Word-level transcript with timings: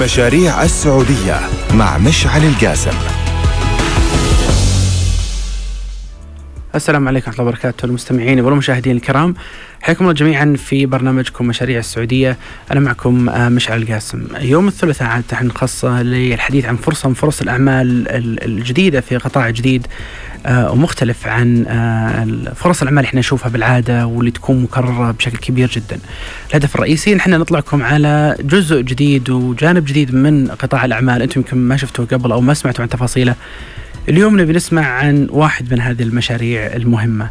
مشاريع 0.00 0.62
السعودية 0.62 1.40
مع 1.74 1.98
مشعل 1.98 2.44
القاسم. 2.44 2.98
السلام 6.74 7.08
عليكم 7.08 7.30
ورحمة 7.30 7.40
الله 7.40 7.50
وبركاته 7.52 7.86
المستمعين 7.86 8.40
والمشاهدين 8.40 8.96
الكرام. 8.96 9.34
حياكم 9.82 10.04
الله 10.04 10.14
جميعا 10.14 10.56
في 10.58 10.86
برنامجكم 10.86 11.46
مشاريع 11.46 11.78
السعودية. 11.78 12.36
أنا 12.72 12.80
معكم 12.80 13.28
آه، 13.28 13.48
مشعل 13.48 13.82
القاسم 13.82 14.26
يوم 14.40 14.68
الثلاثاء 14.68 15.08
عادة 15.08 15.42
نخصصه 15.42 16.02
للحديث 16.02 16.64
عن 16.64 16.76
فرصة 16.76 17.08
من 17.08 17.14
فرص 17.14 17.40
الأعمال 17.40 18.08
الجديدة 18.44 19.00
في 19.00 19.16
قطاع 19.16 19.50
جديد 19.50 19.86
آه، 20.46 20.72
ومختلف 20.72 21.26
عن 21.26 21.64
آه، 21.68 22.52
فرص 22.54 22.82
الأعمال 22.82 22.98
اللي 22.98 23.08
إحنا 23.08 23.20
نشوفها 23.20 23.48
بالعادة 23.48 24.06
واللي 24.06 24.30
تكون 24.30 24.62
مكررة 24.62 25.10
بشكل 25.10 25.38
كبير 25.38 25.68
جدا. 25.68 25.98
الهدف 26.50 26.74
الرئيسي 26.74 27.14
نحن 27.14 27.30
نطلعكم 27.30 27.82
على 27.82 28.36
جزء 28.40 28.80
جديد 28.80 29.30
وجانب 29.30 29.84
جديد 29.84 30.14
من 30.14 30.48
قطاع 30.48 30.84
الأعمال. 30.84 31.22
أنتم 31.22 31.40
يمكن 31.40 31.56
ما 31.56 31.76
شفتوه 31.76 32.06
قبل 32.06 32.32
أو 32.32 32.40
ما 32.40 32.54
سمعتوا 32.54 32.82
عن 32.82 32.88
تفاصيله. 32.88 33.34
اليوم 34.08 34.40
نبي 34.40 34.52
نسمع 34.52 34.86
عن 34.86 35.26
واحد 35.30 35.72
من 35.72 35.80
هذه 35.80 36.02
المشاريع 36.02 36.66
المهمة. 36.66 37.30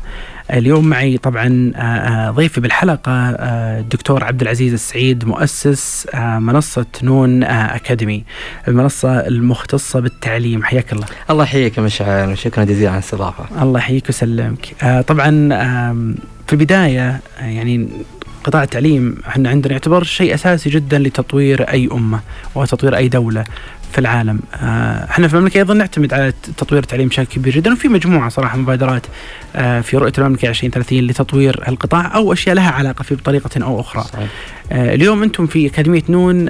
اليوم 0.53 0.87
معي 0.87 1.17
طبعا 1.17 1.71
آه، 1.75 1.79
آه، 1.79 2.31
ضيفي 2.31 2.61
بالحلقة 2.61 3.11
آه، 3.11 3.79
الدكتور 3.79 4.23
عبد 4.23 4.41
العزيز 4.41 4.73
السعيد 4.73 5.25
مؤسس 5.25 6.07
منصة 6.15 6.85
نون 7.03 7.43
أكاديمي. 7.43 8.23
المنصة 8.67 9.27
المختصة 9.27 9.99
بالتعليم. 9.99 10.63
حياك 10.63 10.93
الله. 10.93 11.05
الله 11.29 11.43
يحييك 11.43 11.79
مشعل 11.79 12.31
وشكرا 12.31 12.63
جزيلا 12.63 12.89
على 12.89 12.99
الاستضافة. 12.99 13.63
الله 13.63 13.79
يحييك 13.79 14.05
ويسلمك. 14.05 14.75
طبعا 15.07 15.49
في 16.47 16.53
البداية 16.53 17.19
يعني 17.39 17.87
قطاع 18.43 18.63
التعليم 18.63 19.17
إحنا 19.27 19.49
عندنا 19.49 19.73
يعتبر 19.73 20.03
شيء 20.03 20.33
أساسي 20.33 20.69
جدا 20.69 20.99
لتطوير 20.99 21.61
أي 21.61 21.89
أمة 21.91 22.19
وتطوير 22.55 22.97
أي 22.97 23.07
دولة. 23.07 23.43
في 23.91 23.97
العالم 23.99 24.39
آه، 24.55 25.09
إحنا 25.09 25.27
في 25.27 25.33
المملكة 25.33 25.57
أيضا 25.57 25.73
نعتمد 25.73 26.13
على 26.13 26.33
تطوير 26.57 26.83
التعليم 26.83 27.07
بشكل 27.07 27.25
كبير 27.25 27.53
جدا 27.53 27.73
وفي 27.73 27.87
مجموعة 27.87 28.29
صراحة 28.29 28.57
مبادرات 28.57 29.05
آه، 29.55 29.81
في 29.81 29.97
رؤية 29.97 30.13
المملكة 30.17 30.49
2030 30.49 30.99
لتطوير 30.99 31.67
القطاع 31.67 32.15
أو 32.15 32.33
أشياء 32.33 32.55
لها 32.55 32.71
علاقة 32.71 33.03
فيه 33.03 33.15
بطريقة 33.15 33.63
أو 33.63 33.79
أخرى. 33.79 34.03
صحيح. 34.03 34.27
آه، 34.71 34.95
اليوم 34.95 35.23
أنتم 35.23 35.47
في 35.47 35.67
أكاديمية 35.67 36.03
نون 36.09 36.49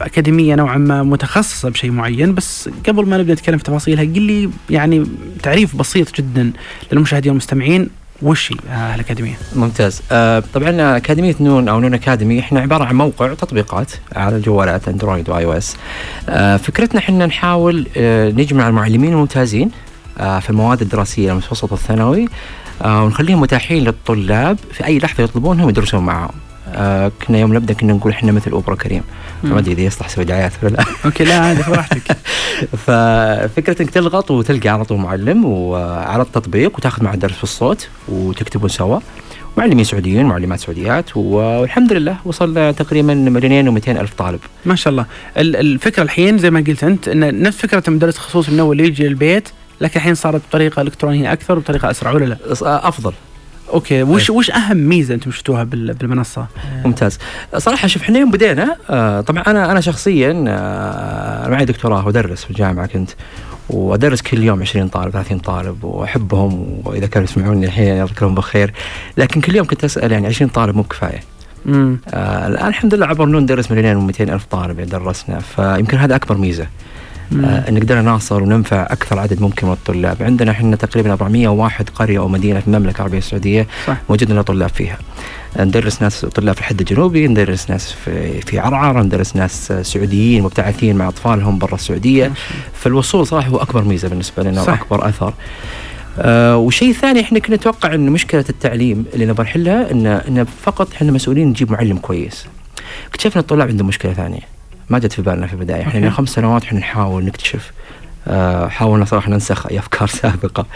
أكاديمية 0.00 0.54
نوعا 0.54 0.78
ما 0.78 1.02
متخصصة 1.02 1.68
بشيء 1.68 1.90
معين 1.90 2.34
بس 2.34 2.70
قبل 2.88 3.06
ما 3.06 3.18
نبدأ 3.18 3.32
نتكلم 3.32 3.58
في 3.58 3.64
تفاصيلها 3.64 4.04
قل 4.04 4.20
لي 4.22 4.50
يعني 4.70 5.06
تعريف 5.42 5.76
بسيط 5.76 6.16
جدا 6.16 6.52
للمشاهدين 6.92 7.30
والمستمعين 7.30 7.88
وش 8.22 8.52
هي 8.70 8.94
الأكاديمية؟ 8.94 9.34
ممتاز. 9.56 10.02
آه 10.12 10.42
طبعا 10.54 10.96
أكاديمية 10.96 11.34
نون 11.40 11.68
أو 11.68 11.80
نون 11.80 11.94
أكاديمي 11.94 12.40
إحنا 12.40 12.60
عبارة 12.60 12.84
عن 12.84 12.94
موقع 12.96 13.34
تطبيقات 13.34 13.92
على 14.16 14.36
الجوالات 14.36 14.88
أندرويد 14.88 15.28
وآي 15.30 15.44
أو 15.44 15.52
إس. 15.52 15.76
آه 16.28 16.56
فكرتنا 16.56 17.00
إحنا 17.00 17.26
نحاول 17.26 17.86
آه 17.96 18.30
نجمع 18.30 18.68
المعلمين 18.68 19.12
الممتازين 19.12 19.70
آه 20.18 20.38
في 20.38 20.50
المواد 20.50 20.80
الدراسية 20.82 21.32
المتوسط 21.32 21.72
والثانوي 21.72 22.28
آه 22.84 23.04
ونخليهم 23.04 23.40
متاحين 23.40 23.84
للطلاب 23.84 24.58
في 24.72 24.84
أي 24.86 24.98
لحظة 24.98 25.22
يطلبونهم 25.24 25.68
يدرسون 25.68 26.04
معهم 26.04 26.30
آه 26.72 27.12
كنا 27.26 27.38
يوم 27.38 27.54
نبدأ 27.54 27.74
كنا 27.74 27.92
نقول 27.92 28.12
إحنا 28.12 28.32
مثل 28.32 28.50
أوبرا 28.50 28.74
كريم. 28.74 29.02
ما 29.42 29.58
أدري 29.58 29.72
إذا 29.72 29.80
يصلح 29.80 30.06
أسوي 30.06 30.24
دعايات 30.24 30.52
ولا 30.62 30.70
لا. 30.70 30.84
okay 31.04 31.24
لا 31.24 31.38
عادي 31.38 31.62
براحتك. 31.68 32.16
ففكرة 32.86 33.82
إنك 33.82 33.90
تضغط 33.90 34.30
وتلقى 34.30 34.68
على 34.68 34.84
طول 34.84 34.98
معلم 34.98 35.44
وعلى 35.44 36.22
التطبيق 36.22 36.76
وتاخذ 36.76 37.04
معه 37.04 37.16
درس 37.16 37.34
في 37.34 37.42
الصوت 37.44 37.88
وتكتبون 38.08 38.68
سوا. 38.68 38.98
معلمين 39.56 39.84
سعوديين 39.84 40.26
معلمات 40.26 40.60
سعوديات 40.60 41.16
والحمد 41.16 41.92
لله 41.92 42.16
وصلنا 42.24 42.72
تقريبا 42.72 43.14
مليونين 43.14 43.80
و200 43.80 43.88
ألف 43.88 44.14
طالب. 44.14 44.40
ما 44.66 44.74
شاء 44.74 44.90
الله. 44.90 45.06
الفكرة 45.36 46.02
الحين 46.02 46.38
زي 46.38 46.50
ما 46.50 46.64
قلت 46.68 46.84
أنت 46.84 47.08
إن 47.08 47.42
نفس 47.42 47.58
فكرة 47.58 47.82
المدرس 47.88 48.16
الخصوصي 48.16 48.52
من 48.52 48.60
اول 48.60 48.80
يجي 48.80 49.06
البيت 49.06 49.48
لكن 49.80 49.96
الحين 49.96 50.14
صارت 50.14 50.42
بطريقة 50.48 50.82
إلكترونية 50.82 51.32
أكثر 51.32 51.58
وبطريقة 51.58 51.90
أسرع 51.90 52.12
ولا 52.12 52.24
لا؟ 52.24 52.36
أفضل. 52.62 53.12
okay 53.72 54.02
وش 54.02 54.30
أيه. 54.30 54.36
وش 54.36 54.50
أهم 54.50 54.76
ميزة 54.76 55.14
أنتم 55.14 55.30
شفتوها 55.30 55.64
بالمنصة؟ 55.64 56.46
ممتاز. 56.84 57.18
صراحة 57.58 57.88
شوف 57.88 58.02
إحنا 58.02 58.18
يوم 58.18 58.30
بدينا 58.30 58.76
آه 58.90 59.20
طبعا 59.20 59.42
أنا 59.42 59.72
أنا 59.72 59.80
شخصيا 59.80 60.44
آه 60.48 61.48
معي 61.48 61.64
دكتوراه 61.64 62.06
وادرس 62.06 62.44
في 62.44 62.50
الجامعة 62.50 62.86
كنت 62.86 63.10
وأدرس 63.70 64.22
كل 64.22 64.42
يوم 64.42 64.60
20 64.60 64.88
طالب 64.88 65.10
30 65.12 65.38
طالب 65.38 65.84
وأحبهم 65.84 66.80
وإذا 66.84 67.06
كانوا 67.06 67.28
يسمعوني 67.28 67.66
الحين 67.66 67.96
يذكرهم 67.96 68.34
بخير 68.34 68.72
لكن 69.16 69.40
كل 69.40 69.56
يوم 69.56 69.66
كنت 69.66 69.84
أسأل 69.84 70.12
يعني 70.12 70.26
20 70.26 70.50
طالب 70.50 70.76
مو 70.76 70.82
كفايه 70.82 71.20
آه 71.68 72.46
الآن 72.46 72.68
الحمد 72.68 72.94
لله 72.94 73.06
عبر 73.06 73.26
نون 73.26 73.46
درس 73.46 73.70
مليونين 73.70 74.12
و200 74.12 74.20
ألف 74.20 74.44
طالب 74.44 74.80
درسنا 74.80 75.38
فيمكن 75.38 75.96
هذا 75.98 76.14
أكبر 76.16 76.36
ميزة. 76.36 76.66
آه 77.44 77.68
إن 77.68 77.78
قدرنا 77.78 78.02
نوصل 78.02 78.42
وننفع 78.42 78.82
أكثر 78.82 79.18
عدد 79.18 79.42
ممكن 79.42 79.66
من 79.66 79.72
الطلاب، 79.72 80.22
عندنا 80.22 80.50
إحنا 80.50 80.76
تقريبا 80.76 81.12
401 81.12 81.90
قرية 81.90 82.18
أو 82.18 82.28
مدينة 82.28 82.60
في 82.60 82.66
المملكة 82.66 82.96
العربية 82.96 83.18
السعودية 83.18 83.66
صح. 83.86 83.96
موجود 84.08 84.30
لنا 84.30 84.42
طلاب 84.42 84.70
فيها. 84.70 84.98
ندرس 85.60 86.02
ناس 86.02 86.24
طلاب 86.24 86.54
في 86.54 86.60
الحد 86.60 86.80
الجنوبي، 86.80 87.28
ندرس 87.28 87.70
ناس 87.70 87.92
في 87.92 88.40
في 88.40 88.58
عرعر، 88.58 89.02
ندرس 89.02 89.36
ناس 89.36 89.72
سعوديين 89.82 90.42
مبتعثين 90.42 90.96
مع 90.96 91.08
أطفالهم 91.08 91.58
برا 91.58 91.74
السعودية، 91.74 92.32
فالوصول 92.74 93.26
صراحة 93.26 93.48
هو 93.48 93.56
أكبر 93.56 93.84
ميزة 93.84 94.08
بالنسبة 94.08 94.42
لنا 94.42 94.62
صح. 94.62 94.72
وأكبر 94.72 95.08
أثر. 95.08 95.34
آه 96.18 96.56
وشيء 96.56 96.92
ثاني 96.92 97.20
إحنا 97.20 97.38
كنا 97.38 97.56
نتوقع 97.56 97.94
إن 97.94 98.10
مشكلة 98.10 98.44
التعليم 98.48 99.04
اللي 99.14 99.26
نبغى 99.26 99.44
نحلها 99.44 99.90
إن 99.90 100.06
إن 100.06 100.46
فقط 100.62 100.88
إحنا 100.92 101.12
مسؤولين 101.12 101.48
نجيب 101.48 101.72
معلم 101.72 101.96
كويس. 101.96 102.46
اكتشفنا 103.10 103.40
الطلاب 103.40 103.68
عندهم 103.68 103.86
مشكلة 103.86 104.12
ثانية. 104.12 104.40
ما 104.92 104.98
جت 104.98 105.12
في 105.12 105.22
بالنا 105.22 105.46
في 105.46 105.52
البداية. 105.52 105.82
إحنا 105.82 106.10
خمس 106.10 106.28
سنوات 106.28 106.62
إحنا 106.64 106.78
نحاول 106.78 107.24
نكتشف 107.24 107.72
آه 108.28 108.68
حاولنا 108.68 109.04
صراحة 109.04 109.30
ننسخ 109.30 109.66
أي 109.66 109.78
أفكار 109.78 110.08
سابقة. 110.22 110.66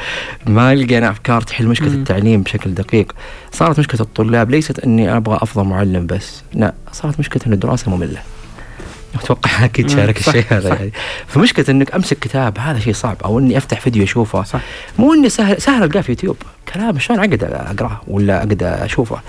ما 0.47 0.75
لقينا 0.75 1.10
أفكار 1.10 1.41
تحل 1.41 1.66
مشكلة 1.66 1.88
مم. 1.91 1.94
التعليم 1.94 2.43
بشكل 2.43 2.75
دقيق. 2.75 3.12
صارت 3.53 3.78
مشكلة 3.78 4.00
الطلاب 4.00 4.50
ليست 4.50 4.78
إني 4.78 5.16
أبغى 5.16 5.38
أفضل 5.43 5.65
معلم 5.65 6.06
بس 6.06 6.43
لا 6.54 6.75
صارت 6.93 7.19
مشكلة 7.21 7.43
إن 7.47 7.53
الدراسة 7.53 7.91
مملة. 7.91 8.19
أتوقع 9.15 9.50
أكيد 9.65 9.91
شارك 9.91 10.19
الشيء 10.19 10.44
هذا 10.48 10.69
يعني. 10.69 10.93
فمشكلة 11.27 11.65
إنك 11.69 11.94
أمسك 11.94 12.19
كتاب 12.19 12.59
هذا 12.59 12.78
شيء 12.78 12.93
صعب 12.94 13.16
أو 13.25 13.38
إني 13.38 13.56
أفتح 13.59 13.81
فيديو 13.81 14.03
أشوفه. 14.04 14.43
صح. 14.43 14.60
مو 14.98 15.15
إني 15.15 15.28
سهل 15.28 15.62
سهل 15.62 15.83
ألقاه 15.84 16.00
في 16.00 16.12
يوتيوب. 16.12 16.37
كلام 16.75 16.98
شلون 16.98 17.19
اقعد 17.19 17.44
أقرأه 17.44 18.00
ولا 18.09 18.37
اقعد 18.37 18.62
أشوفه؟ 18.62 19.21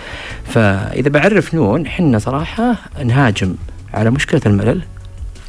فإذا 0.45 1.09
بعرف 1.09 1.55
نون 1.55 1.85
إحنا 1.85 2.19
صراحة 2.19 2.75
نهاجم 3.05 3.55
على 3.93 4.11
مشكلة 4.11 4.41
الملل 4.45 4.81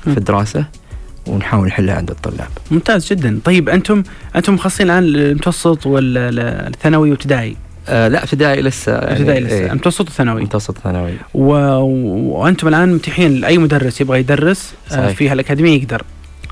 في 0.04 0.16
الدراسة 0.18 0.64
ونحاول 1.26 1.66
نحلها 1.66 1.94
عند 1.94 2.10
الطلاب. 2.10 2.48
ممتاز 2.70 3.06
جدا، 3.06 3.40
طيب 3.44 3.68
أنتم 3.68 4.02
أنتم 4.36 4.54
مخصصين 4.54 4.86
الآن 4.86 5.04
المتوسط 5.04 5.86
والثانوي 5.86 7.10
وابتدائي؟ 7.10 7.56
آه 7.88 8.08
لا 8.08 8.22
ابتدائي 8.22 8.62
لسه 8.62 8.92
ابتدائي 8.92 9.40
لسه. 9.40 9.54
إيه. 9.56 9.72
متوسط 9.72 10.08
وثانوي. 10.08 10.42
متوسط 10.42 10.78
ثانوي 10.78 11.12
و... 11.34 11.52
وأنتم 12.38 12.68
الآن 12.68 12.92
متيحين 12.94 13.40
لأي 13.40 13.58
مدرس 13.58 14.00
يبغى 14.00 14.18
يدرس 14.18 14.74
آه، 14.90 14.94
صحيح. 14.94 15.16
في 15.16 15.28
هالاكاديميه 15.28 15.82
يقدر. 15.82 16.02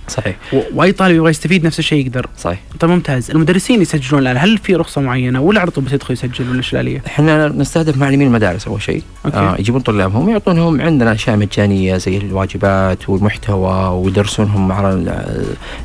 صحيح. 0.08 0.36
وأي 0.74 0.92
طالب 0.92 1.16
يبغى 1.16 1.30
يستفيد 1.30 1.66
نفس 1.66 1.78
الشيء 1.78 2.06
يقدر. 2.06 2.26
صحيح. 2.38 2.58
طيب 2.80 2.90
ممتاز. 2.90 3.30
المدرسين 3.30 3.82
يسجلون 3.82 4.22
الآن. 4.22 4.36
هل 4.36 4.58
في 4.58 4.74
رخصة 4.74 5.00
معينة؟ 5.00 5.40
ولا 5.40 5.60
على 5.60 5.70
طول 5.70 5.84
بس 5.84 5.92
يدخل 5.92 6.12
يسجل 6.12 6.44
ولا 6.44 6.52
الاشكاليه؟ 6.52 7.02
إحنا 7.06 7.48
نستهدف 7.48 7.96
معلمين 7.96 8.26
المدارس 8.26 8.66
أول 8.66 8.82
شيء. 8.82 9.02
آه 9.34 9.56
يجيبون 9.58 9.80
طلابهم 9.80 10.28
يعطونهم 10.30 10.80
عندنا 10.80 11.12
أشياء 11.12 11.36
مجانية 11.36 11.96
زي 11.96 12.16
الواجبات 12.16 13.08
والمحتوى 13.08 13.88
ويدرسونهم 13.88 14.72
على 14.72 15.20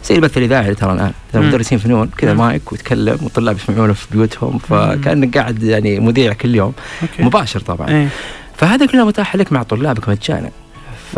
زي 0.06 0.16
البث 0.16 0.38
الإذاعي 0.38 0.76
ترى 0.76 0.94
الآن. 0.94 1.12
مدرسين 1.34 1.78
فنون 1.78 2.10
كذا 2.18 2.34
مايك 2.34 2.72
ويتكلم 2.72 3.18
والطلاب 3.22 3.56
يسمعونه 3.56 3.94
في 3.94 4.08
بيوتهم 4.12 4.58
فكأنك 4.58 5.38
قاعد 5.38 5.64
يعني 5.64 6.00
مذيع 6.00 6.34
كل 6.34 6.56
يوم. 6.56 6.74
أوكي. 7.02 7.24
مباشر 7.24 7.60
طبعا. 7.60 7.90
إيه. 7.90 8.08
فهذا 8.56 8.86
كله 8.86 9.06
متاح 9.06 9.36
لك 9.36 9.52
مع 9.52 9.64
طلابك 9.64 10.10
مجانا. 10.10 10.52
ف 11.12 11.18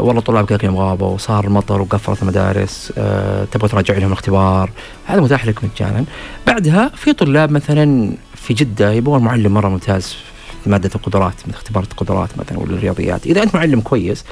والله 0.00 0.20
طلاب 0.20 0.46
كذا 0.46 0.64
يوم 0.64 0.76
غابوا 0.76 1.08
وصار 1.08 1.44
المطر 1.44 1.80
وقفلت 1.80 2.22
المدارس 2.22 2.92
أه 2.98 3.44
تبغى 3.44 3.68
تراجع 3.68 3.94
لهم 3.94 4.06
الاختبار. 4.06 4.70
هذا 5.06 5.20
متاح 5.20 5.46
لك 5.46 5.64
مجانا. 5.64 6.04
بعدها 6.46 6.90
في 6.96 7.12
طلاب 7.12 7.50
مثلا 7.50 8.12
في 8.34 8.54
جدة 8.54 8.92
يبغون 8.92 9.22
معلم 9.22 9.54
مرة 9.54 9.68
ممتاز 9.68 10.16
في 10.64 10.70
مادة 10.70 10.90
القدرات 10.94 11.34
من 11.46 11.54
اختبارات 11.54 11.90
القدرات 11.92 12.38
مثلا 12.38 12.58
ولا 12.58 12.74
الرياضيات 12.76 13.26
إذا 13.26 13.42
أنت 13.42 13.54
معلم 13.54 13.80
كويس 13.80 14.24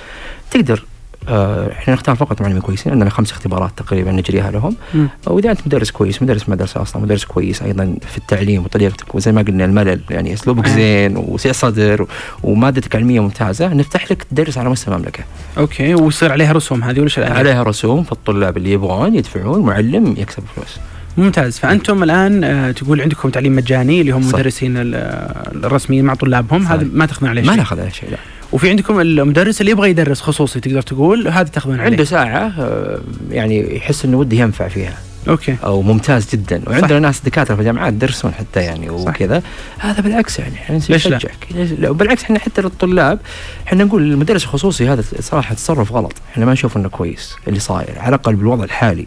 تقدر 0.51 0.85
إحنا 1.31 1.95
نختار 1.95 2.17
فقط 2.17 2.41
معلمين 2.43 2.61
كويسين 2.61 2.93
عندنا 2.93 3.11
خمس 3.11 3.33
اختبارات 3.33 3.71
تقريبا 3.77 4.13
نجريها 4.13 4.51
لهم 4.51 4.77
م. 4.95 5.07
واذا 5.27 5.51
أنت 5.51 5.61
مدرس 5.67 5.91
كويس 5.91 6.23
مدرس 6.23 6.49
مدرسة 6.49 6.83
أصلا 6.83 7.03
مدرس 7.03 7.25
كويس 7.25 7.63
أيضا 7.63 7.97
في 8.09 8.19
التعليم 8.19 8.65
وطريقتك 8.65 9.15
وزي 9.15 9.33
ما 9.33 9.43
قلنا 9.43 9.65
الملل 9.65 10.01
يعني 10.11 10.33
أسلوبك 10.33 10.69
زين 10.69 11.17
وسع 11.17 11.53
صدر 11.53 12.07
ومادتك 12.43 12.97
علمية 12.97 13.21
ممتازة 13.21 13.69
نفتح 13.75 14.13
لك 14.13 14.23
تدرس 14.23 14.59
على 14.59 14.69
مستوى 14.69 14.95
المملكة. 14.95 15.25
أوكي 15.59 15.95
ويصير 15.95 16.33
عليها 16.33 16.53
رسوم 16.53 16.85
هذه 16.85 17.01
ولا 17.01 17.33
عليها 17.33 17.63
رسوم 17.63 18.03
فالطلاب 18.03 18.57
اللي 18.57 18.73
يبغون 18.73 19.15
يدفعون 19.15 19.63
معلم 19.63 20.15
يكسب 20.19 20.43
فلوس. 20.57 20.77
ممتاز. 21.21 21.59
فأنتم 21.59 22.03
الآن 22.03 22.45
آه، 22.45 22.71
تقول 22.71 23.01
عندكم 23.01 23.29
تعليم 23.31 23.57
مجاني 23.57 24.01
اللي 24.01 24.13
هم 24.13 24.23
صح. 24.23 24.35
مدرسين 24.39 24.77
ال- 24.77 24.95
آه، 24.95 25.67
الرسميين 25.67 26.05
مع 26.05 26.15
طلابهم. 26.15 26.67
هذا 26.67 26.87
ما 26.93 27.07
تاخذون 27.07 27.31
عليه 27.31 27.43
ما 27.43 27.49
شيء. 27.49 27.57
ناخذ 27.57 27.81
عليه 27.81 27.91
شيء 27.91 28.11
لا. 28.11 28.17
وفي 28.53 28.71
عندكم 28.71 29.01
المدرس 29.01 29.61
اللي 29.61 29.73
يبغى 29.73 29.91
يدرس 29.91 30.21
خصوصي 30.21 30.61
تقدر 30.61 30.83
تقول؟ 30.83 31.29
هذا 31.29 31.49
تاخذون 31.49 31.75
عليه. 31.81 31.91
عنده 31.91 32.05
ساعة 32.05 32.53
آه، 32.59 33.01
يعني 33.31 33.77
يحس 33.77 34.05
إنه 34.05 34.17
وده 34.17 34.37
ينفع 34.37 34.69
فيها. 34.69 34.95
أوكي. 35.29 35.57
أو 35.65 35.83
ممتاز 35.83 36.31
جدا. 36.33 36.63
وعندنا 36.67 36.99
ناس 36.99 37.21
دكاترة 37.21 37.55
في 37.55 37.61
الجامعات 37.61 37.93
يدرسون 37.93 38.33
حتى 38.35 38.61
يعني. 38.61 38.91
وكذا. 38.91 39.43
هذا 39.79 40.01
بالعكس 40.01 40.39
يعني 40.39 40.55
إحنا 40.55 40.75
ليش 40.89 41.09
لا؟ 41.09 41.17
نشجعك 41.17 41.47
ليش 41.51 41.71
لا؟ 41.79 41.91
وبالعكس 41.91 42.23
إحنا 42.23 42.39
حتى 42.39 42.63
للطلاب 42.63 43.19
إحنا 43.67 43.85
نقول 43.85 44.03
المدرس 44.03 44.43
الخصوصي 44.45 44.89
هذا 44.89 45.05
صراحة 45.21 45.55
تصرف 45.55 45.93
غلط. 45.93 46.13
إحنا 46.33 46.47
ما 46.47 46.53
نشوف 46.53 46.77
إنه 46.77 46.89
كويس 46.89 47.37
اللي 47.49 47.61
صاير 47.61 47.99
على 47.99 48.09
الأقل 48.09 48.35
بالوضع 48.35 48.65
الحالي. 48.65 49.07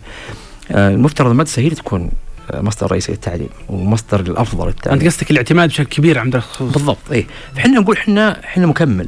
المفترض 0.72 1.30
المدرسة 1.30 1.60
هي 1.62 1.66
اللي 1.66 1.76
تكون 1.76 2.10
آه، 2.52 2.62
مصدر 2.62 2.92
رئيسي 2.92 3.12
للتعليم 3.12 3.50
ومصدر 3.70 4.20
الأفضل 4.20 4.68
للتعليم. 4.68 5.00
أنت 5.00 5.08
قصدك 5.08 5.32
الإعتماد 5.32 5.70
بشكل 5.70 5.90
كبير 5.90 6.20
على 6.20 6.28
مدرس 6.28 6.44
خصوصي 6.44 6.74
بالضبط 6.74 7.12
اي 7.12 7.26
فإحنا 7.56 7.80
نقول 7.80 7.98
إحنا 7.98 8.44
إحنا 8.44 8.68
مكمل. 8.68 9.08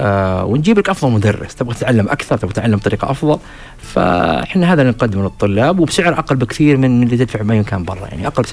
آه 0.00 0.44
ونجيب 0.44 0.78
لك 0.78 0.88
أفضل 0.88 1.10
مدرس. 1.12 1.54
تبغى 1.54 1.74
تتعلم 1.74 2.08
أكثر 2.08 2.36
تبغى 2.36 2.52
تتعلم 2.52 2.76
بطريقة 2.76 3.10
أفضل. 3.10 3.38
فإحنا 3.82 4.72
هذا 4.72 4.82
اللي 4.82 4.92
نقدمه 4.92 5.22
للطلاب 5.22 5.80
وبسعر 5.80 6.12
أقل 6.18 6.36
بكثير 6.36 6.76
من 6.76 7.02
اللي 7.02 7.16
تدفع 7.16 7.42
باي 7.42 7.60
مكان 7.60 7.84
برا 7.84 8.06
يعني 8.06 8.26
أقل 8.26 8.44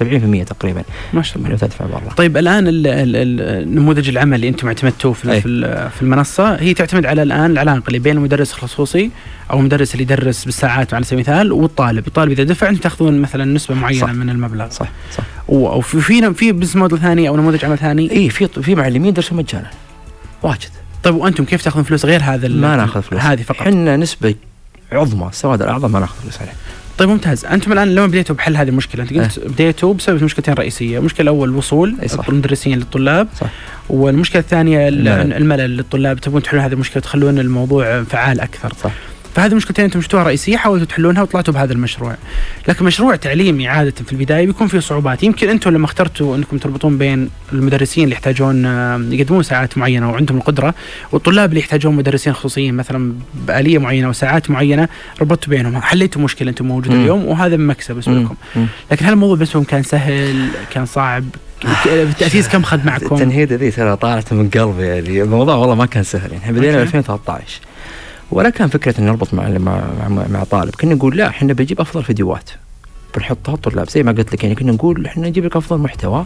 70% 0.44 0.44
تقريبا 0.48 0.82
ما 1.12 1.22
شاء 1.22 1.36
الله. 1.36 1.46
اللي 1.46 1.58
تدفع 1.58 1.84
برا. 1.86 2.14
طيب 2.16 2.36
الآن 2.36 2.68
ال- 2.68 2.86
ال- 2.86 3.16
ال- 3.16 3.74
نموذج 3.74 4.08
العمل 4.08 4.34
اللي 4.34 4.48
أنتم 4.48 4.66
اعتمدتوه 4.66 5.12
في. 5.12 5.40
في 5.40 5.48
ال- 5.48 5.90
في 5.90 6.02
المنصة 6.02 6.54
هي 6.54 6.74
تعتمد 6.74 7.06
على 7.06 7.22
الآن 7.22 7.50
العلاقة 7.50 7.82
اللي 7.88 7.98
بين 7.98 8.16
المدرس 8.16 8.52
الخصوصي 8.54 9.10
أو 9.50 9.58
المدرس 9.58 9.92
اللي 9.92 10.02
يدرس 10.02 10.44
بالساعات 10.44 10.94
على 10.94 11.04
سبيل 11.04 11.24
المثال 11.28 11.52
والطالب، 11.52 12.06
الطالب 12.06 12.30
إذا 12.32 12.42
دفع 12.44 12.68
أنتم 12.68 12.80
تأخذون 12.80 13.20
مثلا 13.20 13.44
نسبة 13.44 13.74
معينة 13.74 14.00
صح. 14.06 14.12
من 14.12 14.30
المبلغ. 14.30 14.68
صح 14.70 14.88
صح. 15.16 15.24
و- 15.48 15.68
أو 15.68 15.80
في 15.80 16.00
في 16.34 16.52
business 16.52 16.76
model 16.76 16.98
ثاني 16.98 17.28
أو 17.28 17.36
نموذج 17.36 17.64
عمل 17.64 17.78
ثاني؟ 17.78 18.10
اي 18.10 18.28
في 18.30 18.48
في 18.48 18.74
معلمين 18.74 19.06
يدرسوا 19.08 19.36
مجانا. 19.36 19.70
واجد. 20.42 20.70
طيب 21.02 21.14
وأنتم 21.14 21.44
كيف 21.44 21.62
تأخذون 21.62 21.84
فلوس 21.84 22.04
غير 22.04 22.22
هذا 22.22 22.48
ما 22.48 22.76
نأخذ 22.76 23.02
فلوس. 23.02 23.22
هذه 23.22 23.42
فقط؟ 23.42 23.60
إحنا 23.60 23.96
نسبة 23.96 24.34
عظمى 24.92 25.28
السواد 25.28 25.62
الاعظم 25.62 25.92
ما 25.92 26.00
نأخذ 26.00 26.22
فلوس 26.22 26.40
عليه. 26.40 26.52
طيب 26.98 27.08
ممتاز. 27.08 27.44
أنتم 27.44 27.72
الآن 27.72 27.94
لما 27.94 28.06
بديتوا 28.06 28.36
بحل 28.36 28.56
هذه 28.56 28.68
المشكلة؟ 28.68 29.02
أنت 29.02 29.12
قلت 29.12 29.38
بديتوا 29.46 29.94
بسبب 29.94 30.24
مشكلتين 30.24 30.54
رئيسية. 30.54 30.98
المشكلة 30.98 31.22
الأول 31.22 31.50
وصول 31.56 31.96
أي 32.02 32.08
صح. 32.08 32.28
المدرسين 32.28 32.78
للطلاب. 32.78 33.28
صح. 33.40 33.46
والمشكلة 33.88 34.42
الثانية 34.42 34.88
ال- 34.88 35.08
الملل. 35.08 35.36
الملل 35.36 35.76
للطلاب. 35.76 36.20
تبون 36.20 36.42
تحلون 36.42 36.62
هذه 36.62 36.72
المشكلة 36.72 37.02
تخلون 37.02 37.38
الموضوع 37.38 38.02
فعال 38.02 38.40
أكثر. 38.40 38.72
صح. 38.84 38.90
فهذه 39.34 39.54
مشكلتين 39.54 39.84
أنتم 39.84 40.00
شفتوها 40.00 40.22
رئيسية 40.22 40.56
حاولتوا 40.56 40.86
تحلونها 40.86 41.22
وطلعتوا 41.22 41.54
بهذا 41.54 41.72
المشروع. 41.72 42.16
لكن 42.68 42.84
مشروع 42.84 43.16
تعليمي 43.16 43.68
عادة 43.68 43.94
في 44.06 44.12
البداية 44.12 44.46
بيكون 44.46 44.66
فيه 44.66 44.78
صعوبات. 44.78 45.22
يمكن 45.22 45.48
أنتم 45.48 45.70
لما 45.70 45.84
اخترتوا 45.84 46.36
انكم 46.36 46.58
تربطون 46.58 46.98
بين 46.98 47.30
المدرسين 47.52 48.04
اللي 48.04 48.14
يحتاجون 48.14 48.64
يقدمون 49.12 49.42
ساعات 49.42 49.78
معينة 49.78 50.10
وعندهم 50.10 50.38
القدرة 50.38 50.74
والطلاب 51.12 51.48
اللي 51.48 51.60
يحتاجون 51.60 51.96
مدرسين 51.96 52.32
خصوصيين 52.32 52.74
مثلا 52.74 53.14
بآلية 53.34 53.78
معينة 53.78 54.08
وساعات 54.08 54.50
معينة 54.50 54.88
ربطتوا 55.20 55.50
بينهم. 55.50 55.82
حليتوا 55.82 56.22
مشكلة 56.22 56.50
أنتم 56.50 56.66
موجودة. 56.66 56.94
اليوم 56.94 57.24
وهذا 57.24 57.56
مكسب 57.56 57.94
بالنسبة. 57.94 58.12
لكم. 58.20 58.66
لكن 58.92 59.06
هل 59.06 59.12
الموضوع 59.12 59.36
بالنسبة 59.36 59.64
كان 59.64 59.82
سهل 59.82 60.48
كان 60.70 60.86
صعب؟ 60.86 61.24
بالتاسيس 61.86 62.48
كم 62.48 62.62
خذ 62.62 62.86
معكم؟ 62.86 63.14
التنهيده 63.14 63.56
ذي 63.56 63.70
ترى 63.70 63.96
طالعت 63.96 64.32
من 64.32 64.50
قلبي 64.50 64.82
يعني. 64.82 65.22
الموضوع 65.22 65.54
والله 65.54 65.74
ما 65.74 65.86
كان 65.86 66.02
سهل 66.02 66.32
يعني. 66.32 66.44
إحنا 66.44 66.52
بدينا 66.52 66.72
أوكي. 66.72 66.84
ب 66.84 66.86
2013 66.86 67.60
ولا 68.32 68.50
كان 68.50 68.68
فكرة 68.68 69.00
ان 69.00 69.06
نربط 69.06 69.34
مع 69.34 69.48
مع 69.48 69.80
مع, 70.08 70.26
مع 70.30 70.44
طالب. 70.44 70.74
كنا 70.74 70.94
نقول 70.94 71.16
لا 71.16 71.28
إحنا 71.28 71.52
بنجيب 71.52 71.80
أفضل 71.80 72.04
فيديوهات. 72.04 72.50
بنحطها 73.16 73.54
الطلاب 73.54 73.90
زي 73.90 74.02
ما 74.02 74.12
قلت 74.12 74.32
لك 74.32 74.42
يعني 74.42 74.54
كنا 74.54 74.72
نقول 74.72 75.06
إحنا 75.06 75.28
نجيب 75.28 75.44
لك 75.44 75.56
أفضل 75.56 75.78
محتوى. 75.78 76.24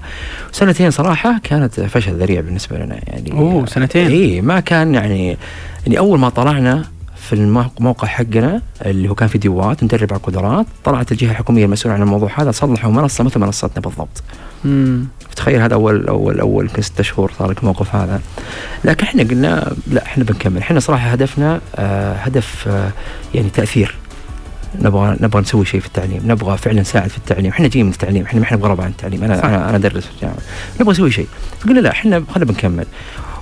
سنتين 0.52 0.90
صراحة 0.90 1.40
كانت 1.42 1.80
فشل 1.80 2.12
ذريع 2.14 2.40
بالنسبة 2.40 2.78
لنا 2.78 2.98
يعني 3.06 3.32
أوه، 3.32 3.66
سنتين. 3.66 4.06
اي 4.06 4.40
ما 4.40 4.60
كان 4.60 4.94
يعني 4.94 5.36
يعني 5.86 5.98
أول 5.98 6.18
ما 6.18 6.28
طلعنا 6.28 6.84
في 7.24 7.32
الموقع 7.32 8.08
حقنا 8.08 8.62
اللي 8.82 9.08
هو 9.08 9.14
كان 9.14 9.28
فيديوهات 9.28 9.84
ندرب 9.84 10.12
على 10.12 10.18
القدرات. 10.18 10.66
طلعت 10.84 11.12
الجهة 11.12 11.30
الحكومية 11.30 11.64
المسؤولة 11.64 11.94
عن 11.94 12.02
الموضوع 12.02 12.30
هذا 12.36 12.50
صلحوا 12.50 12.92
منصة 12.92 13.24
مثل 13.24 13.40
منصتنا 13.40 13.80
بالضبط. 13.80 14.22
مم. 14.64 15.06
تخيل 15.36 15.60
هذا 15.60 15.74
أول 15.74 16.06
أول 16.08 16.40
أول 16.40 16.64
يمكن 16.64 16.82
ستة 16.82 17.02
شهور 17.02 17.32
صار 17.38 17.50
لك 17.50 17.58
الموقف 17.58 17.94
هذا. 17.94 18.20
لكن 18.84 19.06
إحنا 19.06 19.22
قلنا 19.22 19.72
لا 19.86 20.02
إحنا 20.02 20.24
بنكمل. 20.24 20.58
إحنا 20.58 20.80
صراحة 20.80 21.08
هدفنا 21.08 21.60
آه 21.76 22.14
هدف 22.14 22.68
آه 22.68 22.90
يعني 23.34 23.50
تأثير. 23.50 23.94
نبغى 24.80 25.16
نبغى 25.20 25.42
نسوي 25.42 25.64
شيء 25.64 25.80
في 25.80 25.86
التعليم. 25.86 26.22
نبغى 26.26 26.56
فعلا 26.56 26.80
نساعد 26.80 27.10
في 27.10 27.18
التعليم. 27.18 27.50
إحنا 27.50 27.68
جايين 27.68 27.86
من 27.86 27.92
التعليم. 27.92 28.24
إحنا 28.24 28.40
ما 28.40 28.46
إحنا 28.46 28.56
بغرباء 28.56 28.86
عن 28.86 28.90
التعليم. 28.92 29.24
أنا 29.24 29.36
صح. 29.36 29.44
أنا 29.44 29.68
أنا 29.68 29.76
ادرس 29.76 30.04
في 30.04 30.10
الجامعة. 30.14 30.36
نبغى 30.80 30.92
نسوي 30.92 31.10
شيء. 31.10 31.26
فقلنا 31.60 31.80
لا 31.80 31.90
إحنا 31.90 32.24
خلينا 32.34 32.52
بنكمل. 32.52 32.86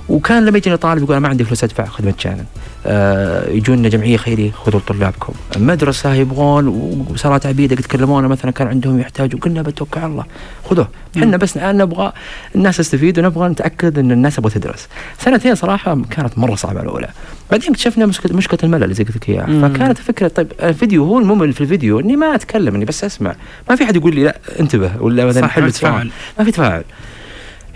وكان 0.09 0.45
لما 0.45 0.57
يجينا 0.57 0.75
طالب 0.75 1.03
يقول 1.03 1.15
أنا 1.15 1.19
ما 1.19 1.29
عندي 1.29 1.43
فلوس 1.43 1.63
أدفع 1.63 1.85
خذ 1.85 2.05
مجانا 2.05 2.45
آه 2.85 3.49
يجونا 3.49 3.89
جمعية 3.89 4.17
خيريه 4.17 4.51
خذوا 4.51 4.79
لطلابكم 4.79 5.33
مدرسه 5.57 6.13
يبغون 6.13 6.67
وصارت 7.11 7.45
عبيدة 7.45 7.75
قد 7.75 7.81
كلمونا 7.81 8.27
مثلا 8.27 8.51
كان 8.51 8.67
عندهم 8.67 8.99
يحتاجوا 8.99 9.39
قلنا 9.39 9.61
بتوكل 9.61 9.99
على 9.99 10.11
الله. 10.11 10.25
خذوه. 10.69 10.87
إحنا 11.17 11.37
بس 11.37 11.57
الآن 11.57 11.77
نبغى 11.77 12.13
الناس 12.55 12.77
تستفيد 12.77 13.19
ونبغى 13.19 13.49
نتأكد 13.49 13.99
إن 13.99 14.11
الناس 14.11 14.35
تبغى 14.35 14.51
تدرس. 14.51 14.87
سنتين 15.19 15.55
صراحة 15.55 16.01
كانت 16.09 16.37
مرة 16.37 16.55
صعبة 16.55 16.81
الأولى. 16.81 17.09
بعدين 17.51 17.69
اكتشفنا 17.69 18.05
مشكله 18.05 18.37
مشكلة 18.37 18.59
الملل 18.63 18.83
اللي 18.83 18.95
زي 18.95 19.03
قلت 19.03 19.15
لك 19.15 19.29
إياها. 19.29 19.69
فكانت 19.69 19.99
الفكرة 19.99 20.27
طيب 20.27 20.51
الفيديو 20.63 21.05
هو 21.05 21.19
الممل 21.19 21.53
في 21.53 21.61
الفيديو 21.61 21.99
إني 21.99 22.15
ما 22.15 22.35
أتكلم 22.35 22.75
إني 22.75 22.85
بس 22.85 23.03
أسمع. 23.03 23.35
ما 23.69 23.75
في 23.75 23.85
حد 23.85 23.95
يقول 23.95 24.15
لي 24.15 24.23
لا 24.23 24.37
انتبه 24.59 24.91
ولا 24.99 25.25
مثلا 25.25 25.47
حل 25.47 25.61
ما 25.61 25.69
تفاعل. 25.69 26.09
ما 26.39 26.45
في 26.45 26.51
تفاعل. 26.51 26.83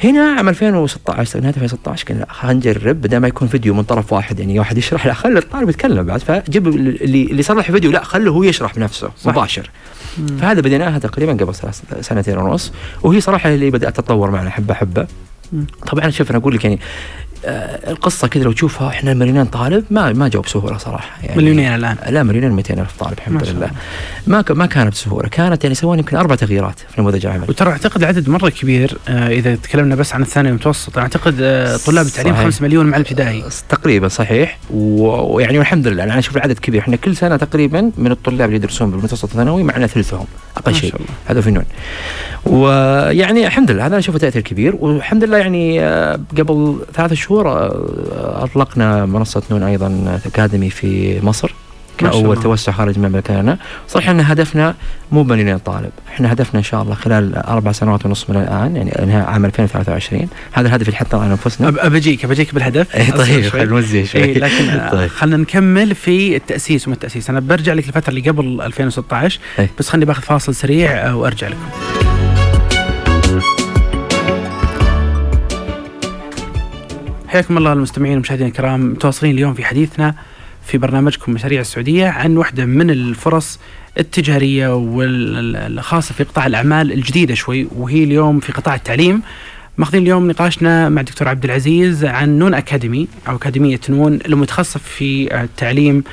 هنا 0.03 0.21
عام 0.37 0.49
2016 0.49 1.39
نهايه 1.39 1.53
2016 1.55 2.05
قلنا 2.07 2.19
لا 2.19 2.27
خلينا 2.33 2.53
نجرب 2.57 3.01
بدل 3.01 3.17
ما 3.17 3.27
يكون 3.27 3.47
فيديو 3.47 3.73
من 3.73 3.83
طرف 3.83 4.13
واحد 4.13 4.39
يعني 4.39 4.59
واحد 4.59 4.77
يشرح 4.77 5.05
لا 5.07 5.13
خلي 5.13 5.39
الطالب 5.39 5.69
يتكلم 5.69 6.05
بعد 6.05 6.19
فجيب 6.19 6.67
اللي 6.67 7.23
اللي 7.23 7.43
صلح 7.43 7.71
فيديو 7.71 7.91
لا 7.91 8.03
خله 8.03 8.31
هو 8.31 8.43
يشرح 8.43 8.75
بنفسه 8.75 9.09
صح. 9.17 9.31
مباشر 9.31 9.69
مم. 10.17 10.27
فهذا 10.27 10.61
بديناها 10.61 10.99
تقريبا 10.99 11.31
قبل 11.31 11.53
سنتين 12.01 12.37
ونص 12.37 12.73
وهي 13.03 13.21
صراحة 13.21 13.49
اللي 13.53 13.71
بدأت 13.71 13.95
تتطور 13.97 14.31
معنا 14.31 14.49
حبة 14.49 14.73
حبة. 14.73 15.07
طبعا 15.87 16.09
شوف 16.09 16.29
أنا 16.29 16.39
أقول 16.39 16.55
لك 16.55 16.63
يعني 16.63 16.79
القصة 17.45 18.27
كذا 18.27 18.43
لو 18.43 18.51
تشوفها 18.51 18.87
إحنا 18.89 19.13
مليونين 19.13 19.45
طالب 19.45 19.83
ما 19.91 20.13
ما 20.13 20.27
جاوا 20.27 20.43
بسهوله 20.43 20.77
صراحة 20.77 21.09
يعني 21.23 21.37
مليونين 21.41 21.75
الآن. 21.75 21.95
لا 22.09 22.23
مليونين 22.23 22.51
200 22.51 22.73
ألف 22.73 22.91
طالب 22.99 23.13
ما 23.13 23.17
الحمد 23.19 23.43
شاء 23.45 23.55
لله. 23.55 23.69
ما 24.27 24.41
ك- 24.41 24.51
ما 24.51 24.65
كانت 24.65 24.91
بسهوله 24.93 25.29
كانت 25.29 25.63
يعني 25.63 25.75
سوينا 25.75 25.99
يمكن 26.01 26.17
أربع 26.17 26.35
تغييرات 26.35 26.79
في 26.79 27.01
نموذج 27.01 27.25
العمل 27.25 27.49
وترى 27.49 27.69
أعتقد 27.71 28.01
العدد 28.01 28.29
مرة 28.29 28.49
كبير 28.49 28.97
آه 29.09 29.27
إذا 29.27 29.55
تكلمنا 29.55 29.95
بس 29.95 30.13
عن 30.13 30.21
الثانوي 30.21 30.49
المتوسط 30.49 30.97
أعتقد 30.97 31.35
آه 31.41 31.77
طلاب 31.77 32.05
التعليم 32.05 32.33
صحيح. 32.33 32.43
5 32.45 32.63
مليون 32.63 32.85
مع 32.85 32.97
الابتدائي. 32.97 33.43
تقريبا 33.69 34.07
صحيح. 34.07 34.57
ويعني 34.73 35.57
والحمد 35.57 35.87
لله 35.87 36.03
أنا 36.03 36.19
أشوف 36.19 36.37
العدد 36.37 36.59
كبير. 36.59 36.81
إحنا 36.81 36.95
كل 36.95 37.15
سنة 37.15 37.35
تقريبا 37.37 37.91
من 37.97 38.11
الطلاب 38.11 38.41
اللي 38.45 38.55
يدرسون 38.55 38.91
بالمتوسط 38.91 39.23
الثانوي 39.29 39.63
معنا 39.63 39.87
ثلثهم 39.87 40.25
أقل 40.57 40.71
ما 40.71 40.77
شيء. 40.77 40.93
هذا 41.27 41.41
فنون 41.41 41.63
ويعني 42.45 43.47
الحمد 43.47 43.71
لله 43.71 43.81
هذا 43.85 43.87
أنا 43.87 43.97
أشوفه 43.99 44.19
تأثير 44.19 44.41
كبير. 44.41 44.75
والحمد 44.79 45.23
لله 45.23 45.37
يعني 45.37 45.81
آه، 45.81 46.19
قبل 46.37 46.79
ثلاث 46.93 47.13
شهور 47.13 47.26
آه، 47.31 48.43
أطلقنا 48.43 49.05
منصة 49.05 49.41
نون 49.51 49.63
أيضا 49.63 50.19
أكاديمي 50.25 50.69
في 50.69 51.19
مصر 51.25 51.53
كأول. 51.97 52.41
توسع 52.43 52.71
خارج 52.71 52.99
مكاننا 52.99 53.57
صراحة 53.87 54.09
إحنا 54.09 54.33
هدفنا 54.33 54.75
مو 55.11 55.23
مليونين 55.23 55.57
طالب 55.57 55.89
إحنا 56.07 56.33
هدفنا 56.33 56.57
إن 56.59 56.63
شاء 56.63 56.81
الله 56.81 56.95
خلال 56.95 57.35
أربع 57.35 57.71
سنوات 57.71 58.05
ونص 58.05 58.29
من 58.29 58.35
الآن 58.35 58.75
يعني 58.75 59.03
إنهاء 59.03 59.25
عام 59.27 59.45
2023 59.45 60.27
هذا 60.51 60.67
الهدف 60.67 60.87
اللي 60.87 60.97
حطيناه 60.97 61.23
على 61.23 61.31
أنفسنا. 61.31 61.71
أب- 61.71 61.85
بجيك 61.87 62.25
بجيك 62.25 62.53
بالهدف. 62.53 62.95
أصبر 62.95 63.17
طيب. 63.17 63.45
خلينا 63.49 63.69
نوزع 63.71 64.03
شوي. 64.03 64.23
إيه 64.23 64.39
لكن 64.39 64.69
آه، 64.69 64.91
طيب. 64.91 65.09
خلينا 65.09 65.37
نكمل 65.37 65.95
في 65.95 66.35
التأسيس 66.35 66.87
وما 66.87 66.95
التأسيس. 66.95 67.29
أنا 67.29 67.39
برجع 67.39 67.73
لك 67.73 67.87
الفترة 67.87 68.09
اللي 68.09 68.21
قبل 68.29 68.61
2016 68.61 69.39
إيه. 69.59 69.69
بس 69.79 69.89
خليني 69.89 70.05
باخذ 70.05 70.21
فاصل 70.21 70.55
سريع 70.55 70.91
آه، 70.91 71.15
وأرجع 71.15 71.47
لكم. 71.47 71.96
حياكم 77.27 77.57
الله 77.57 77.73
المستمعين 77.73 78.13
والمشاهدين 78.13 78.47
الكرام. 78.47 78.89
متواصلين 78.91 79.35
اليوم 79.35 79.53
في 79.53 79.65
حديثنا 79.65 80.15
في 80.65 80.77
برنامجكم 80.77 81.31
مشاريع 81.31 81.61
السعودية 81.61 82.07
عن 82.07 82.37
واحدة 82.37 82.65
من 82.65 82.89
الفرص 82.89 83.59
التجارية 83.97 84.75
والخاصة 84.75 86.13
في 86.13 86.23
قطاع 86.23 86.47
الأعمال 86.47 86.91
الجديدة 86.91 87.33
شوي 87.33 87.67
وهي 87.75 88.03
اليوم 88.03 88.39
في 88.39 88.51
قطاع 88.51 88.75
التعليم. 88.75 89.21
ماخذين 89.77 90.01
اليوم 90.01 90.27
نقاشنا 90.27 90.89
مع 90.89 91.01
الدكتور 91.01 91.27
عبد 91.27 91.45
العزيز 91.45 92.05
عن 92.05 92.39
نون 92.39 92.53
أكاديمي 92.53 93.07
أو 93.27 93.35
أكاديمية 93.35 93.79
نون 93.89 94.19
المتخصص 94.25 94.77
في 94.77 95.41
التعليم 95.43 96.03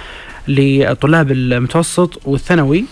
لطلاب 0.48 1.32
المتوسط 1.32 2.20
والثانوي. 2.24 2.84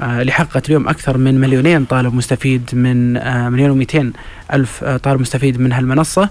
آه، 0.00 0.20
اللي 0.20 0.32
حققت 0.32 0.66
اليوم 0.66 0.88
أكثر 0.88 1.18
من 1.18 1.40
مليونين 1.40 1.84
طالب 1.84 2.14
مستفيد 2.14 2.70
من 2.72 3.16
آه، 3.16 3.48
مليون 3.48 3.70
ومئتين 3.70 4.12
ألف 4.52 4.84
آه، 4.84 4.96
طالب 4.96 5.20
مستفيد 5.20 5.60
من 5.60 5.72
هالمنصة. 5.72 6.28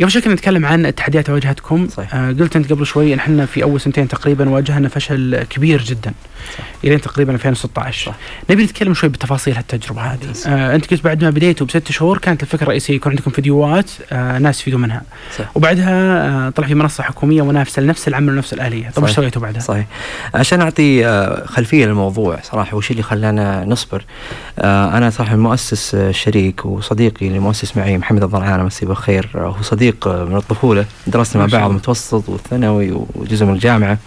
قبل 0.00 0.10
شوي 0.10 0.22
كنا 0.22 0.34
نتكلم 0.34 0.66
عن 0.66 0.86
التحديات 0.86 1.26
اللي 1.28 1.34
واجهتكم 1.34 1.88
صحيح. 1.88 2.14
آه 2.14 2.28
قلت 2.32 2.56
أنت 2.56 2.72
قبل 2.72 2.86
شوي 2.86 3.14
إن 3.14 3.18
إحنا 3.18 3.46
في 3.46 3.62
أول 3.62 3.80
سنتين 3.80 4.08
تقريبا 4.08 4.48
واجهنا 4.50 4.88
فشل 4.88 5.42
كبير 5.50 5.82
جدا 5.82 6.12
صح. 6.58 6.64
إلين 6.84 7.00
تقريبا 7.00 7.32
2016 7.34 8.10
صح. 8.10 8.16
نبي 8.50 8.64
نتكلم 8.64 8.94
شوي 8.94 9.08
بتفاصيل 9.10 9.54
هالتجربة 9.56 10.00
هذه 10.02 10.18
ممتاز. 10.26 10.46
آه 10.46 10.74
أنت 10.74 10.90
قلت 10.90 11.04
بعد 11.04 11.24
ما 11.24 11.30
بديتوا 11.30 11.66
بست 11.66 11.92
شهور 11.92 12.18
كانت 12.18 12.42
الفكرة 12.42 12.62
الرئيسيه 12.62 12.94
يكون 12.94 13.12
عندكم 13.12 13.30
فيديوهات 13.30 13.90
آه 14.12 14.38
ناس 14.38 14.60
يفيدوا 14.60 14.78
منها 14.78 15.02
صح. 15.38 15.44
وبعدها 15.54 16.28
آه 16.28 16.50
طلع 16.50 16.66
في 16.66 16.74
منصة 16.74 17.02
حكومية 17.02 17.44
منافسه 17.44 17.82
لنفس 17.82 18.08
العمل 18.08 18.32
ونفس 18.32 18.52
الآلية 18.52 18.90
طيب 18.90 19.04
إيش. 19.04 19.14
سويتوا 19.16 19.42
بعدها؟ 19.42 19.60
صحيح 19.60 19.86
عشان 20.34 20.60
أعطي 20.60 21.06
آه، 21.06 21.46
خلفية 21.46 21.86
للموضوع 21.86 22.38
صراحة 22.42 22.76
وش 22.76 22.90
اللي 22.90 23.02
خلانا 23.02 23.64
نصبر 23.64 24.04
آه، 24.58 24.96
أنا 24.96 25.10
صراحة 25.10 25.34
المؤسس 25.34 25.94
آه، 25.94 26.10
الشريك 26.10 26.66
وصديقي 26.66 27.26
اللي 27.28 27.38
مؤسس 27.38 27.76
معي 27.76 27.98
محمد 27.98 28.22
الضرعان 28.22 28.64
مسيه 28.64 28.86
بالخير 28.86 29.30
آه، 29.34 29.38
هو 29.38 29.62
صديق 29.62 29.83
آه، 30.06 30.24
من 30.24 30.36
الطفولة 30.36 30.84
درسنا 31.06 31.42
مع 31.42 31.46
بعض 31.46 31.54
الله. 31.54 31.66
المتوسط 31.66 32.28
والثانوي 32.28 32.92
وجزء 33.14 33.46
من 33.46 33.52
الجامعة. 33.54 33.98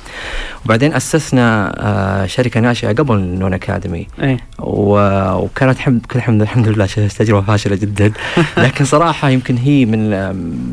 وبعدين 0.65 0.93
أسسنا 0.93 1.73
آه، 1.77 2.25
شركة 2.25 2.59
ناشئة 2.59 2.89
قبل 2.93 3.19
نون 3.19 3.53
أكاديمي. 3.53 4.07
إيه. 4.21 4.37
و- 4.59 5.33
وكانت 5.33 5.77
حمد 5.79 6.05
كل 6.05 6.19
الحمد 6.19 6.41
الحمد 6.41 6.67
لله 6.67 6.85
تجربة 7.19 7.45
فاشلة 7.45 7.75
جدا. 7.75 8.11
لكن 8.57 8.85
صراحة 8.85 9.29
يمكن 9.29 9.57
هي 9.57 9.85
من 9.85 10.09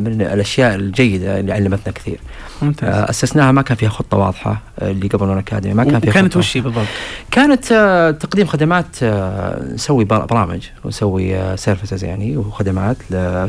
من 0.04 0.23
الأشياء 0.23 0.75
الجيدة 0.75 1.40
اللي 1.40 1.52
علمتنا 1.52 1.92
كثير. 1.92 2.18
ممتاز. 2.62 2.88
آه، 2.88 3.11
أسسناها 3.11 3.52
ما 3.52 3.62
كان 3.62 3.76
فيها 3.76 3.88
خطة 3.88 4.16
واضحة 4.16 4.62
آه، 4.78 4.90
اللي 4.90 5.08
قبل 5.08 5.26
نون 5.26 5.38
أكاديمي. 5.38 5.75
ما 5.75 5.84
كان 5.84 6.00
فيها 6.00 6.11
وكانت 6.11 6.30
خطة. 6.32 6.38
وش 6.38 6.58
بالضبط؟ 6.58 6.87
كانت 7.30 7.64
تقديم 8.20 8.46
خدمات 8.46 9.04
نسوي 9.75 10.04
بر- 10.04 10.25
برامج 10.25 10.62
ونسوي 10.84 11.56
services 11.56 12.04
يعني 12.04 12.37
وخدمات 12.37 12.96
ل- 13.11 13.49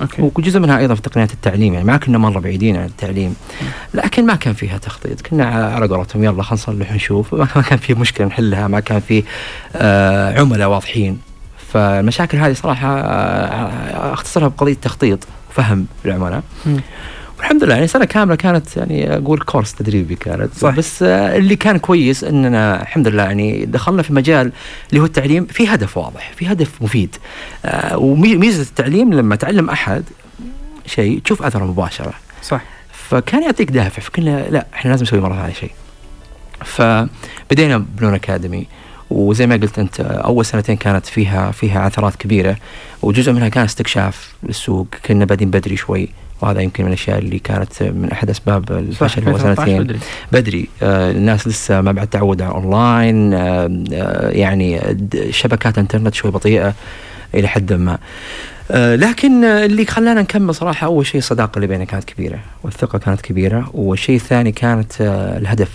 okay. 0.00 0.30
وجزء 0.34 0.60
منها 0.60 0.78
أيضا 0.78 0.94
في 0.94 1.02
تقنيات 1.02 1.32
التعليم 1.32 1.74
يعني 1.74 1.86
ما 1.86 1.96
كنا 1.96 2.18
مرة 2.18 2.40
بعيدين 2.40 2.76
عن 2.76 2.84
التعليم 2.84 3.34
لكن 3.94 4.26
ما 4.26 4.34
كان 4.34 4.54
فيها 4.54 4.78
تخطيط. 4.78 5.20
كنا 5.20 5.44
على 5.44 5.86
قولتهم 5.86 6.24
يلا 6.24 6.42
خلينا 6.42 6.62
نصلح 6.62 6.92
ونشوف. 6.92 7.34
ما 7.34 7.48
ما 7.56 7.62
كان 7.62 7.78
في 7.78 7.94
مشكلة 7.94 8.26
نحلها 8.26 8.68
ما 8.68 8.80
كان 8.80 9.00
في 9.00 9.24
آه، 9.76 10.40
عملاء 10.40 10.68
واضحين. 10.68 11.18
فالمشاكل 11.72 12.38
هذه 12.38 12.52
صراحة 12.52 13.00
آه، 13.00 14.12
أختصرها 14.12 14.48
بقضية 14.48 14.74
تخطيط 14.74 15.18
وفهم 15.50 15.86
العملاء. 16.04 16.42
مم. 17.42 17.48
والحمد 17.48 17.64
لله 17.64 17.74
يعني 17.74 17.86
سنة 17.86 18.04
كاملة 18.04 18.36
كانت 18.36 18.76
يعني 18.76 19.16
أقول 19.16 19.40
course 19.40 19.74
تدريبي 19.74 20.14
كانت. 20.14 20.54
صح. 20.54 20.74
بس 20.74 21.02
اللي 21.02 21.56
كان 21.56 21.78
كويس 21.78 22.24
إننا 22.24 22.82
الحمد 22.82 23.08
لله 23.08 23.22
يعني 23.22 23.64
دخلنا 23.64 24.02
في 24.02 24.12
مجال 24.12 24.52
اللي 24.90 25.00
هو 25.00 25.04
التعليم 25.04 25.46
في 25.46 25.68
هدف 25.68 25.98
واضح 25.98 26.32
في 26.36 26.52
هدف 26.52 26.82
مفيد. 26.82 27.16
آه، 27.64 27.98
وميزة 27.98 28.62
التعليم 28.62 29.14
لما 29.14 29.36
تعلم 29.36 29.70
أحد 29.70 30.04
شيء 30.86 31.20
تشوف 31.20 31.42
أثره 31.42 31.64
مباشرة. 31.64 32.14
صح. 32.42 32.62
فكان 32.92 33.42
يعطيك 33.42 33.70
دافع 33.70 34.02
فكنا 34.02 34.46
لا 34.50 34.66
إحنا 34.74 34.90
لازم 34.90 35.02
نسوي 35.02 35.20
مرة 35.20 35.34
ثانية 35.34 35.54
شيء. 35.54 35.70
فبدينا 36.64 37.78
بنون 37.78 38.14
أكاديمي 38.14 38.66
وزي 39.10 39.46
ما 39.46 39.54
قلت 39.56 39.78
أنت 39.78 40.00
أول 40.00 40.44
سنتين 40.44 40.76
كانت 40.76 41.06
فيها 41.06 41.50
فيها 41.50 41.80
عثرات 41.80 42.16
كبيرة 42.16 42.56
وجزء 43.02 43.32
منها 43.32 43.48
كان 43.48 43.64
استكشاف 43.64 44.32
للسوق 44.42 44.86
كنا 45.06 45.24
بادين 45.24 45.50
بدري 45.50 45.76
شوي. 45.76 46.08
وهذا 46.42 46.60
يمكن 46.60 46.84
من 46.84 46.88
الأشياء 46.88 47.18
اللي 47.18 47.38
كانت 47.38 47.82
من 47.82 48.08
أحد 48.12 48.30
أسباب 48.30 48.72
الفشل 48.72 49.22
هو 49.24 49.30
2013 49.36 49.56
سنتين 49.56 49.82
بدري. 49.82 49.98
بدري. 50.32 50.68
آه 50.82 51.10
الناس 51.10 51.48
لسه 51.48 51.80
ما 51.80 51.92
بعد 51.92 52.06
تعود 52.06 52.42
على 52.42 52.52
أونلاين. 52.54 53.34
آه 53.34 53.84
آه 53.92 54.30
يعني 54.30 54.96
شبكات 55.30 55.78
إنترنت 55.78 56.14
شوي 56.14 56.30
بطيئة 56.30 56.74
إلى 57.34 57.48
حد 57.48 57.72
ما. 57.72 57.98
آه 58.70 58.96
لكن 58.96 59.44
اللي 59.44 59.86
خلانا 59.86 60.22
نكمل 60.22 60.54
صراحة 60.54 60.84
أول 60.84 61.06
شيء 61.06 61.18
الصداقه 61.18 61.56
اللي 61.56 61.66
بيننا 61.66 61.84
كانت 61.84 62.04
كبيرة 62.04 62.38
والثقة 62.62 62.98
كانت 62.98 63.20
كبيرة 63.20 63.70
والشيء 63.74 64.16
الثاني 64.16 64.52
كانت 64.52 64.92
الهدف. 65.40 65.70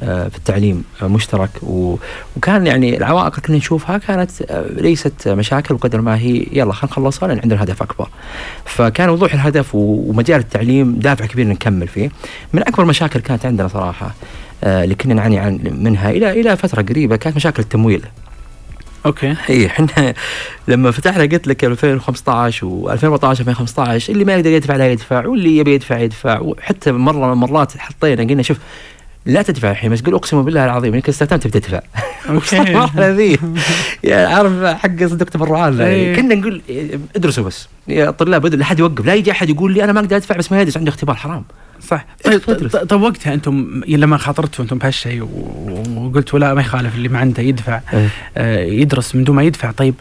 في 0.00 0.38
التعليم 0.38 0.84
آه، 1.02 1.06
مشترك. 1.06 1.50
وكان 1.62 2.66
يعني 2.66 2.96
العوائق 2.96 3.26
اللي 3.26 3.40
كنا 3.46 3.56
نشوفها 3.56 3.98
كانت 3.98 4.30
آه، 4.42 4.66
ليست 4.68 5.28
مشاكل 5.28 5.74
بقدر 5.74 6.00
ما 6.00 6.18
هي 6.18 6.46
يلا 6.52 6.72
خلينا 6.72 6.92
نخلصها 6.92 7.28
لأن 7.28 7.38
عندنا 7.38 7.62
هدف 7.62 7.82
أكبر. 7.82 8.08
فكان 8.64 9.08
وضوح 9.08 9.34
الهدف 9.34 9.74
ومجال 9.74 10.40
التعليم 10.40 10.94
دافع 10.94 11.26
كبير 11.26 11.46
نكمل 11.46 11.88
فيه. 11.88 12.10
من 12.52 12.62
أكبر 12.62 12.82
المشاكل 12.82 13.20
كانت 13.20 13.46
عندنا 13.46 13.68
صراحة 13.68 14.14
آه، 14.64 14.84
اللي 14.84 14.94
كنا 14.94 15.14
نعاني 15.14 15.38
عن 15.38 15.60
منها 15.64 16.10
إلى 16.10 16.40
إلى 16.40 16.56
فترة 16.56 16.82
قريبة 16.82 17.16
كانت 17.16 17.36
مشاكل 17.36 17.62
التمويل. 17.62 18.04
okay 19.06 19.36
إي 19.50 19.66
إحنا 19.66 20.14
لما 20.68 20.90
فتحنا 20.90 21.22
قلت 21.22 21.46
لك 21.46 21.64
2015 21.64 22.66
و2014 22.66 23.24
2015 23.24 24.12
اللي 24.12 24.24
ما 24.24 24.34
يقدر 24.34 24.50
يدفع 24.50 24.76
لا 24.76 24.92
يدفع 24.92 25.26
واللي 25.26 25.56
يبي 25.56 25.74
يدفع 25.74 25.98
يدفع 25.98 26.40
وحتى 26.40 26.92
مره 26.92 27.26
من 27.26 27.32
المرات 27.32 27.78
حطينا 27.78 28.22
قلنا 28.22 28.42
شوف 28.42 28.58
لا 29.26 29.42
تدفع 29.42 29.70
الحين 29.70 29.92
بس 29.92 30.02
قول 30.02 30.14
أقسم 30.14 30.42
بالله 30.42 30.64
العظيم 30.64 30.94
إنك 30.94 31.08
استخدمت 31.08 31.46
بتدفع 31.46 31.80
okay. 32.28 32.58
المرحله 32.60 33.10
ذي 33.10 33.38
يعني 34.04 34.34
عارف 34.34 34.64
حق 34.64 35.04
صندوق 35.04 35.28
تبرعات 35.28 35.80
إيه. 35.80 36.16
كنا 36.16 36.34
نقول 36.34 36.62
ادرسوا 37.16 37.44
بس. 37.44 37.68
يا 37.88 38.10
طلاب 38.10 38.46
ادرسوا 38.46 38.58
لا 38.58 38.64
أحد 38.64 38.78
يوقف. 38.78 39.06
لا 39.06 39.14
يجي 39.14 39.30
أحد 39.30 39.50
يقول 39.50 39.74
لي 39.74 39.84
أنا 39.84 39.92
ما 39.92 40.00
أقدر 40.00 40.16
أدفع 40.16 40.36
بس 40.36 40.52
ما 40.52 40.60
يدرس 40.60 40.76
عنده 40.76 40.90
اختبار 40.90 41.16
حرام. 41.16 41.44
صح. 41.80 42.06
طيب. 42.24 42.40
طيب, 42.46 42.68
طيب 42.68 43.02
وقتها 43.02 43.34
أنتم 43.34 43.82
لما 43.88 44.16
خاطرتوا 44.16 44.64
أنتم 44.64 44.78
بهالشيء 44.78 45.28
وقلتوا 45.96 46.38
لا 46.38 46.54
ما 46.54 46.60
يخالف 46.60 46.94
اللي 46.94 47.08
ما 47.08 47.18
عنده 47.18 47.42
يدفع. 47.42 47.80
آه، 48.36 48.58
يدرس 48.64 49.14
من 49.14 49.24
دون 49.24 49.36
ما 49.36 49.42
يدفع. 49.42 49.70
طيب 49.70 49.94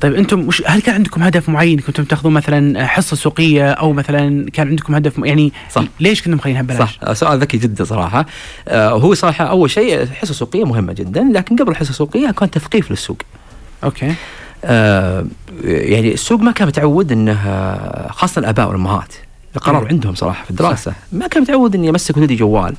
طيب 0.00 0.14
أنتم 0.14 0.48
وش 0.48 0.62
هل 0.66 0.80
كان 0.82 0.94
عندكم 0.94 1.22
هدف 1.22 1.48
معين؟ 1.48 1.78
كنتم 1.78 2.04
تاخذون 2.04 2.32
مثلا 2.32 2.86
حصة 2.86 3.16
سوقية 3.16 3.70
أو 3.70 3.92
مثلا 3.92 4.50
كان 4.50 4.68
عندكم 4.68 4.94
هدف 4.94 5.18
يعني 5.18 5.52
صح. 5.70 5.84
ليش 6.00 6.22
كنتم 6.22 6.36
مخلينها 6.36 6.62
ببلاش؟ 6.62 6.78
صح. 6.78 6.98
آه، 7.02 7.12
سؤال 7.12 7.38
ذكي 7.38 7.58
جدا 7.58 7.84
صراحة. 7.84 8.26
آه 8.68 8.90
هو 8.90 9.14
صراحة 9.14 9.44
أول 9.44 9.70
شيء 9.70 10.02
الحصه 10.02 10.30
السوقيه 10.30 10.64
مهمة 10.64 10.92
جدا 10.92 11.30
لكن 11.34 11.56
قبل 11.56 11.70
الحصه 11.70 11.90
السوقيه 11.90 12.30
كان 12.30 12.50
تثقيف 12.50 12.90
للسوق. 12.90 13.22
okay. 13.84 14.14
آه 14.64 15.26
يعني 15.64 16.14
السوق 16.14 16.40
ما 16.40 16.52
كان 16.52 16.68
متعود 16.68 17.12
إنه 17.12 17.38
خاصة 18.10 18.38
الأباء 18.38 18.68
والأمهات. 18.68 19.14
القرار 19.56 19.82
مم. 19.82 19.88
عندهم 19.88 20.14
صراحة 20.14 20.44
في 20.44 20.50
الدراسة. 20.50 20.92
ما 21.12 21.26
كان 21.26 21.42
متعود 21.42 21.74
إني 21.74 21.90
أمسك 21.90 22.16
ولدي 22.16 22.36
جوال. 22.36 22.74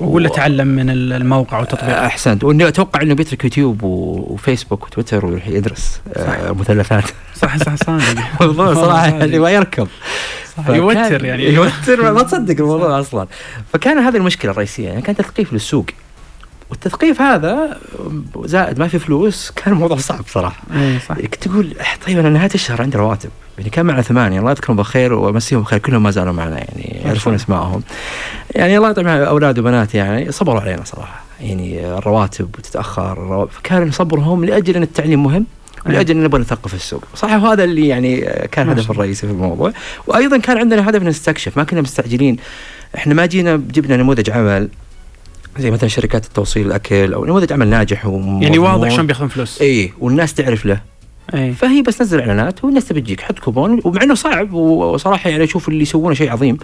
ولا 0.00 0.30
و- 0.30 0.34
تعلم 0.34 0.66
من 0.68 0.90
ال- 0.90 1.12
الموقع 1.12 1.58
والتطبيق 1.58 1.96
أحسنت. 1.96 2.44
وانه 2.44 2.68
أتوقع 2.68 3.02
إنه 3.02 3.14
بيترك 3.14 3.44
يوتيوب 3.44 3.82
وفيسبوك 3.82 4.82
وتويتر 4.86 5.26
ويروح 5.26 5.46
يدرس 5.48 6.00
آه 6.16 6.52
مثلثات 6.52 7.04
صح 7.34 7.56
صح 7.58 7.74
صادق 7.76 8.02
الموضوع 8.42 8.74
صراحة 8.74 9.10
صادق. 9.10 9.18
يعني 9.24 9.38
ما 9.38 9.50
يركب 9.50 9.88
يوتر 10.68 11.24
يعني. 11.24 11.44
يوتر 11.44 12.12
ما 12.12 12.22
تصدق 12.22 12.54
الموضوع 12.60 13.00
أصلا. 13.00 13.26
فكان 13.72 13.98
هذه 13.98 14.16
المشكلة 14.16 14.50
الرئيسية 14.50 14.88
يعني 14.88 15.02
كان 15.02 15.16
تثقيف 15.16 15.52
للسوق. 15.52 15.86
والتثقيف 16.70 17.20
هذا 17.20 17.78
زائد 18.44 18.78
ما 18.78 18.88
في 18.88 18.98
فلوس 18.98 19.50
كان 19.56 19.74
الموضوع 19.74 19.96
صعب 19.96 20.24
صراحة. 20.28 20.62
اي 20.76 20.98
صح 21.08 21.16
تقول 21.40 21.74
"إح، 21.80 21.98
طيب 22.06 22.18
أنا 22.18 22.28
نهاية 22.28 22.50
الشهر 22.54 22.82
عندي 22.82 22.98
رواتب. 22.98 23.30
يعني 23.58 23.70
كان 23.70 23.86
معنا 23.86 24.02
ثمانية. 24.02 24.40
الله 24.40 24.50
يذكرهم 24.50 24.76
بالخير 24.76 25.12
وامسيهم 25.12 25.60
بالخير. 25.60 25.78
كلهم 25.78 26.02
ما 26.02 26.10
زالوا 26.10 26.32
معنا 26.32 26.58
يعني 26.58 27.00
يعرفون 27.04 27.34
اسمائهم 27.34 27.82
يعني 28.54 28.76
الله 28.76 28.90
يطعم 28.90 29.06
أولاد 29.06 29.58
وبنات 29.58 29.94
يعني 29.94 30.32
صبروا 30.32 30.60
علينا 30.60 30.84
صراحة. 30.84 31.24
يعني 31.40 31.86
الرواتب 31.86 32.48
وتتاخر 32.58 33.12
الرو- 33.12 33.46
فكان 33.46 33.90
صبرهم 33.90 34.44
لأجل 34.44 34.76
أن 34.76 34.82
التعليم 34.82 35.22
مهم 35.22 35.46
ولأجل 35.86 36.16
أن 36.16 36.24
نبغى 36.24 36.40
نثقف 36.40 36.74
السوق. 36.74 37.04
صح 37.14 37.30
وهذا 37.30 37.64
اللي 37.64 37.88
يعني 37.88 38.20
كان 38.52 38.66
الهدف 38.66 38.82
الله. 38.82 38.92
الرئيسي 38.92 39.26
في 39.26 39.32
الموضوع. 39.32 39.72
وأيضا 40.06 40.38
كان 40.38 40.58
عندنا 40.58 40.90
هدف 40.90 41.02
نستكشف. 41.02 41.56
ما 41.56 41.64
كنا 41.64 41.80
مستعجلين. 41.80 42.36
إحنا 42.96 43.14
ما 43.14 43.26
جينا 43.26 43.56
جبنا 43.56 43.96
نموذج 43.96 44.30
عمل 44.30 44.68
زي 45.58 45.70
مثلا 45.70 45.88
شركات 45.88 46.24
التوصيل 46.24 46.66
الأكل 46.66 47.12
أو 47.12 47.24
نموذج 47.24 47.52
عمل 47.52 47.68
ناجح 47.68 48.04
يعني 48.40 48.58
واضح 48.58 48.90
شلون 48.90 49.06
بياخذون 49.06 49.28
فلوس. 49.28 49.62
اي 49.62 49.92
والناس 50.00 50.34
تعرف 50.34 50.66
له. 50.66 50.80
اي 51.34 51.52
فهي 51.52 51.82
بس 51.82 52.02
نزل 52.02 52.20
إعلانات 52.20 52.64
والناس 52.64 52.84
تبي 52.84 53.00
تجيك. 53.00 53.20
حط 53.20 53.38
كوبون 53.38 53.80
ومع 53.84 54.02
إنه 54.02 54.14
صعب 54.14 54.52
وصراحة 54.52 55.30
يعني 55.30 55.44
أشوف 55.44 55.68
اللي 55.68 55.82
يسوونه 55.82 56.14
شيء 56.14 56.32
عظيم. 56.32 56.58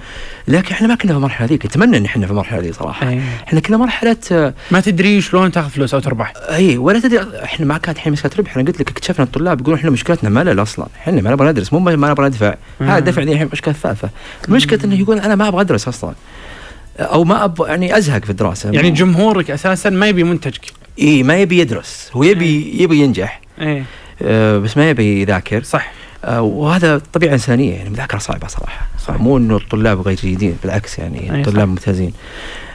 لكن 0.48 0.74
إحنا 0.74 0.88
ما 0.88 0.94
كنا 0.94 1.12
في 1.12 1.18
المرحلة 1.18 1.46
ذيك 1.46 1.64
أتمنى 1.64 1.96
إن 1.96 2.04
إحنا 2.04 2.26
في 2.26 2.32
المرحلة 2.32 2.60
ذي 2.60 2.72
صراحة. 2.72 3.08
اي 3.08 3.20
إحنا 3.48 3.60
كنا 3.60 3.76
مرحلة 3.76 4.52
ما 4.70 4.80
تدري 4.80 5.20
شلون 5.20 5.52
تاخذ 5.52 5.70
فلوس 5.70 5.94
أو 5.94 6.00
تربح. 6.00 6.32
اي 6.36 6.76
ولا 6.76 7.00
تدري 7.00 7.44
إحنا 7.44 7.66
ما 7.66 7.78
كانت 7.78 7.98
الحين 7.98 8.12
مسكة 8.12 8.30
ربح 8.38 8.56
أنا 8.56 8.66
قلت 8.66 8.80
لك 8.80 8.90
اكتشفنا 8.90 9.24
الطلاب 9.24 9.60
يقولون 9.60 9.78
إحنا 9.78 9.90
مشكلتنا 9.90 10.30
ملل 10.30 10.62
أصلا. 10.62 10.86
إحنا 10.96 11.22
ما 11.22 11.30
نبغى 11.30 11.50
ندرس. 11.50 11.72
مو 11.72 11.78
ما 11.78 12.10
نبغى 12.10 12.26
ندفع. 12.26 12.54
هذا 12.80 12.98
الدفع 12.98 13.22
ذي 13.22 13.32
الحين 13.32 13.48
مشكله 13.52 13.74
ثالثه 13.74 14.10
المشكلة 14.48 14.80
إنه 14.84 15.00
يقول 15.00 15.18
أنا 15.18 15.34
ما 15.34 15.48
أبغى 15.48 15.60
أدرس 15.60 15.88
أصلا. 15.88 16.14
أو 16.98 17.24
ما 17.24 17.44
أبغى 17.44 17.68
يعني 17.68 17.98
أزهق 17.98 18.24
في 18.24 18.30
الدراسة. 18.30 18.70
يعني 18.70 18.90
جمهورك 18.90 19.50
أساسا 19.50 19.90
ما 19.90 20.06
يبي 20.06 20.24
منتجك. 20.24 20.72
اي 21.00 21.22
ما 21.22 21.36
يبي 21.36 21.58
يدرس. 21.58 22.10
هو 22.12 22.22
يبي 22.22 22.82
يبي 22.82 22.96
ينجح. 22.96 23.40
آه، 23.58 23.82
بس 24.58 24.76
ما 24.76 24.90
يبي 24.90 25.22
يذاكر. 25.22 25.62
صح. 25.62 25.92
آه، 26.24 26.42
وهذا 26.42 27.00
طبيعة 27.12 27.32
إنسانية 27.32 27.74
يعني 27.74 27.86
المذاكره 27.86 28.18
صعبة 28.18 28.46
صراحة. 28.46 28.86
صح. 29.06 29.14
مو 29.14 29.36
إنه 29.36 29.56
الطلاب 29.56 30.00
غير 30.00 30.16
جيدين 30.16 30.56
بالعكس 30.62 30.98
يعني 30.98 31.40
الطلاب. 31.40 31.68
ممتازين. 31.68 32.12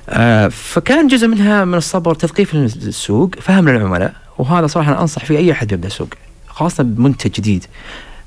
آه، 0.10 0.48
فكان 0.48 1.08
جزء 1.08 1.28
منها 1.28 1.66
من 1.66 1.76
الصبر 1.76 2.16
تثقيف 2.16 2.56
السوق 2.56 3.36
فهم 3.42 3.70
للعملاء. 3.70 4.14
وهذا 4.38 4.68
صراحة 4.68 4.92
أنا 4.92 5.02
أنصح 5.02 5.26
فيه 5.26 5.38
أي 5.38 5.52
أحد 5.52 5.72
يبدأ 5.72 5.90
سوق 5.90 6.10
خاصة 6.48 6.84
بمنتج 6.84 7.32
جديد. 7.32 7.66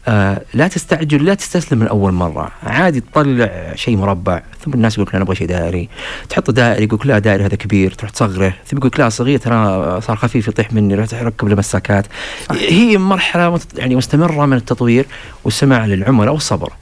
آه 0.08 0.42
لا 0.54 0.68
تستعجل 0.68 1.24
لا 1.24 1.34
تستسلم 1.34 1.78
من 1.78 1.86
اول 1.86 2.12
مرة. 2.12 2.50
عادي 2.62 3.00
تطلع 3.00 3.72
شيء 3.74 3.96
مربع 3.96 4.42
ثم 4.64 4.74
الناس 4.74 4.94
يقول 4.94 5.06
لك 5.06 5.14
أنا 5.14 5.24
أبغى 5.24 5.36
شيء 5.36 5.48
دائري. 5.48 5.88
تحط 6.28 6.50
دائري 6.50 6.84
يقول 6.84 6.98
لك 7.00 7.06
لا 7.06 7.18
دائري 7.18 7.44
هذا 7.44 7.56
كبير 7.56 7.90
تروح 7.92 8.10
تصغره. 8.10 8.54
ثم 8.66 8.76
يقول 8.76 8.90
لك 8.94 9.00
لا 9.00 9.08
صغير 9.08 9.38
ترى 9.38 10.00
صار 10.00 10.16
خفيف 10.16 10.48
يطيح 10.48 10.72
مني 10.72 10.94
رحت 10.94 11.14
اركب 11.14 11.48
له 11.48 11.56
مساكات. 11.56 12.06
هي 12.50 12.98
مرحلة 12.98 13.60
يعني 13.76 13.96
مستمرة 13.96 14.46
من 14.46 14.56
التطوير 14.56 15.06
والسماع 15.44 15.86
للعملاء 15.86 16.32
والصبر. 16.32 16.72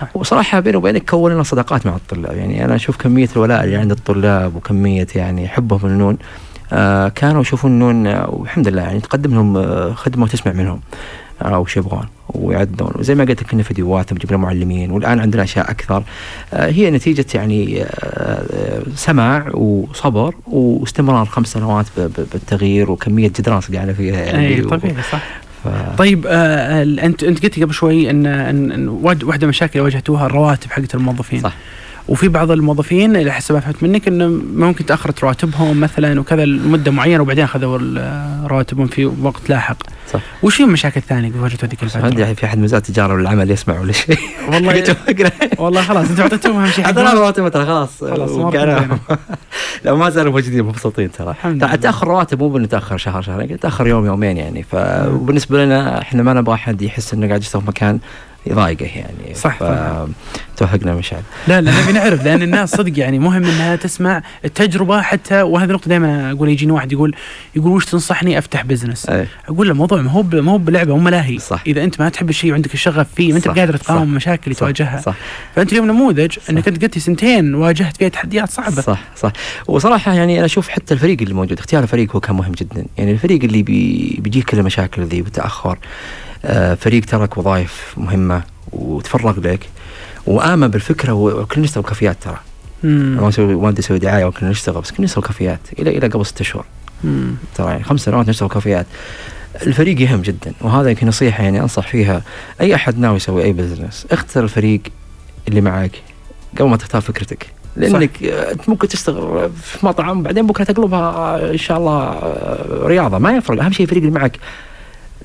صح. 0.00 0.16
وصراحة 0.16 0.60
بيني 0.60 0.76
وبينك 0.76 1.10
كوننا 1.10 1.42
صداقات 1.42 1.86
مع 1.86 1.96
الطلاب. 1.96 2.36
يعني 2.36 2.64
أنا 2.64 2.74
أشوف 2.74 2.96
كمية 2.96 3.28
الولاء 3.36 3.64
اللي 3.64 3.76
عند 3.76 3.90
الطلاب 3.90 4.56
وكمية 4.56 5.06
يعني 5.14 5.48
حبهم 5.48 5.80
للنون 5.90 6.18
آه 6.72 7.08
كانوا 7.08 7.40
يشوفون 7.40 7.70
النون 7.70 8.06
آه، 8.06 8.30
والحمد 8.30 8.68
لله 8.68 8.82
يعني 8.82 9.00
تقدم 9.00 9.34
لهم 9.34 9.56
آه، 9.56 9.92
خدمة 9.92 10.24
وتسمع 10.24 10.52
منهم. 10.52 10.80
وش 11.46 11.76
يبغون 11.76 12.04
ويعدون. 12.28 12.92
وزي 12.94 13.14
ما 13.14 13.24
قلت 13.24 13.42
لك 13.42 13.50
كنا 13.50 13.62
فيديوهات 13.62 14.12
نجيب 14.12 14.28
لنا 14.30 14.38
معلمين 14.38 14.90
والآن 14.90 15.20
عندنا 15.20 15.42
أشياء 15.42 15.70
أكثر. 15.70 16.02
آه 16.52 16.70
هي 16.70 16.90
نتيجة 16.90 17.24
يعني 17.34 17.82
آه 17.82 17.86
آه، 17.86 18.82
سماع 18.94 19.50
وصبر 19.54 20.34
واستمرار 20.46 21.26
خمس 21.26 21.48
سنوات 21.52 21.86
بالتغيير 21.96 22.90
وكمية 22.90 23.28
جدران 23.28 23.60
صقعنا 23.60 23.92
فيها 23.92 24.20
يعني. 24.20 24.46
اي 24.48 24.60
طبيعي 24.62 24.94
صح. 25.12 25.22
ف- 25.64 25.96
طيب 25.98 26.26
آه 26.28 26.82
أنت 26.82 27.22
أنت 27.24 27.42
قلت 27.42 27.60
قبل 27.62 27.74
شوي 27.74 28.10
إن 28.10 28.26
إن 28.26 28.88
واحد- 28.88 29.24
واحدة 29.24 29.38
من 29.40 29.44
المشاكل 29.44 29.72
اللي 29.72 29.84
واجهتوها 29.84 30.26
الرواتب 30.26 30.70
حقت 30.70 30.94
الموظفين. 30.94 31.40
صح. 31.40 31.54
وفي 32.08 32.28
بعض 32.28 32.50
الموظفين 32.50 33.16
اللي 33.16 33.32
حسب 33.32 33.54
ما 33.54 33.60
فهمت 33.60 33.82
منك 33.82 34.08
إنه 34.08 34.26
ممكن 34.54 34.86
تاخرت 34.86 35.20
رواتبهم 35.24 35.80
مثلا 35.80 36.20
وكذا 36.20 36.44
لمدة 36.44 36.90
معينة 36.90 37.22
وبعدين 37.22 37.44
أخذوا 37.44 37.78
رواتبهم 38.46 38.86
في 38.86 39.04
وقت 39.04 39.50
لاحق. 39.50 39.76
صح. 40.12 40.20
وش 40.42 40.60
هي 40.60 40.64
المشاكل 40.64 41.00
الثانية 41.00 41.28
اللي 41.28 41.40
واجهتوا 41.40 41.68
ذيك 41.68 41.82
ما 41.82 41.88
ادري 41.88 42.08
الفترة؟ 42.08 42.32
في 42.32 42.46
أحد 42.46 42.58
من 42.58 42.64
وزاره 42.64 42.80
التجارة 42.80 43.12
ولا 43.12 43.22
العمل 43.22 43.50
يسمع 43.50 43.80
ولا 43.80 43.92
شيء 43.92 44.18
والله 44.48 44.96
والله 45.58 45.82
خلاص 45.82 46.10
أنتم 46.10 46.22
اعطيتوهم 46.22 46.56
أهم 46.56 46.70
شيء 46.70 46.84
حقهم. 46.84 47.18
رواتب 47.18 47.48
ترى 47.48 47.66
خلاص 47.66 48.04
خلاص،. 48.04 48.30
لا 49.84 49.94
ما 49.94 50.10
زالوا 50.10 50.32
موجودين 50.32 50.64
مبسوطين 50.64 51.10
ترى. 51.12 51.34
تأخر 51.60 52.08
رواتب 52.08 52.42
مو 52.42 52.48
بنتاخر 52.48 52.96
شهر 52.96 53.22
شهرين 53.22 53.60
تأخر 53.60 53.86
يوم 53.86 54.06
يومين 54.06 54.36
يعني 54.36 54.62
ف 54.62 54.74
وبالنسبة 55.06 55.64
لنا 55.64 56.00
إحنا 56.00 56.22
ما 56.22 56.32
نبغى 56.32 56.54
أحد 56.54 56.82
يحس 56.82 57.14
إنه 57.14 57.26
قاعد 57.26 57.40
يشتغل 57.40 57.62
في 57.62 57.68
مكان 57.68 57.98
يضايقه 58.48 58.86
يعني. 58.86 59.34
صح. 59.34 59.58
توهقنا 60.56 60.94
مشعل 60.94 61.22
لا 61.48 61.60
لا 61.60 61.82
نبي 61.82 61.92
نعرف 61.92 62.24
لأن 62.24 62.42
الناس 62.42 62.70
صدق 62.70 62.98
يعني 62.98 63.18
مهم 63.18 63.44
إنها 63.44 63.76
تسمع 63.76 64.22
التجربة 64.44 65.02
حتى 65.02 65.42
وهذه 65.42 65.70
نقطة 65.70 65.88
دائما 65.88 66.30
أقول 66.30 66.48
يجيني 66.48 66.72
واحد 66.72 66.92
يقول 66.92 67.14
يقول 67.56 67.72
وش 67.72 67.84
تنصحني 67.84 68.38
أفتح 68.38 68.64
business؟ 68.64 69.06
أي. 69.06 69.26
أقول 69.48 69.66
له 69.66 69.72
الموضوع 69.72 70.02
ما 70.02 70.10
هو 70.10 70.22
ما 70.22 70.52
هو 70.52 70.58
بلعبة 70.58 70.96
مو 70.96 71.02
ملاهي. 71.02 71.38
صح. 71.38 71.62
إذا 71.66 71.84
أنت 71.84 72.00
ما 72.00 72.08
تحب 72.08 72.30
الشيء 72.30 72.52
وعندك 72.52 72.74
الشغف 72.74 73.06
فيه 73.14 73.30
ما 73.30 73.36
أنت 73.36 73.48
صح، 73.48 73.54
قادر 73.54 73.76
تقاوم 73.76 74.00
صح، 74.00 74.08
المشاكل 74.08 74.42
اللي 74.44 74.54
صح، 74.54 74.60
تواجهها. 74.60 75.00
صح. 75.00 75.14
فأنت 75.56 75.72
اليوم 75.72 75.86
نموذج 75.86 76.38
إنك 76.50 76.68
أنت 76.68 76.82
قلت 76.82 76.98
سنتين 76.98 77.54
واجهت 77.54 77.96
فيها 77.96 78.08
تحديات 78.08 78.50
صعبة. 78.50 78.82
صح 78.82 79.00
صح. 79.16 79.32
وصراحة 79.66 80.14
يعني 80.14 80.36
أنا 80.36 80.44
أشوف 80.44 80.68
حتى 80.68 80.94
الفريق 80.94 81.22
اللي 81.22 81.34
موجود 81.34 81.58
اختيار 81.58 81.82
الفريق 81.82 82.12
هو 82.16 82.20
كان 82.20 82.36
مهم 82.36 82.52
جدا. 82.52 82.84
يعني 82.98 83.12
الفريق 83.12 83.44
اللي 83.44 83.62
بي 83.62 84.16
بيجيك 84.20 84.44
كل 84.44 84.58
المشاكل 84.58 85.02
ذي 85.02 85.22
بتاخر 85.22 85.70
آه 85.70 86.27
فريق 86.80 87.04
ترك 87.04 87.38
وظائف 87.38 87.94
مهمة 87.96 88.42
وتفرغ 88.72 89.40
لك 89.40 89.68
وآمن 90.26 90.68
بالفكرة 90.68 91.12
وكلنا 91.12 91.64
نشتغل 91.64 91.84
كافيات 91.84 92.16
ترى. 92.22 92.38
ما 92.82 93.28
أسوي 93.28 93.54
ما 93.54 93.68
ودي 93.68 93.80
أسوي 93.80 93.98
دعاية 93.98 94.24
وكلنا 94.24 94.50
نشتغل 94.50 94.80
بس 94.80 94.90
كلنا 94.90 95.04
نسوي 95.04 95.22
كافيات. 95.22 95.60
إلى 95.78 95.98
إلى 95.98 96.06
قبل 96.06 96.26
ست 96.26 96.42
شهور. 96.42 96.64
ترى 97.54 97.66
يعني 97.66 97.84
خمس 97.84 98.00
سنوات 98.00 98.28
نشتغل 98.28 98.48
كافيات. 98.48 98.86
الفريق 99.66 100.02
يهم 100.02 100.22
جدا 100.22 100.52
وهذا 100.60 100.90
يمكن 100.90 101.06
نصيحة 101.06 101.44
يعني 101.44 101.60
أنصح 101.60 101.88
فيها 101.88 102.22
أي 102.60 102.74
أحد 102.74 102.98
ناوي 102.98 103.16
يسوي 103.16 103.44
أي 103.44 103.52
بزنس 103.52 104.06
اختر 104.12 104.44
الفريق 104.44 104.80
اللي 105.48 105.60
معك 105.60 106.02
قبل 106.58 106.68
ما 106.68 106.76
تختار 106.76 107.00
فكرتك. 107.00 107.46
لأنك 107.76 108.22
آه، 108.22 108.52
أنت 108.52 108.68
ممكن 108.68 108.88
تشتغل 108.88 109.50
في 109.62 109.86
مطعم 109.86 110.22
بعدين 110.22 110.46
بكرة 110.46 110.64
تقلبها 110.64 110.98
آه، 110.98 111.50
إن 111.50 111.58
شاء 111.58 111.78
الله 111.78 112.02
آه، 112.02 112.86
رياضة. 112.86 113.18
ما 113.18 113.36
يفرق 113.36 113.62
أهم 113.62 113.72
شيء 113.72 113.86
الفريق 113.86 114.02
اللي 114.02 114.18
معك 114.18 114.38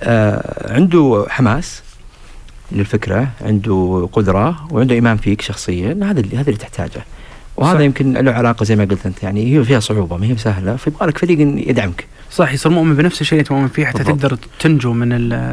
آه، 0.01 0.73
عنده 0.73 1.25
حماس 1.29 1.83
للفكرة 2.71 3.27
عنده 3.41 4.09
قدرة 4.13 4.67
وعنده 4.71 4.95
إيمان 4.95 5.17
فيك 5.17 5.41
شخصيا. 5.41 5.99
هذا 6.03 6.19
اللي 6.19 6.37
هذا 6.37 6.47
اللي 6.47 6.59
تحتاجه. 6.59 7.05
وهذا 7.57 7.77
صح. 7.77 7.83
يمكن 7.83 8.13
له 8.13 8.31
علاقة 8.31 8.63
زي 8.63 8.75
ما 8.75 8.83
قلت 8.83 9.05
أنت 9.05 9.23
يعني 9.23 9.57
هي 9.57 9.63
فيها 9.63 9.79
صعوبة 9.79 10.17
ما 10.17 10.25
هي 10.25 10.37
سهلة. 10.37 10.75
فيبغى 10.75 11.07
لك 11.07 11.17
فريق 11.17 11.39
يدعمك. 11.69 12.05
صح 12.31 12.53
يصير 12.53 12.71
مؤمن 12.71 12.95
بنفس 12.95 13.21
الشيء 13.21 13.39
اللي 13.39 13.47
تؤمن 13.47 13.67
فيه 13.67 13.85
حتى 13.85 13.97
بالضبط. 13.97 14.21
تقدر 14.21 14.37
تنجو 14.59 14.93
من 14.93 15.09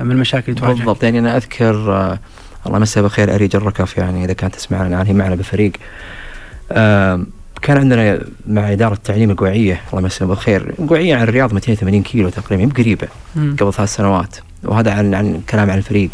من 0.06 0.12
المشاكل 0.12 0.52
اللي 0.52 0.60
تواجهك. 0.60 0.76
بالضبط 0.76 1.02
يعني 1.02 1.18
أنا 1.18 1.36
أذكر 1.36 1.74
آه 1.92 2.18
الله 2.66 2.78
يمسها 2.78 3.02
بالخير 3.02 3.34
اريج 3.34 3.56
الركف 3.56 3.96
يعني 3.96 4.24
إذا 4.24 4.32
كانت 4.32 4.54
تسمعنا 4.54 4.86
الآن 4.86 5.06
هي 5.06 5.12
معنا 5.12 5.34
بالفريق 5.34 5.72
آه 6.72 7.26
كان 7.62 7.78
عندنا 7.78 8.20
مع 8.46 8.72
إدارة 8.72 8.94
التعليم 8.94 9.30
القوعيه 9.30 9.80
الله 9.90 10.02
يمسها 10.02 10.26
بالخير 10.26 10.74
القوعيه 10.78 11.16
عن 11.16 11.22
الرياض 11.22 11.54
280 11.54 12.02
كيلو 12.02 12.28
تقريبا 12.28 13.08
مم. 13.36 13.56
قبل 13.60 13.72
ثلاث 13.72 13.94
سنوات. 13.94 14.36
وهذا 14.62 14.92
عن 14.92 15.14
عن 15.14 15.40
كلام 15.50 15.70
عن 15.70 15.78
الفريق. 15.78 16.10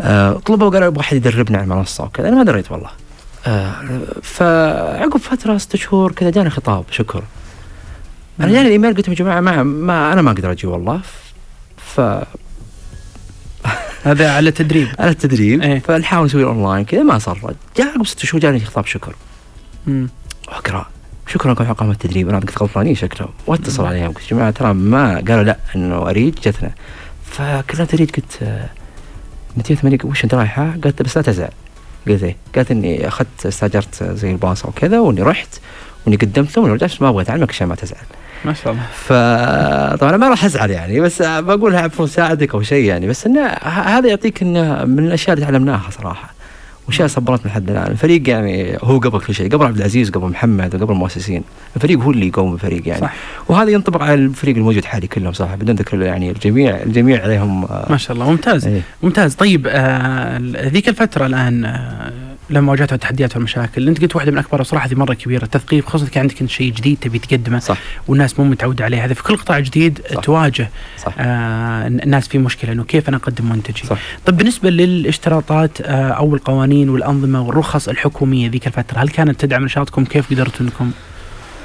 آه 0.00 0.32
طلبوا 0.32 0.70
قالوا 0.70 0.88
أبغى 0.88 1.00
أحد 1.00 1.16
يدربنا 1.16 1.58
على 1.58 1.64
المنصة. 1.64 2.04
وكذا. 2.04 2.28
أنا 2.28 2.36
ما 2.36 2.42
دريت 2.42 2.72
والله. 2.72 2.90
آه 3.46 3.74
فعقب 4.22 5.16
فترة 5.16 5.58
ست 5.58 5.76
شهور 5.76 6.12
كذا 6.12 6.30
جاني 6.30 6.50
خطاب 6.50 6.84
شكر. 6.90 7.24
أنا 8.40 8.52
جاني 8.52 8.66
الإيميل 8.66 8.96
قلت 8.96 9.08
يا 9.08 9.14
جماعة 9.14 9.40
ما, 9.40 9.62
ما 9.62 10.12
أنا 10.12 10.22
ما 10.22 10.30
أقدر 10.30 10.52
أجي 10.52 10.66
والله. 10.66 11.00
ف 11.76 12.00
هذا 14.04 14.32
على 14.32 14.50
تدريب. 14.50 14.88
على 14.98 15.10
التدريب. 15.10 15.62
إيه. 15.62 15.78
فنحاول 15.78 16.26
نسوي 16.26 16.44
أونلاين 16.44 16.84
كذا 16.84 17.02
ما 17.02 17.18
صار. 17.18 17.54
جاء 17.76 17.86
عقب 17.86 18.06
ست 18.06 18.24
شهور 18.24 18.40
جاني 18.40 18.60
خطاب 18.60 18.86
شكر. 18.86 19.14
مم. 19.86 20.08
اقرا 20.56 20.86
شكرا 21.26 21.52
لكم 21.52 21.64
على 21.64 21.72
اقامه 21.72 21.92
التدريب. 21.92 22.28
أنا 22.28 22.38
قلت 22.38 22.62
غلطانين 22.62 22.94
شكلهم 22.94 23.30
واتصل 23.46 23.86
عليهم 23.86 24.12
قلت 24.12 24.24
يا 24.24 24.36
جماعة 24.36 24.50
ترى 24.50 24.74
ما 24.74 25.14
قالوا 25.14 25.42
لا 25.42 25.56
إنه 25.76 25.96
أريد 26.10 26.34
جتنا. 26.34 26.70
فكلمت 27.30 27.94
أريد 27.94 28.10
قلت 28.10 28.42
آه، 28.42 28.68
280 29.56 29.98
وش 30.04 30.24
أنت 30.24 30.34
رايحة؟ 30.34 30.74
قالت 30.84 31.02
بس 31.02 31.16
لا 31.16 31.22
تزعل 31.22 31.50
قلت 32.08 32.22
إيه؟ 32.22 32.36
قالت 32.54 32.70
إني 32.70 33.08
أخذت 33.08 33.46
استأجرت 33.46 34.04
زي 34.04 34.30
الباص 34.30 34.64
وكذا 34.64 34.98
وإني 35.00 35.22
رحت 35.22 35.48
وإني 36.06 36.16
قدمت 36.16 36.56
لهم 36.56 36.70
ورجعت 36.70 36.90
بس 36.90 37.02
ما 37.02 37.08
أبغى 37.08 37.22
اتعلمك 37.22 37.50
عشان 37.50 37.66
ما 37.66 37.74
تزعل. 37.74 38.04
ما 38.44 38.52
شاء 38.52 38.72
الله. 38.72 38.84
فطبعا 38.94 40.16
ما 40.16 40.28
راح 40.28 40.44
أزعل 40.44 40.70
يعني 40.70 41.00
بس 41.00 41.22
بقولها 41.22 41.80
عفوا 41.80 42.06
ساعدك 42.06 42.54
أو 42.54 42.62
شيء 42.62 42.84
يعني. 42.84 43.06
بس 43.06 43.26
إنه 43.26 43.46
هذا 43.62 44.08
يعطيك 44.08 44.42
إنه 44.42 44.84
من 44.84 45.06
الأشياء 45.06 45.34
اللي 45.34 45.46
تعلمناها 45.46 45.90
صراحة. 45.90 46.33
واشياء 46.88 47.08
صبرتنا 47.08 47.50
لحد 47.50 47.70
الآن؟ 47.70 47.90
الفريق 47.90 48.28
يعني 48.28 48.78
هو 48.82 48.98
قبل 48.98 49.20
كل 49.20 49.34
شيء 49.34 49.50
قبل 49.52 49.66
عبد 49.66 49.76
العزيز 49.76 50.10
قبل 50.10 50.28
محمد 50.28 50.74
وقبل 50.74 50.92
المؤسسين. 50.92 51.42
الفريق 51.76 51.98
هو 52.00 52.10
اللي 52.10 52.28
يقوم 52.28 52.54
الفريق 52.54 52.88
يعني. 52.88 53.00
صح. 53.00 53.14
وهذا 53.48 53.70
ينطبق 53.70 54.02
على 54.02 54.14
الفريق 54.14 54.56
الموجود 54.56 54.84
حالي 54.84 55.06
كلهم 55.06 55.32
صراحة 55.32 55.56
بدون 55.56 55.74
ذكر 55.76 56.02
يعني 56.02 56.30
الجميع 56.30 56.82
الجميع 56.82 57.22
عليهم 57.22 57.64
آه، 57.64 57.86
ما 57.90 57.96
شاء 57.96 58.12
الله 58.16 58.30
ممتاز 58.30 58.66
إيه. 58.66 58.80
ممتاز. 59.02 59.34
طيب 59.34 59.66
آه 59.70 60.38
ذيك 60.68 60.88
الفترة 60.88 61.26
الآن 61.26 61.64
آه 61.64 62.12
لما 62.50 62.70
واجهتوا 62.72 62.94
التحديات 62.94 63.34
والمشاكل 63.36 63.88
أنت 63.88 64.02
قلت 64.02 64.16
واحدة 64.16 64.32
من 64.32 64.38
أكبر 64.38 64.62
صراحة 64.62 64.86
هذه 64.88 64.94
مرة 64.94 65.14
كبيرة 65.14 65.44
التثقيف 65.44 65.86
خصوصا 65.86 66.10
كان 66.10 66.20
عندك 66.20 66.40
أنت 66.40 66.50
شيء 66.50 66.72
جديد 66.72 66.98
تبي 67.00 67.18
تقدمه 67.18 67.58
صح. 67.58 67.78
والناس 68.08 68.38
مو 68.40 68.44
متعودة 68.46 68.84
عليه. 68.84 69.04
هذا 69.04 69.14
في 69.14 69.22
كل 69.22 69.36
قطاع 69.36 69.58
جديد 69.60 70.00
صح. 70.14 70.20
تواجه 70.20 70.70
صح. 71.04 71.14
آه 71.18 71.86
الناس 71.86 72.28
في 72.28 72.38
مشكلة 72.38 72.72
إنه 72.72 72.84
كيف 72.84 73.08
أنا 73.08 73.16
أقدم 73.16 73.48
منتجي؟ 73.48 73.86
صح. 73.86 73.98
طيب 74.26 74.36
بالنسبة 74.36 74.70
للاشتراطات 74.70 75.80
آه 75.80 76.08
أو 76.10 76.34
القوانين 76.34 76.88
والأنظمة 76.88 77.42
والرخص 77.42 77.88
الحكومية 77.88 78.50
ذيك 78.50 78.66
الفترة 78.66 78.98
هل 78.98 79.08
كانت 79.08 79.40
تدعم 79.40 79.64
نشاطكم؟ 79.64 80.04
كيف 80.04 80.30
قدرتوا 80.30 80.66
إنكم 80.66 80.90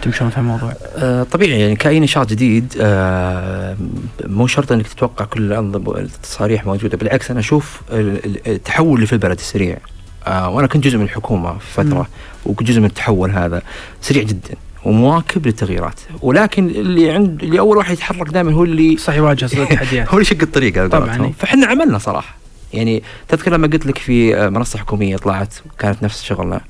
تمشون 0.02 0.30
في 0.30 0.38
الموضوع؟ 0.38 0.74
آه، 0.96 1.24
طبيعي 1.24 1.60
يعني 1.62 1.76
كأي 1.76 2.00
نشاط 2.00 2.30
جديد 2.30 2.74
آه، 2.82 3.78
مو 4.26 4.48
شرط 4.48 4.72
إنك 4.72 4.88
تتوقع 4.88 5.26
كل 5.26 5.42
الأنظمة 5.42 5.98
التصاريح 6.00 6.66
موجودة 6.66 6.98
بالعكس 6.98 7.32
أنا 7.32 7.40
أشوف 7.40 7.82
ال- 7.92 8.26
ال- 8.26 8.48
التحول 8.48 8.96
اللي 8.96 9.08
في 9.08 9.14
البلد 9.14 9.38
السريع. 9.40 9.78
آه، 10.28 10.50
وأنا 10.50 10.68
كنت 10.68 10.84
جزء 10.84 10.98
من 10.98 11.04
الحكومة. 11.04 11.58
فترة 11.58 12.08
وكنت 12.46 12.68
جزء 12.68 12.80
من 12.80 12.86
التحول 12.86 13.32
هذا 13.32 13.62
سريع 14.02 14.24
جدا 14.24 14.56
ومواكب 14.86 15.48
للتغييرات 15.48 16.00
ولكن 16.22 16.68
اللي 16.68 17.12
عند 17.12 17.44
اللي 17.44 17.60
أول 17.60 17.78
واحد 17.78 17.94
يتحرك 17.94 18.30
دائما 18.30 18.54
هو 18.54 18.64
اللي 18.64 18.98
صح 18.98 19.14
يواجه 19.14 19.46
التحديات 19.54 20.08
هو 20.08 20.14
اللي 20.14 20.22
يشق 20.22 20.42
الطريق 20.42 20.88
طبعاً،. 20.88 21.26
إيه. 21.26 21.32
فإحنا 21.32 21.68
عملنا 21.68 21.98
صراحة 21.98 22.36
يعني 22.74 23.04
تذكر 23.28 23.52
لما 23.52 23.68
قلت 23.68 23.86
لك 23.86 23.98
في 23.98 24.36
آه، 24.36 24.50
منصة 24.50 24.80
حكومية 24.80 25.18
طلعت 25.18 25.54
كانت 25.80 26.04
نفس 26.04 26.24
شغلنا. 26.24 26.62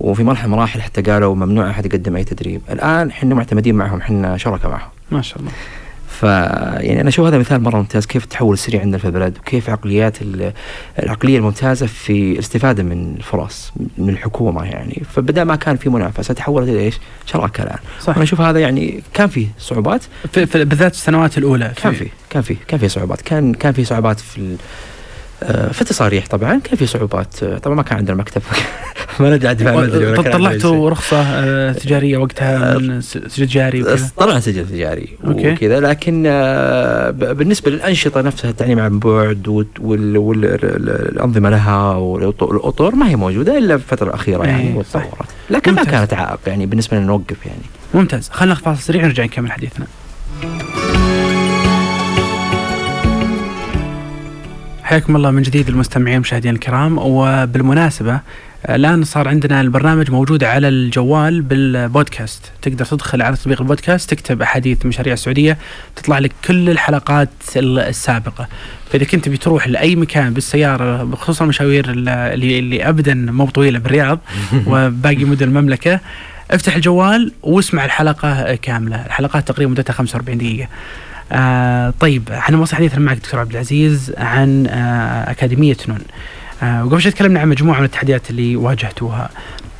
وفي 0.00 0.22
مرحلة 0.22 0.46
من 0.46 0.52
المراحل 0.52 0.82
حتى 0.82 1.02
قالوا 1.02 1.34
ممنوع 1.34 1.70
أحد 1.70 1.86
يقدم 1.86 2.16
أي 2.16 2.24
تدريب 2.24 2.60
الآن 2.70 3.08
إحنا 3.08 3.34
معتمدين 3.34 3.74
معهم 3.74 3.98
إحنا 3.98 4.36
شركاء 4.36 4.70
معهم 4.70 4.88
ما 5.10 5.22
شاء 5.22 5.38
الله 5.38 5.52
ف 6.20 6.22
يعني 6.22 7.00
أنا 7.00 7.08
أشوف 7.08 7.26
هذا 7.26 7.38
مثال 7.38 7.62
مرة 7.62 7.76
ممتاز 7.76 8.06
كيف 8.06 8.24
التحول 8.24 8.52
السريع 8.52 8.80
عندنا 8.80 8.98
في 8.98 9.04
البلد 9.04 9.38
وكيف 9.38 9.70
عقليات 9.70 10.22
ال- 10.22 10.52
العقلية 11.02 11.36
الممتازة 11.38 11.86
في 11.86 12.32
الاستفادة 12.32 12.82
من 12.82 13.14
الفرص 13.16 13.72
من 13.98 14.08
الحكومة 14.08 14.64
يعني. 14.64 15.02
فبدا 15.14 15.44
ما 15.44 15.56
كان 15.56 15.76
في 15.76 15.88
منافسة 15.88 16.34
تحولت 16.34 16.68
إلى 16.68 16.78
إيش؟ 16.80 16.98
شراكه 17.26 17.62
الان 17.62 17.78
صح. 18.00 18.14
أنا 18.14 18.22
أشوف 18.24 18.40
هذا 18.40 18.58
يعني 18.60 19.02
كان 19.14 19.28
فيه 19.28 19.46
صعوبات. 19.58 20.02
في 20.32 20.44
بالذات 20.64 20.92
السنوات 20.92 21.38
الأولى. 21.38 21.72
كان 21.82 21.92
فيه 21.92 22.08
كان 22.30 22.42
فيه 22.42 22.56
كان 22.68 22.80
فيه 22.80 22.88
صعوبات. 22.88 23.20
كان 23.20 23.54
كان 23.54 23.72
فيه 23.72 23.84
صعوبات 23.84 24.20
في 24.20 24.56
في 25.72 25.80
التصاريح 25.80 26.26
طبعا 26.26 26.60
كان 26.64 26.76
في 26.76 26.86
صعوبات 26.86 27.42
آه، 27.42 27.58
طبعا 27.58 27.76
ما 27.76 27.82
كان 27.82 27.98
عندنا 27.98 28.16
مكتب 28.16 28.42
ما 29.20 29.36
ندري 29.36 29.54
دفاع 29.54 29.86
شيء. 29.88 30.32
طلعتوا 30.32 30.90
رخصة 30.90 31.22
آه، 31.22 31.72
تجارية 31.72 32.16
وقتها 32.16 32.78
من 32.78 33.00
سجل 33.00 33.46
جاري 33.46 33.82
وكذا 33.82 34.10
طبعا 34.16 34.40
سجل 34.40 34.68
تجاري. 34.68 35.08
وكذا 35.24 35.80
لكن 35.80 36.24
آه، 36.26 37.10
بالنسبة 37.10 37.70
للأنشطة 37.70 38.20
نفسها 38.20 38.50
التعليم 38.50 38.80
عن 38.80 38.98
بعد 38.98 39.48
والانظمه 39.78 41.50
لها 41.50 41.92
والاطر 41.96 42.94
ما 42.94 43.08
هي 43.08 43.16
موجودة 43.16 43.58
إلا 43.58 43.76
في 43.76 43.82
الفترة 43.92 44.08
الأخيرة 44.08 44.44
يعني 44.44 44.62
إيه، 44.62 44.82
صح. 44.82 45.06
وتطورت 45.06 45.28
لكن 45.50 45.72
ما. 45.74 45.84
كانت 45.84 46.14
عائق 46.14 46.40
يعني 46.46 46.66
بالنسبة 46.66 46.96
لنا 46.96 47.06
نوقف 47.06 47.46
يعني 47.46 47.62
ممتاز 47.94 48.28
خلينا 48.28 48.54
ناخذ 48.54 48.64
فاصل 48.64 48.82
سريع 48.82 49.02
ونرجع 49.04 49.24
نكمل 49.24 49.52
حديثنا 49.52 49.86
حياكم 54.90 55.16
الله 55.16 55.30
من 55.30 55.42
جديد 55.42 55.68
المستمعين 55.68 56.14
المشاهدين 56.16 56.54
الكرام. 56.54 56.98
وبالمناسبة 56.98 58.20
الآن 58.68 59.04
صار 59.04 59.28
عندنا 59.28 59.60
البرنامج 59.60 60.10
موجود 60.10 60.44
على 60.44 60.68
الجوال 60.68 61.42
بالبودكاست. 61.42 62.52
تقدر 62.62 62.84
تدخل 62.84 63.22
على 63.22 63.36
تطبيق 63.36 63.60
البودكاست 63.60 64.10
تكتب 64.10 64.42
أحاديث 64.42 64.86
مشاريع 64.86 65.12
السعودية 65.12 65.58
تطلع 65.96 66.18
لك 66.18 66.32
كل 66.44 66.70
الحلقات 66.70 67.28
ال- 67.56 67.78
السابقة. 67.78 68.48
فإذا 68.92 69.04
كنت 69.04 69.28
بتروح 69.28 69.68
لأي 69.68 69.96
مكان 69.96 70.32
بالسيارة 70.34 71.04
بخصوص 71.04 71.42
المشاوير 71.42 71.90
اللي, 71.90 72.58
اللي 72.58 72.88
أبدا 72.88 73.14
مو 73.14 73.46
طويلة 73.50 73.78
بالرياض 73.78 74.18
وباقي 74.66 75.24
مدن 75.24 75.48
المملكة 75.48 76.00
افتح 76.50 76.74
الجوال 76.76 77.32
واسمع 77.42 77.84
الحلقة 77.84 78.54
كاملة. 78.54 79.06
الحلقات 79.06 79.48
تقريبا 79.48 79.70
مدتها 79.70 79.92
45 79.92 80.38
دقيقة. 80.38 80.68
آه 81.32 81.94
طيب 82.00 82.30
إحنا 82.30 82.56
نواصل 82.56 82.76
حديثنا 82.76 83.00
معك 83.00 83.16
دكتور 83.16 83.40
عبد 83.40 83.50
العزيز 83.50 84.12
عن 84.18 84.66
آه 84.66 85.30
أكاديمية 85.30 85.76
نون. 85.88 85.98
آه 86.62 86.84
وقبل 86.84 87.02
شوي 87.02 87.12
تكلمنا 87.12 87.40
عن 87.40 87.48
مجموعة 87.48 87.78
من 87.78 87.84
التحديات 87.84 88.30
اللي 88.30 88.56
واجهتوها. 88.56 89.30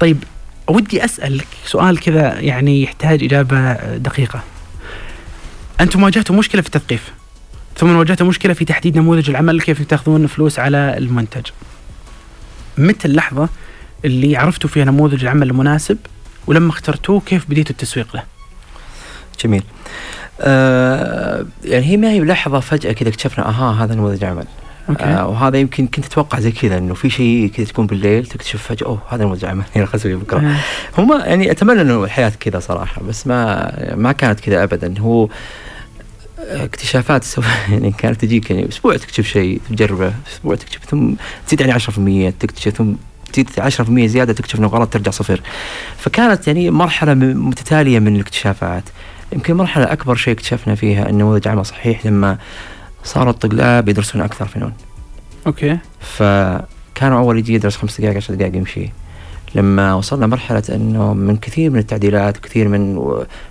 طيب 0.00 0.24
ودي 0.68 1.04
أسألك 1.04 1.46
سؤال 1.64 2.00
كذا 2.00 2.40
يعني 2.40 2.82
يحتاج 2.82 3.24
إجابة 3.24 3.72
دقيقة. 3.96 4.42
أنتم 5.80 6.02
واجهتوا 6.02 6.36
مشكلة 6.36 6.62
في 6.62 6.66
التثقيف 6.66 7.12
ثم 7.76 7.96
واجهتوا 7.96 8.26
مشكلة 8.26 8.52
في 8.52 8.64
تحديد 8.64 8.98
نموذج 8.98 9.30
العمل 9.30 9.60
كيف 9.60 9.82
تاخذون 9.82 10.26
فلوس 10.26 10.58
على 10.58 10.94
المنتج. 10.98 11.46
متى 12.78 13.08
اللحظة 13.08 13.48
اللي 14.04 14.36
عرفتوا 14.36 14.70
فيها 14.70 14.84
نموذج 14.84 15.22
العمل 15.22 15.50
المناسب 15.50 15.98
ولما 16.46 16.70
اخترتوه 16.70 17.20
كيف 17.20 17.50
بديتوا 17.50 17.70
التسويق 17.70 18.16
له؟ 18.16 18.22
جميل. 19.44 19.62
آه 19.62 20.19
يعني 21.64 21.86
هي 21.86 21.96
ما 21.96 22.10
هي 22.10 22.20
بلحظة 22.20 22.60
فجأة 22.60 22.92
كذا 22.92 23.08
اكتشفنا 23.08 23.48
أها 23.48 23.84
هذا 23.84 23.94
نموذج 23.94 24.24
عمل. 24.24 24.44
okay. 24.88 25.04
آه 25.04 25.28
وهذا 25.28 25.58
يمكن 25.58 25.86
كنت 25.86 26.06
أتوقع 26.06 26.40
زي 26.40 26.52
كذا 26.52 26.78
إنه 26.78 26.94
في 26.94 27.10
شيء 27.10 27.48
كذا 27.56 27.66
تكون 27.66 27.86
بالليل 27.86 28.26
تكتشف 28.26 28.62
فجأة 28.62 28.86
أوه 28.86 29.02
هذا 29.08 29.24
نموذج 29.24 29.44
عمل. 29.44 29.64
يلا 29.76 29.86
خلينا 29.86 29.96
نسويه 29.96 30.14
بكرة. 30.14 30.58
آه. 30.98 31.00
ما 31.00 31.24
يعني 31.26 31.50
أتمنى 31.50 31.80
إنه 31.80 32.04
الحياة 32.04 32.32
كذا 32.40 32.58
صراحة 32.58 33.02
بس 33.02 33.26
ما 33.26 33.72
ما 33.94 34.12
كانت 34.12 34.40
كذا 34.40 34.62
ابدا. 34.62 34.94
هو 35.00 35.28
اكتشافات 36.38 37.24
so 37.24 37.42
يعني 37.72 37.92
كانت 37.98 38.20
تجيك 38.20 38.50
يعني 38.50 38.68
أسبوع 38.68 38.96
تكتشف 38.96 39.26
شيء 39.26 39.60
تجربة 39.70 40.12
أسبوع 40.32 40.54
تكتشف 40.54 40.84
ثم 40.84 41.12
تزيد 41.46 41.60
يعني 41.60 41.80
10% 42.30 42.32
تكتشف 42.40 42.72
ثم 42.72 42.92
تزيد 43.32 43.50
10% 43.60 44.06
زيادة 44.06 44.32
تكتشف 44.32 44.58
إنه 44.58 44.68
غلط 44.68 44.92
ترجع 44.92 45.10
صفر. 45.10 45.40
فكانت 45.98 46.46
يعني 46.46 46.70
مرحلة 46.70 47.14
متتالية 47.14 47.98
من 47.98 48.16
الاكتشافات. 48.16 48.84
يمكن 49.32 49.54
مرحلة 49.54 49.92
أكبر 49.92 50.14
شيء 50.14 50.34
اكتشفنا 50.34 50.74
فيها 50.74 51.08
إنه 51.08 51.18
نموذج 51.18 51.48
عمل 51.48 51.66
صحيح 51.66 52.06
لما 52.06 52.38
صار 53.04 53.30
الطلاب 53.30 53.88
يدرسون 53.88 54.20
أكثر 54.20 54.46
فنون 54.46 54.72
أوكي. 55.46 55.78
فكانوا 56.00 57.18
أول 57.18 57.38
يجي 57.38 57.54
يدرس 57.54 57.76
خمس 57.76 58.00
دقائق 58.00 58.16
عشر 58.16 58.34
دقائق 58.34 58.56
يمشي. 58.56 58.90
لما 59.54 59.94
وصلنا 59.94 60.26
مرحلة 60.26 60.62
إنه 60.68 61.14
من 61.14 61.36
كثير 61.36 61.70
من 61.70 61.78
التعديلات 61.78 62.36
كثير 62.36 62.68
من 62.68 62.98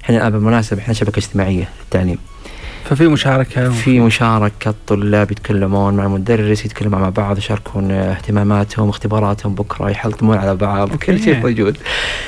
الان 0.09 0.29
بالمناسبة 0.29 0.81
إحنا 0.81 0.93
شبكة 0.93 1.19
اجتماعية 1.19 1.69
للتعليم. 1.83 2.17
ففي 2.85 3.07
مشاركة 3.07 3.69
في 3.69 3.99
مشاركة 3.99 4.69
الطلاب 4.69 5.31
يتكلمون 5.31 5.93
مع 5.93 6.05
المدرس 6.05 6.65
يتكلمون 6.65 7.01
مع 7.01 7.09
بعض 7.09 7.37
يشاركون 7.37 7.91
اهتماماتهم 7.91 8.89
اختباراتهم 8.89 9.55
بكرة 9.55 9.89
يحلطمون 9.89 10.37
على 10.37 10.55
بعض. 10.55 10.95
كل 10.95 11.23
شيء 11.23 11.39
موجود. 11.39 11.77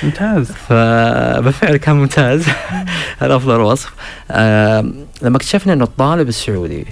ممتاز. 0.04 0.52
فبالفعل 0.52 1.78
كان 1.78 1.96
ممتاز. 1.96 2.46
هذا 3.22 3.36
أفضل 3.36 3.60
وصف. 3.60 3.94
آه 4.32 4.86
لما 5.22 5.38
اكتشفنا 5.38 5.74
إنه 5.74 5.84
الطالب 5.84 6.28
السعودي 6.28 6.86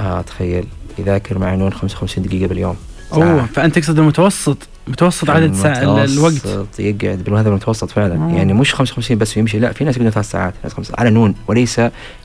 آه 0.00 0.20
تخيل 0.20 0.66
يذاكر 0.98 1.38
مع 1.38 1.54
نون 1.54 1.72
55 1.72 2.24
دقيقة 2.24 2.46
باليوم. 2.48 2.76
أوه. 3.12 3.46
فأنت 3.46 3.78
تقصد 3.78 3.98
المتوسط؟ 3.98 4.56
متوسط 4.88 5.30
عدد 5.30 5.54
ساعة 5.54 6.04
الوقت. 6.04 6.34
يقعد 6.78 7.22
بالهذا 7.24 7.48
المتوسط 7.48 7.90
فعلا. 7.90 8.14
آه. 8.14 8.36
يعني 8.36 8.52
مش 8.52 8.74
55 8.74 9.18
بس 9.18 9.36
ويمشي 9.36 9.58
لا 9.58 9.72
في 9.72 9.84
ناس 9.84 9.94
يقعدون 9.96 10.12
ثلاث 10.12 10.30
ساعات 10.30 10.54
ناس 10.64 10.74
خمس 10.74 10.92
على 10.98 11.10
نون 11.10 11.34
وليس 11.48 11.80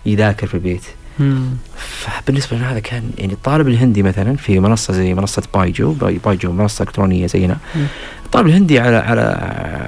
يذاكر 0.06 0.48
في 0.48 0.54
البيت. 0.54 0.82
مم. 1.20 1.44
فبالنسبة 1.78 2.58
لنا 2.58 2.72
هذا 2.72 2.80
كان 2.80 3.04
يعني 3.18 3.34
الطالب 3.34 3.68
الهندي 3.68 4.04
مثلا 4.04 4.36
في 4.36 4.60
منصة 4.60 4.94
زي 4.94 5.14
منصة 5.14 5.44
Byju's 5.54 5.92
باي- 5.92 6.20
Byju's 6.26 6.52
منصة 6.52 6.84
إلكترونية 6.84 7.28
زينا 7.28 7.58
مم. 7.76 7.86
الطالب 8.26 8.48
الهندي 8.48 8.80
على 8.80 8.96
على 8.96 9.24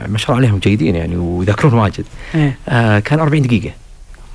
ما 0.09 0.17
شاء 0.17 0.31
الله 0.35 0.45
عليهم 0.47 0.59
جيدين 0.59 0.95
يعني 0.95 1.17
ويذاكرون 1.17 1.73
واجد. 1.73 2.05
إيه. 2.35 2.57
آه 2.69 2.99
كان 2.99 3.19
40 3.19 3.41
دقيقة. 3.41 3.71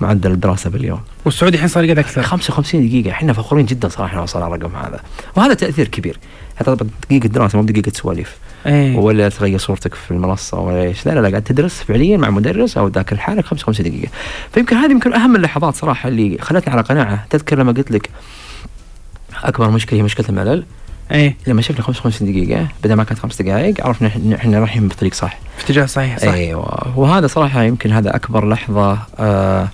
معدل 0.01 0.33
الدراسة 0.33 0.71
باليوم. 0.71 1.01
والسعودي 1.25 1.57
الحين 1.57 1.69
صار 1.69 1.85
يقعد 1.85 1.99
أكثر. 1.99 2.23
55 2.23 2.89
دقيقة. 2.89 3.11
إحنا 3.11 3.33
فخورين 3.33 3.67
جدا 3.67 3.89
صراحة 3.89 4.17
نوصل 4.17 4.43
على 4.43 4.55
الرقم 4.55 4.77
هذا. 4.77 5.01
وهذا 5.37 5.55
تأثير 5.55 5.89
كبير. 5.89 6.19
حتى 6.57 6.77
دقيقة 7.11 7.29
دراسة 7.29 7.59
مو 7.59 7.65
دقيقة 7.65 7.93
سواليف. 7.95 8.37
إيه. 8.67 8.97
ولا 8.97 9.29
تغير 9.29 9.59
صورتك 9.59 9.95
في 9.95 10.11
المنصة 10.11 10.59
ولا 10.59 10.83
إيش. 10.83 11.07
لا 11.07 11.13
لا 11.13 11.21
لا 11.21 11.29
قاعد 11.29 11.43
تدرس 11.43 11.83
فعليا 11.83 12.17
مع 12.17 12.31
مدرس 12.31 12.79
أو 12.79 12.89
تذاكر 12.89 13.17
لحالك 13.17 13.45
55 13.45 13.87
دقيقة. 13.87 14.09
فيمكن 14.53 14.77
هذه 14.77 14.91
يمكن 14.91 15.13
أهم 15.13 15.37
اللحظات 15.37 15.75
صراحة 15.75 16.09
اللي 16.09 16.39
خلتني 16.41 16.73
على 16.73 16.83
قناعة. 16.83 17.25
تذكر 17.31 17.59
لما 17.59 17.73
قلت 17.73 17.91
لك 17.91 18.11
أكبر 19.45 19.71
مشكلة 19.71 19.99
هي 19.99 20.03
مشكلة 20.03 20.29
الملل؟ 20.29 20.65
إيه. 21.13 21.37
لما 21.47 21.63
شفنا 21.63 21.83
55 21.83 22.33
دقيقة 22.33 22.69
بدل 22.85 22.95
ما 22.95 23.05
كانت 23.05 23.19
خمس 23.21 23.43
دقائق 23.43 23.87
عرفنا 23.87 24.11
ان 24.17 24.33
إحنا 24.33 24.59
رايحين 24.59 24.89
بالطريق 24.89 25.15
صح. 25.15 25.39
في 25.59 25.65
اتجاه 25.65 25.87
صحيح 25.87 26.19
صح. 26.19 26.29
أيوه 26.29 26.99
وهذا 26.99 27.27
صراحة 27.27 27.63
يمكن 27.63 27.93
هذا 27.93 28.17
أكبر 28.17 28.49
لحظة 28.49 28.99
آه 29.19 29.69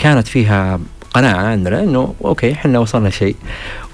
كانت 0.00 0.28
فيها 0.28 0.80
قناعة 1.14 1.46
عندنا 1.46 1.82
إنه 1.82 2.14
أوكي 2.24 2.52
إحنا 2.52 2.78
وصلنا 2.78 3.10
شيء. 3.10 3.36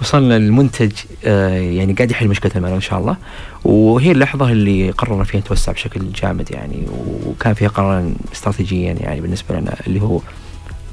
وصلنا 0.01 0.38
للمنتج 0.38 0.92
آه 1.25 1.49
يعني 1.59 1.92
قاعد 1.92 2.11
يحل 2.11 2.29
مشكلة 2.29 2.53
الملل 2.57 2.73
إن 2.73 2.81
شاء 2.81 2.99
الله. 2.99 3.16
وهي 3.64 4.12
اللحظة 4.12 4.53
اللي 4.53 4.90
قررنا 4.90 5.25
فيها 5.25 5.40
نتوسع 5.40 5.73
بشكل 5.73 6.12
جامد 6.23 6.51
يعني 6.51 6.87
وكان 7.27 7.55
فيها 7.55 7.69
قرارا 7.69 8.14
استراتيجيا 8.33 8.92
يعني 8.92 9.21
بالنسبة 9.21 9.59
لنا 9.61 9.75
اللي 9.87 10.03
هو 10.03 10.21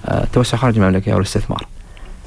آه 0.06 0.24
التوسع 0.24 0.58
خارج 0.58 0.78
المملكة 0.78 1.14
أو 1.14 1.18
الاستثمار 1.18 1.68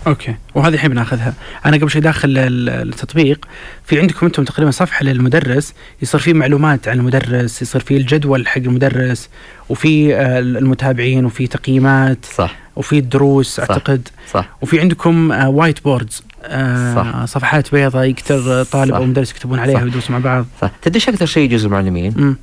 أوكي. 0.07 0.35
وهذه 0.55 0.75
الحين 0.75 0.90
بناخذها. 0.90 1.35
أنا 1.66 1.77
قبل 1.77 1.90
شوي 1.90 2.01
داخل 2.01 2.29
ال- 2.38 2.88
التطبيق 2.88 3.49
في 3.85 4.01
عندكم 4.01 4.27
أنتم 4.27 4.44
تقريبا 4.44 4.70
صفحة 4.70 5.05
للمدرس 5.05 5.75
يصير 6.03 6.20
فيه 6.20 6.33
معلومات 6.33 6.88
عن 6.88 6.99
المدرس 6.99 7.62
يصير 7.62 7.81
فيه 7.81 7.96
الجدول 7.96 8.49
حق 8.49 8.59
المدرس 8.59 9.29
وفي 9.68 10.16
آه، 10.16 10.38
المتابعين 10.38 11.25
وفي 11.25 11.46
تقييمات. 11.46 12.18
صح. 12.35 12.57
وفي 12.76 12.98
الدروس 12.98 13.56
صح. 13.56 13.70
أعتقد 13.70 14.08
صح 14.32 14.48
وفي 14.62 14.80
عندكم 14.80 15.32
آه، 15.32 15.48
whiteboards 15.48 16.22
آه، 16.44 16.94
صح. 16.94 17.24
صفحات 17.24 17.72
بيضاء 17.72 18.04
يقدر 18.04 18.64
طالب 18.64 18.92
صح. 18.92 18.96
أو 18.96 19.04
مدرس 19.04 19.30
يكتبون 19.30 19.58
عليها. 19.58 19.82
ويدرسوا 19.82 20.12
مع 20.12 20.18
بعض 20.18 20.46
صح 20.62 20.70
تدري 20.82 20.94
إيش 20.94 21.08
أكثر 21.08 21.26
شيء 21.26 21.42
يجون 21.44 21.64
المعلمين 21.64 22.36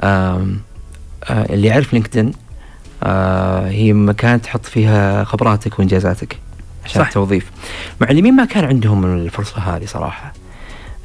آه، 0.00 0.46
اللي 1.30 1.68
يعرف 1.68 1.92
لينكدين 1.92 2.32
آه، 3.02 3.68
هي 3.68 3.92
مكان 3.92 4.42
تحط 4.42 4.66
فيها 4.66 5.24
خبراتك 5.24 5.78
وإنجازاتك 5.78 6.38
عشان 6.84 7.02
صح. 7.02 7.06
التوظيف 7.06 7.50
معلمين 8.00 8.34
ما 8.34 8.44
كان 8.44 8.64
عندهم 8.64 9.04
الفرصة 9.04 9.58
هذه 9.58 9.84
صراحة 9.86 10.32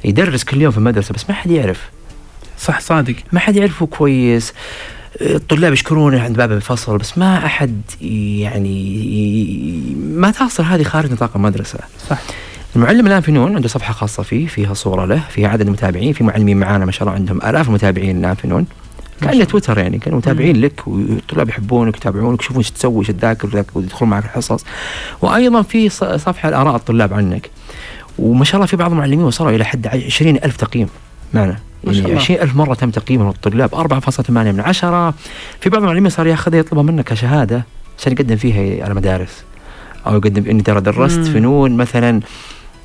يدرس 0.04 0.44
كل 0.44 0.62
يوم 0.62 0.72
في 0.72 0.78
المدرسة 0.78 1.14
بس 1.14 1.30
ما 1.30 1.34
حد 1.34 1.50
يعرف 1.50 1.90
صح 2.58 2.80
صادق 2.80 3.14
ما 3.32 3.40
حد 3.40 3.56
يعرفه 3.56 3.86
كويس 3.86 4.52
آه، 4.52 4.54
الطلاب 5.20 5.72
يشكرونه 5.72 6.20
عند 6.20 6.36
باب 6.36 6.52
الفصل 6.52 6.98
بس 6.98 7.18
ما 7.18 7.46
أحد 7.46 7.80
يعني 8.00 9.92
ما 9.96 10.30
تصل 10.30 10.62
هذه 10.64 10.82
خارج 10.82 11.12
نطاق 11.12 11.30
المدرسة. 11.36 11.78
صح. 12.10 12.18
المعلم 12.76 13.06
الآن 13.06 13.20
في 13.20 13.32
نون 13.32 13.54
عنده 13.54 13.68
صفحة 13.68 13.92
خاصة 13.92 14.22
فيه 14.22 14.46
فيها 14.46 14.74
صورة 14.74 15.04
له 15.04 15.22
فيها 15.30 15.48
عدد 15.48 15.66
المتابعين 15.66 16.12
في 16.12 16.24
معلمين 16.24 16.56
معانا 16.56 16.84
ما 16.84 16.92
شاء 16.92 17.02
الله 17.02 17.14
عندهم 17.14 17.42
آلاف 17.42 17.68
المتابعين 17.68 18.18
الآن 18.18 18.34
في 18.34 18.48
نون. 18.48 18.66
كأنه. 19.20 19.44
تويتر 19.44 19.78
يعني 19.78 19.98
كانوا 19.98 20.18
متابعين 20.18 20.60
لك 20.60 20.88
والطلاب 20.88 21.48
يحبونك 21.48 21.96
يتابعونك 21.96 22.40
يشوفون 22.40 22.58
إيش 22.58 22.70
تسوي 22.70 23.00
إيش 23.00 23.06
تذاكر 23.08 23.64
ويدخلون 23.74 24.10
معك 24.10 24.24
الحصص. 24.24 24.64
وأيضا 25.22 25.62
في 25.62 25.88
صفحة 25.88 26.50
لآراء 26.50 26.76
الطلاب 26.76 27.14
عنك. 27.14 27.50
وما 28.18 28.44
شاء 28.44 28.56
الله 28.56 28.66
في 28.66 28.76
بعض 28.76 28.90
المعلمين 28.90 29.22
وصلوا 29.22 29.50
إلى 29.50 29.64
حد 29.64 29.86
20 29.86 30.36
ألف 30.36 30.56
تقييم. 30.56 30.88
معنا 31.34 31.56
شاء 31.84 31.94
يعني 31.94 32.06
الله. 32.06 32.20
20 32.20 32.40
ألف 32.40 32.56
مرة 32.56 32.74
تم 32.74 32.90
تقييمهم 32.90 33.28
الطلاب 33.28 33.74
4.8 33.74 34.30
من 34.30 34.60
عشرة. 34.60 35.14
في 35.60 35.70
بعض 35.70 35.82
المعلمين 35.82 36.10
صار 36.10 36.26
ياخذها 36.26 36.58
يطلبها 36.58 36.82
منك 36.82 37.04
كشهادة 37.04 37.64
عشان 37.98 38.12
يقدم 38.12 38.36
فيها 38.36 38.84
على 38.84 38.94
مدارس. 38.94 39.44
أو 40.06 40.14
يقدم 40.16 40.50
إني 40.50 40.62
ترى 40.62 40.80
درست 40.80 41.18
مم. 41.18 41.24
فنون 41.24 41.76
مثلا 41.76 42.20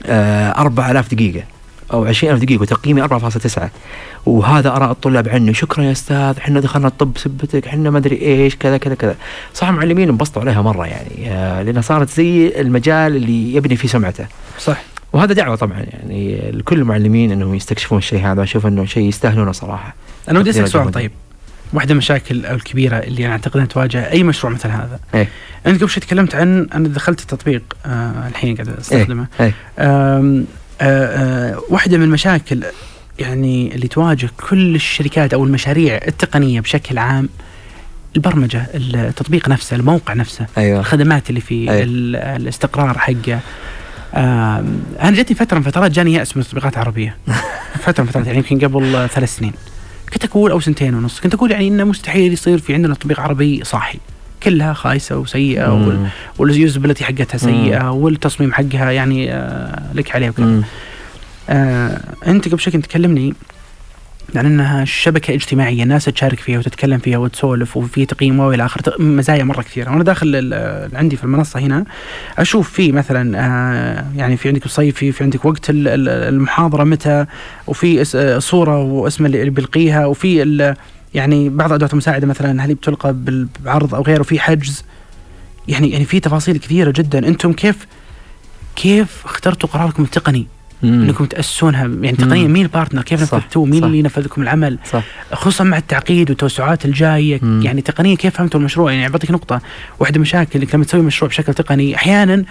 آه 0.05 0.49
4000 0.49 1.13
دقيقة 1.13 1.43
أو 1.93 2.05
20000 2.05 2.39
دقيقة 2.39 2.61
وتقييمي 2.61 3.01
4.9 3.07 3.61
وهذا 4.25 4.69
آراء 4.69 4.91
الطلاب 4.91 5.29
عني. 5.29 5.53
شكرا 5.53 5.83
يا 5.83 5.91
أستاذ 5.91 6.33
إحنا 6.37 6.59
دخلنا 6.59 6.87
الطب 6.87 7.17
سبتك 7.17 7.67
إحنا 7.67 7.89
ما 7.89 7.97
أدري 7.97 8.21
إيش 8.21 8.55
كذا 8.55 8.77
كذا 8.77 8.95
كذا. 8.95 9.15
صح 9.53 9.69
معلمين 9.69 10.09
انبسطوا 10.09 10.41
عليها 10.41 10.61
مرة 10.61 10.85
يعني 10.85 11.31
آه 11.31 11.61
لأنها 11.61 11.81
صارت 11.81 12.09
زي 12.09 12.61
المجال 12.61 13.15
اللي 13.15 13.55
يبني 13.55 13.75
فيه 13.75 13.87
سمعته. 13.87 14.25
صح. 14.59 14.77
وهذا 15.15 15.33
دعوة 15.33 15.55
طبعا 15.55 15.79
يعني 15.79 16.51
لكل 16.51 16.79
المعلمين 16.79 17.31
إنهم 17.31 17.55
يستكشفون 17.55 17.97
الشيء 17.97 18.25
هذا 18.25 18.43
أشوف 18.43 18.65
إنه 18.67 18.85
شيء 18.85 19.07
يستاهلونه 19.07 19.51
صراحة. 19.51 19.95
أنا 20.29 20.39
ودي 20.39 20.49
اسالك 20.49 20.65
سؤال. 20.67 20.91
طيب. 20.91 21.11
واحدة 21.73 21.87
من 21.89 21.91
المشاكل 21.99 22.45
الكبيرة 22.45 22.97
اللي 22.97 23.25
أنا 23.25 23.31
أعتقد 23.33 23.55
أنها 23.55 23.65
تواجه 23.67 24.11
أي 24.11 24.23
مشروع 24.23 24.53
مثل 24.53 24.69
هذا. 24.69 24.99
إيه. 25.13 25.29
أنت 25.67 25.81
قبل 25.81 25.89
شوي 25.89 26.01
تكلمت 26.03 26.35
عن 26.35 26.67
أنا 26.73 26.87
دخلت 26.87 27.21
التطبيق 27.21 27.61
آه 27.85 28.27
الحين 28.27 28.55
قاعد 28.55 28.69
أستخدمه. 28.69 29.27
إيه 29.39 29.53
آم، 29.79 30.45
آه، 30.81 30.85
آه، 31.53 31.61
واحدة 31.69 31.97
من 31.97 32.03
المشاكل 32.03 32.63
يعني 33.19 33.75
اللي 33.75 33.87
تواجه 33.87 34.29
كل 34.49 34.75
الشركات 34.75 35.33
أو 35.33 35.43
المشاريع 35.43 35.99
التقنية 36.07 36.59
بشكل 36.61 36.97
عام 36.97 37.29
البرمجة 38.15 38.67
التطبيق 38.75 39.49
نفسه 39.49 39.75
الموقع 39.75 40.13
نفسه 40.13 40.45
أيوه. 40.57 40.79
الخدمات 40.79 41.29
اللي 41.29 41.41
فيه 41.41 41.71
أي. 41.71 41.83
ال- 41.83 42.15
الاستقرار 42.15 42.97
حقه. 42.97 43.39
أنا 44.15 45.11
جتني 45.11 45.35
فترة 45.35 45.57
من 45.57 45.63
فترات 45.63 45.91
جاني 45.91 46.13
يأس 46.13 46.37
من 46.37 46.43
التطبيقات 46.43 46.73
العربية. 46.73 47.17
فترة 47.85 48.03
من 48.03 48.09
فترات 48.09 48.27
يعني 48.27 48.37
يمكن 48.37 48.67
قبل 48.67 49.09
ثلاث 49.09 49.35
سنين. 49.35 49.53
كنت 50.13 50.25
أقول 50.25 50.51
أو 50.51 50.59
سنتين 50.59 50.95
ونص 50.95 51.19
كنت 51.19 51.33
أقول 51.33 51.51
يعني 51.51 51.67
إنه 51.67 51.83
مستحيل 51.83 52.33
يصير 52.33 52.57
في 52.57 52.73
عندنا 52.73 52.93
تطبيق 52.93 53.19
عربي 53.19 53.63
صاحي. 53.63 53.99
كلها 54.43 54.73
خايسة 54.73 55.17
وسيئة. 55.17 56.09
واليوزابيلتي 56.37 57.03
حقتها 57.05 57.37
سيئة 57.37 57.91
والتصميم 57.91 58.53
حقها 58.53 58.91
يعني 58.91 59.33
آه 59.33 59.81
لك 59.93 60.15
عليه 60.15 60.29
وكذا. 60.29 60.63
آه 61.49 62.01
أنت 62.27 62.47
قبل 62.47 62.59
شوي 62.59 62.73
كنت 62.73 62.85
تكلمني 62.85 63.33
عن 64.35 64.45
إنها 64.45 64.85
شبكة 64.85 65.33
اجتماعية 65.33 65.83
الناس 65.83 66.05
تشارك 66.05 66.39
فيها 66.39 66.59
وتتكلم 66.59 66.97
فيها 66.97 67.17
وتسولف 67.17 67.77
وفي 67.77 68.05
تقييم 68.05 68.39
والى 68.39 68.65
اخره 68.65 69.01
مزايا 69.01 69.43
مرة 69.43 69.61
كثيرة. 69.61 69.91
وأنا 69.91 70.03
داخل 70.03 70.53
عندي 70.93 71.15
في 71.17 71.23
المنصة 71.23 71.59
هنا 71.59 71.85
أشوف 72.37 72.69
في 72.69 72.91
مثلا 72.91 73.39
آه 73.39 74.05
يعني 74.17 74.37
في 74.37 74.47
عندك 74.47 74.67
صيفي 74.67 75.11
في 75.11 75.23
عندك 75.23 75.45
وقت 75.45 75.69
ال- 75.69 75.87
ال- 75.87 76.09
المحاضرة 76.09 76.83
متى 76.83 77.25
وفي 77.67 78.03
آه، 78.15 78.39
صورة 78.39 78.81
واسم 78.83 79.25
اللي 79.25 79.49
بيلقيها 79.49 80.05
وفي 80.05 80.73
يعني 81.13 81.49
بعض 81.49 81.73
أدوات 81.73 81.91
المساعده 81.93 82.27
مثلا 82.27 82.65
هل 82.65 82.73
بتلقى 82.75 83.13
بال- 83.13 83.47
بعرض 83.65 83.95
أو 83.95 84.01
غيره 84.01 84.23
في 84.23 84.39
حجز. 84.39 84.83
يعني 85.67 85.91
يعني 85.91 86.05
في 86.05 86.19
تفاصيل 86.19 86.57
كثيرة 86.57 86.91
جدا. 86.91 87.27
أنتم 87.27 87.53
كيف 87.53 87.87
كيف 88.75 89.21
اخترتوا 89.25 89.69
قراركم 89.69 90.03
التقني. 90.03 90.47
إنكم 90.83 91.25
تاسسونها 91.25 91.87
يعني 92.01 92.17
تقنيا. 92.17 92.47
مين 92.47 92.65
البارتنر 92.65 93.01
كيف 93.01 93.21
نفذتوه؟ 93.21 93.65
مين 93.65 93.81
صح. 93.81 93.85
اللي 93.87 94.01
نفذ 94.01 94.21
لكم 94.25 94.41
العمل؟ 94.41 94.77
صح. 94.91 95.03
خصوصا 95.33 95.63
مع 95.63 95.77
التعقيد 95.77 96.29
والتوسعات 96.29 96.85
الجاية. 96.85 97.39
مم. 97.41 97.61
يعني 97.61 97.81
تقنيا 97.81 98.15
كيف 98.15 98.37
فهمتوا 98.37 98.59
المشروع؟ 98.59 98.91
يعني 98.91 99.11
بعطيك 99.11 99.31
نقطة. 99.31 99.61
واحدة 99.99 100.13
من 100.13 100.15
المشاكل 100.15 100.59
انك 100.59 100.75
لما 100.75 100.83
تسوي 100.83 101.01
مشروع 101.01 101.29
بشكل 101.29 101.53
تقني. 101.53 101.95
أحيانا 101.95 102.43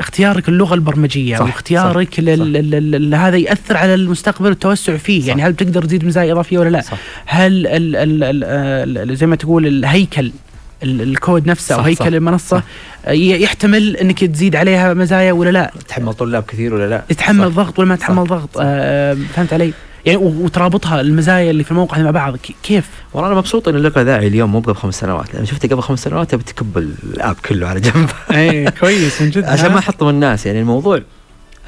اختيارك 0.00 0.48
اللغة 0.48 0.74
البرمجية 0.74 1.36
صح، 1.36 1.44
واختيارك 1.44 2.14
صح، 2.14 2.20
لل- 2.20 3.14
هذا 3.14 3.36
يأثر 3.36 3.76
على 3.76 3.94
المستقبل 3.94 4.48
والتوسع 4.48 4.96
فيه. 4.96 5.20
صح. 5.20 5.26
يعني 5.28 5.42
هل 5.42 5.56
تقدر 5.56 5.84
تزيد 5.84 6.04
مزايا 6.04 6.32
إضافية 6.32 6.58
ولا 6.58 6.68
لا؟ 6.68 6.80
صح. 6.80 6.96
هل 7.26 7.66
ال 7.66 7.96
ال 7.96 8.22
ال 8.24 9.10
ال 9.10 9.16
زي 9.16 9.26
ما 9.26 9.36
تقول 9.36 9.66
الهيكل 9.66 10.20
ال- 10.26 10.32
الكود 10.82 11.46
نفسه 11.46 11.74
أو 11.74 11.80
هيكل 11.80 12.14
المنصة 12.14 12.56
صح. 12.58 12.64
يحتمل 13.12 13.96
إنك 13.96 14.24
تزيد 14.24 14.56
عليها 14.56 14.94
مزايا 14.94 15.32
ولا 15.32 15.50
لا 15.50 15.72
تحمل 15.88 16.14
طلاب 16.14 16.42
كثير 16.42 16.74
ولا 16.74 16.88
لا؟ 16.88 17.02
يتحمل 17.10 17.48
صح. 17.50 17.56
ضغط 17.56 17.78
ولا 17.78 17.88
ما 17.88 17.94
يتحمل 17.94 18.16
صح، 18.28 18.34
ضغط. 18.34 18.50
آه 18.60 19.16
فهمت 19.34 19.52
علي؟ 19.52 19.72
يعني 20.06 20.18
وترابطها 20.18 21.00
المزايا 21.00 21.50
اللي 21.50 21.64
في 21.64 21.70
الموقع 21.70 21.98
مع 21.98 22.10
بعض 22.10 22.36
كيف؟ 22.62 22.88
والله 23.14 23.28
أنا 23.28 23.36
مبسوط 23.38 23.68
إن 23.68 23.76
لقى 23.76 24.04
داعي 24.04 24.26
اليوم 24.26 24.52
مو 24.52 24.60
قبل 24.60 24.74
خمس 24.74 25.00
سنوات 25.00 25.34
لأن 25.34 25.46
شفته 25.46 25.68
قبل 25.68 25.82
خمس 25.82 26.02
سنوات 26.04 26.30
تبي 26.30 26.42
تكب 26.42 26.78
الآب 26.78 27.36
كله 27.44 27.68
على 27.68 27.80
جنب 27.80 28.10
اي 28.30 28.70
كويس 28.70 29.22
من 29.22 29.30
جد 29.30 29.44
عشان 29.52 29.72
ما 29.72 29.78
احطم 29.78 30.08
الناس 30.08 30.46
يعني 30.46 30.60
الموضوع 30.60 31.00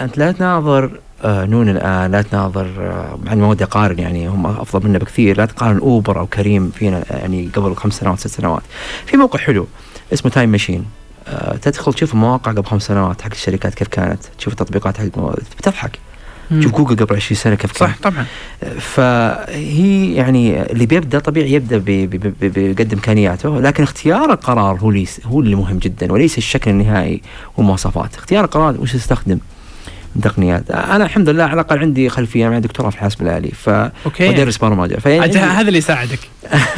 أنت 0.01 0.19
لا 0.19 0.33
تناظر 0.33 0.91
آه 1.25 1.45
نون 1.45 1.69
الان 1.69 2.11
لا 2.11 2.23
تناظر 2.23 2.67
آه 2.79 3.19
مع 3.25 3.33
إني 3.33 3.41
ما 3.41 3.49
ودي 3.49 3.65
أقارن 3.65 3.99
يعني 3.99 4.29
هم 4.29 4.47
أفضل 4.47 4.89
منا 4.89 4.99
بكثير. 4.99 5.39
لا 5.39 5.47
تقارن 5.47 5.79
أوبر 5.79 6.19
أو 6.19 6.27
كريم 6.27 6.71
فينا 6.71 7.05
يعني 7.11 7.49
قبل 7.55 7.77
خمس 7.77 7.95
سنوات 7.95 8.19
ست 8.19 8.27
سنوات. 8.27 8.63
في 9.07 9.17
موقع 9.17 9.39
حلو 9.39 9.67
اسمه 10.13 10.31
Time 10.31 10.49
Machine 10.49 10.85
آه 11.29 11.57
تدخل 11.57 11.95
تشوف 11.95 12.15
المواقع 12.15 12.53
قبل 12.53 12.65
خمس 12.65 12.83
سنوات 12.83 13.23
حق 13.23 13.31
الشركات 13.33 13.75
كيف 13.75 13.89
كانت 13.89 14.21
تشوف 14.39 14.53
التطبيقات 14.53 14.97
حقت 14.99 15.05
بتضحك. 15.59 15.99
شوف 16.61 16.73
جوجل 16.73 16.97
قبل 16.97 17.17
20 17.17 17.39
سنة 17.41 17.55
كيف 17.55 17.73
كان. 17.79 17.89
صح 17.89 17.99
طبعا. 18.03 18.25
فهي 18.81 20.15
يعني 20.15 20.63
اللي 20.73 20.87
بيبدأ 20.87 21.19
طبيعي 21.19 21.53
يبدأ 21.53 21.83
بقد 22.43 22.93
إمكانياته 22.93 23.61
لكن 23.61 23.83
اختيار 23.83 24.33
القرار 24.33 24.79
هو 24.79 25.05
هو 25.25 25.41
اللي 25.41 25.55
مهم 25.55 25.79
جدا 25.79 26.13
وليس 26.13 26.39
الشكل 26.39 26.71
النهائي 26.71 27.23
والمواصفات 27.57 28.15
اختيار 28.17 28.45
القرار 28.45 28.81
وش 28.81 28.93
تستخدم 28.93 29.39
تقنيات 30.23 30.71
أنا 30.71 31.05
الحمد 31.05 31.29
لله 31.29 31.45
على 31.45 31.53
الأقل 31.53 31.79
عندي 31.79 32.09
خلفية 32.09 32.47
عندي 32.47 32.69
دكتوراه 32.69 32.91
في 32.91 32.97
الحاسب 32.97 33.23
الآلي 33.23 33.49
ف 33.51 33.69
أوكي. 33.69 34.29
ودرس 34.29 34.57
برمجه 34.57 34.95
فيعني 34.95 35.39
هذا 35.39 35.69
اللي 35.69 35.79
يساعدك. 35.79 36.19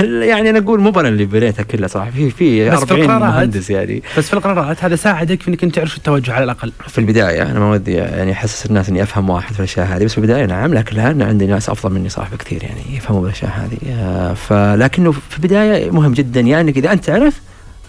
يعني 0.30 0.50
أنا 0.50 0.58
أقول 0.58 0.80
مو 0.80 0.90
أنا 0.90 1.08
اللي 1.08 1.24
بنيتها 1.24 1.62
كلها 1.62 1.88
صراحة. 1.88 2.10
في 2.10 2.30
في 2.30 2.70
بس 2.70 2.84
في 2.84 2.92
40 2.94 3.04
القرارات- 3.10 3.22
مهندس 3.34 3.70
يعني. 3.70 4.02
بس 4.18 4.26
في 4.28 4.34
القرارات 4.34 4.84
هذا 4.84 4.96
ساعدك 4.96 5.42
في 5.42 5.48
إنك 5.48 5.64
أنت 5.64 5.74
تعرف 5.74 5.96
التوجه 5.96 6.32
على 6.32 6.44
الأقل. 6.44 6.72
في 6.88 6.98
البداية 6.98 7.42
أنا 7.42 7.58
ما 7.58 7.70
ودي 7.70 7.92
يعني 7.92 8.32
أحسس 8.32 8.66
الناس 8.66 8.88
إني 8.88 9.02
أفهم 9.02 9.30
واحد 9.30 9.52
في 9.52 9.58
الأشياء 9.58 9.86
هذه 9.86 10.04
بس 10.04 10.12
في 10.12 10.18
البداية 10.18 10.46
نعم 10.46 10.74
لكن 10.74 10.96
الآن 10.96 11.22
عندي 11.22 11.46
ناس 11.46 11.68
أفضل 11.70 11.94
مني 11.94 12.08
صراحة 12.08 12.30
بكثير 12.34 12.62
يعني 12.62 12.96
يفهموا 12.96 13.20
بالأشياء 13.22 13.50
هذه. 13.50 13.92
آه، 13.92 14.32
فلكنه 14.34 15.12
في 15.12 15.36
البداية 15.36 15.90
مهم 15.90 16.12
جدا 16.12 16.40
يعني 16.40 16.68
إنك 16.68 16.76
إذا 16.76 16.92
أنت 16.92 17.04
تعرف 17.04 17.40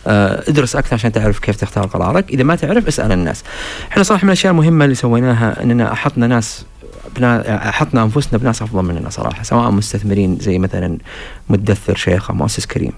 ادرس 0.05 0.75
أكثر 0.75 0.93
عشان 0.93 1.11
تعرف 1.11 1.39
كيف 1.39 1.55
تختار 1.55 1.85
قرارك. 1.85 2.29
إذا 2.29 2.43
ما 2.43 2.55
تعرف 2.55 2.87
اسأل 2.87 3.11
الناس. 3.11 3.43
إحنا 3.91 4.03
صراحة 4.03 4.23
من 4.23 4.29
الأشياء 4.29 4.51
المهمة 4.51 4.85
اللي 4.85 4.95
سويناها 4.95 5.63
إننا 5.63 5.93
أحطنا 5.93 6.27
ناس 6.27 6.65
بنا 7.15 7.69
أحطنا 7.69 8.03
أنفسنا 8.03 8.39
بناس 8.39 8.61
أفضل 8.61 8.83
مننا 8.83 9.09
صراحة 9.09 9.43
سواء 9.43 9.71
مستثمرين 9.71 10.37
زي 10.41 10.57
مثلا 10.59 10.97
مدثر 11.49 11.95
شيخ 11.95 12.31
مؤسس 12.31 12.65
كريم. 12.65 12.91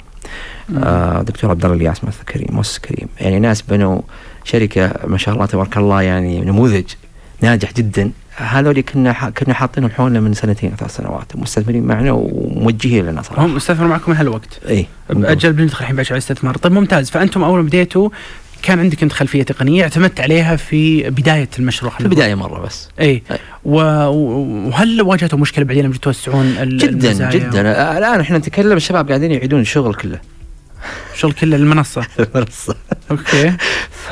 آه 0.78 1.22
دكتور 1.22 1.50
عبد 1.50 1.66
الله 1.66 1.78
الياس 1.78 2.04
مؤسس 2.04 2.22
كريم 2.34 2.48
مؤسس 2.52 2.80
كريم. 2.80 3.08
يعني 3.20 3.40
ناس 3.40 3.62
بنوا 3.62 4.02
شركة 4.44 4.92
ما 5.08 5.18
شاء 5.18 5.34
الله 5.34 5.46
تبارك 5.46 5.78
الله 5.78 6.02
يعني 6.02 6.40
نموذج 6.42 6.86
ناجح 7.42 7.74
جدا. 7.74 8.12
هذول 8.36 8.82
كنا 8.82 9.14
ح- 9.14 9.30
كنا 9.30 9.54
حاطينهم 9.54 9.90
حولنا 9.90 10.20
من 10.20 10.34
سنتين 10.34 10.72
أو 10.72 10.76
ثلاث 10.78 10.96
سنوات. 10.96 11.36
مستثمرين 11.36 11.84
معنا 11.84 12.12
وموجهين 12.12 13.06
لنا 13.06 13.22
صراحة. 13.22 13.46
هم 13.46 13.56
استثمروا 13.56 13.90
معكم 13.90 14.12
من 14.12 14.18
هالوقت 14.18 14.60
إي. 14.70 14.86
أجل 15.10 15.54
بندخل 15.54 15.80
الحين 15.84 16.00
على 16.00 16.08
الاستثمار. 16.12 16.58
طيب 16.58 16.72
ممتاز. 16.72 17.10
فأنتم 17.10 17.44
أول 17.44 17.60
ما 17.60 17.66
بديتوا 17.68 18.10
كان 18.64 18.80
عندك 18.80 19.04
أنت 19.04 19.12
خلفية 19.14 19.44
تقنية 19.44 19.84
اعتمدت 19.84 20.20
عليها 20.20 20.56
في 20.56 21.10
بداية 21.10 21.50
المشروع. 21.60 21.92
في 21.92 22.02
البدايه 22.02 22.36
مرة 22.36 22.60
بس. 22.62 22.90
إي. 23.00 23.22
أي. 23.32 23.38
و... 23.66 23.76
وهل 24.68 25.02
واجهتوا 25.02 25.40
مشكلة 25.40 25.66
بعدين 25.66 25.86
لما 25.86 25.94
توسعون 25.94 26.56
جدا 26.78 26.90
المزايا؟ 26.90 27.30
جدا. 27.30 27.98
الآن 27.98 28.20
إحنا 28.20 28.38
نتكلم 28.38 28.78
الشباب 28.78 29.08
قاعدين 29.08 29.32
يعيدون 29.32 29.62
الشغل 29.62 29.94
كله. 29.94 30.20
شغل 31.16 31.32
كله 31.34 31.56
المنصة. 31.56 32.06
المنصة. 32.20 32.76
أوكي. 33.12 33.54
ف 33.92 34.12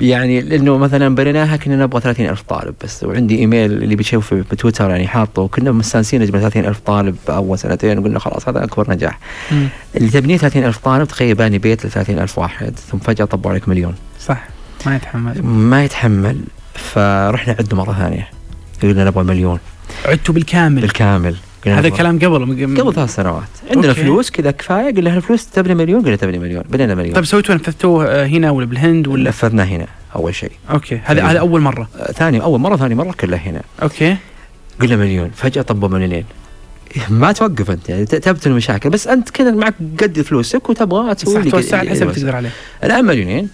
يعني 0.00 0.40
لأنه 0.40 0.78
مثلا 0.78 1.14
بنيناها 1.14 1.56
كنا 1.56 1.76
نبغى 1.76 2.00
30000 2.00 2.42
طالب 2.42 2.74
بس 2.84 3.04
وعندي 3.04 3.38
إيميل 3.38 3.72
اللي 3.72 3.96
بيشوف 3.96 4.34
بتويتر 4.34 4.90
يعني 4.90 5.08
حاطه 5.08 5.42
وكنا 5.42 5.72
مستانسين 5.72 6.22
نجمع 6.22 6.40
30000 6.40 6.80
طالب 6.80 7.16
أول 7.28 7.58
سنتين 7.58 7.98
وقلنا 7.98 8.18
خلاص 8.18 8.48
هذا 8.48 8.64
أكبر 8.64 8.90
نجاح. 8.90 9.18
اللي 9.96 10.10
تبنيه 10.10 10.36
30000 10.36 10.78
طالب 10.78 11.08
تخيل 11.08 11.34
باني 11.34 11.58
بيت 11.58 11.86
ل 11.86 11.90
30000 11.90 12.38
واحد 12.38 12.78
ثم 12.90 12.98
فجأة 12.98 13.24
طبوا 13.24 13.50
عليك 13.50 13.68
مليون. 13.68 13.94
صح. 14.26 14.48
ما 14.86 14.96
يتحمل. 14.96 15.42
ما 15.42 15.84
يتحمل. 15.84 16.40
فرحنا 16.74 17.56
عدناه 17.58 17.76
مرة 17.76 17.92
ثانية. 17.92 18.28
قلنا 18.82 19.04
نبغى 19.04 19.24
مليون. 19.24 19.58
عدتوا 20.04 20.34
بالكامل. 20.34 20.80
بالكامل. 20.80 21.36
هذا 21.66 21.90
نبغى- 21.90 21.96
كلام 21.96 22.18
قبل 22.18 22.76
قبل 22.80 22.94
ثلاث 22.94 23.14
سنوات. 23.14 23.42
عندنا 23.70 23.88
أوكي. 23.92 24.02
فلوس 24.02 24.30
كذا 24.30 24.50
كفاية 24.50 24.94
قلنا 24.94 25.16
الفلوس 25.16 25.46
تبني 25.46 25.74
مليون 25.74 26.02
قلنا 26.02 26.16
تبني 26.16 26.38
مليون 26.38 26.62
بنينا 26.70 26.94
مليون. 26.94 27.14
طيب 27.14 27.24
سويتوا 27.24 27.54
نفذتوه 27.54 28.06
آه، 28.06 28.26
هنا 28.26 28.50
ولا 28.50 28.66
بالهند 28.66 29.08
ولا؟ 29.08 29.28
نفذنا 29.28 29.64
هنا 29.64 29.86
أول 30.16 30.34
شيء. 30.34 30.52
أوكي 30.70 31.00
هذا 31.04 31.22
هذا 31.24 31.38
أول 31.38 31.60
مرة. 31.60 31.88
آه، 31.98 32.12
ثاني 32.12 32.42
أول 32.42 32.60
مرة 32.60 32.76
ثاني 32.76 32.94
مرة 32.94 33.12
كلها 33.12 33.38
هنا. 33.38 33.62
أوكي. 33.82 34.16
قلنا 34.80 34.96
مليون 34.96 35.30
فجأة 35.36 35.62
طبوا 35.62 35.88
مليونين. 35.88 36.24
ما 37.08 37.32
توقف 37.32 37.70
أنت 37.70 37.88
يعني 37.88 38.04
ت- 38.04 38.14
تبطل 38.14 38.50
المشاكل 38.50 38.90
بس 38.90 39.06
أنت 39.08 39.30
كذا 39.30 39.50
معك 39.50 39.74
قد 40.02 40.20
فلوسك 40.20 40.70
وتبغى 40.70 41.14
تسوي 41.14 41.42
لي 41.42 41.50
توسع 41.50 41.78
حسب. 41.84 42.12
تقدر 42.12 42.36
عليه. 42.36 42.50
الآن 42.84 43.04
مليونين. 43.04 43.48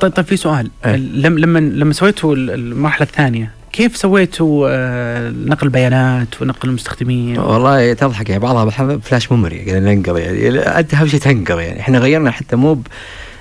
طيب 0.00 0.12
طيب 0.12 0.24
في 0.26 0.36
سؤال. 0.36 0.70
إيه. 0.86 0.96
لما 0.96 1.40
لما 1.40 1.58
لما 1.58 1.92
سويتوا 1.92 2.34
ال- 2.34 2.50
المرحلة 2.50 3.06
الثانية 3.06 3.50
كيف 3.72 3.96
سويتوا 3.96 4.68
آه، 4.70 5.30
نقل 5.30 5.68
بيانات 5.68 6.42
ونقل 6.42 6.68
المستخدمين؟ 6.68 7.38
والله 7.38 7.92
تضحك 7.92 8.28
يعني 8.28 8.42
بعضها 8.42 8.98
flash 8.98 9.32
memory 9.32 9.64
ننقل 9.68 10.18
يعني 10.18 10.58
أنت 10.58 10.94
أهم 10.94 11.06
شيء 11.06 11.20
تنقل 11.20 11.58
يعني. 11.58 11.80
إحنا 11.80 11.98
غيرنا 11.98 12.30
حتى 12.30 12.56
مو 12.56 12.82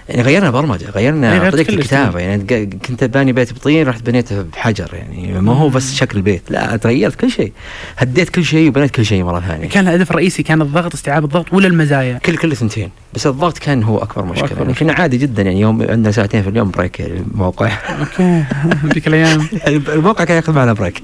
يعني 0.10 0.22
غيرنا 0.22 0.50
برمجة 0.50 0.90
غيرنا 0.90 1.40
غيرت 1.40 1.54
طريقة 1.54 1.74
الكتابة 1.74 2.20
يعني 2.20 2.66
كنت 2.88 3.04
باني 3.04 3.34
بيت 3.34 3.54
بطين 3.54 3.88
رحت 3.88 4.06
بنيته 4.06 4.42
بحجر 4.42 4.90
يعني 4.94 5.42
ما 5.42 5.54
هو 5.54 5.70
بس 5.70 5.94
شكل 5.96 6.18
البيت 6.18 6.42
لا 6.50 6.78
تغيرت 6.78 7.16
كل 7.16 7.32
شيء. 7.32 7.52
هديت 7.98 8.30
كل 8.30 8.46
شيء 8.46 8.70
وبنيت 8.70 8.92
كل 8.92 9.06
شيء 9.06 9.24
مرة 9.24 9.40
ثانية. 9.40 9.70
كان 9.70 9.88
الهدف 9.88 10.12
الرئيسي 10.12 10.44
كان 10.44 10.62
الضغط 10.62 10.94
استيعاب 10.94 11.24
الضغط 11.24 11.54
ولا 11.54 11.68
المزايا؟ 11.68 12.18
كل 12.26 12.38
كل 12.38 12.56
ثنتين 12.56 12.90
بس 13.14 13.28
الضغط 13.28 13.58
كان 13.58 13.84
هو 13.84 13.98
أكبر 13.98 14.26
مشكلة. 14.26 14.46
أكبر 14.46 14.58
يعني 14.58 14.72
مشكلة. 14.72 14.88
كنا 14.94 15.02
عادي 15.02 15.18
جدا 15.18 15.44
يعني 15.44 15.60
يوم 15.60 15.82
عندنا 15.82 16.12
ساعتين 16.12 16.44
في 16.44 16.50
اليوم 16.50 16.72
break 16.72 17.00
يعني 17.00 17.14
الموقع. 17.34 17.72
أوكي. 18.00 18.44
ذيك 18.94 19.08
الأيام. 19.08 19.48
الموقع 19.68 20.24
كان 20.24 20.36
ياخذ 20.38 20.54
معنا 20.54 20.74
break 20.74 21.02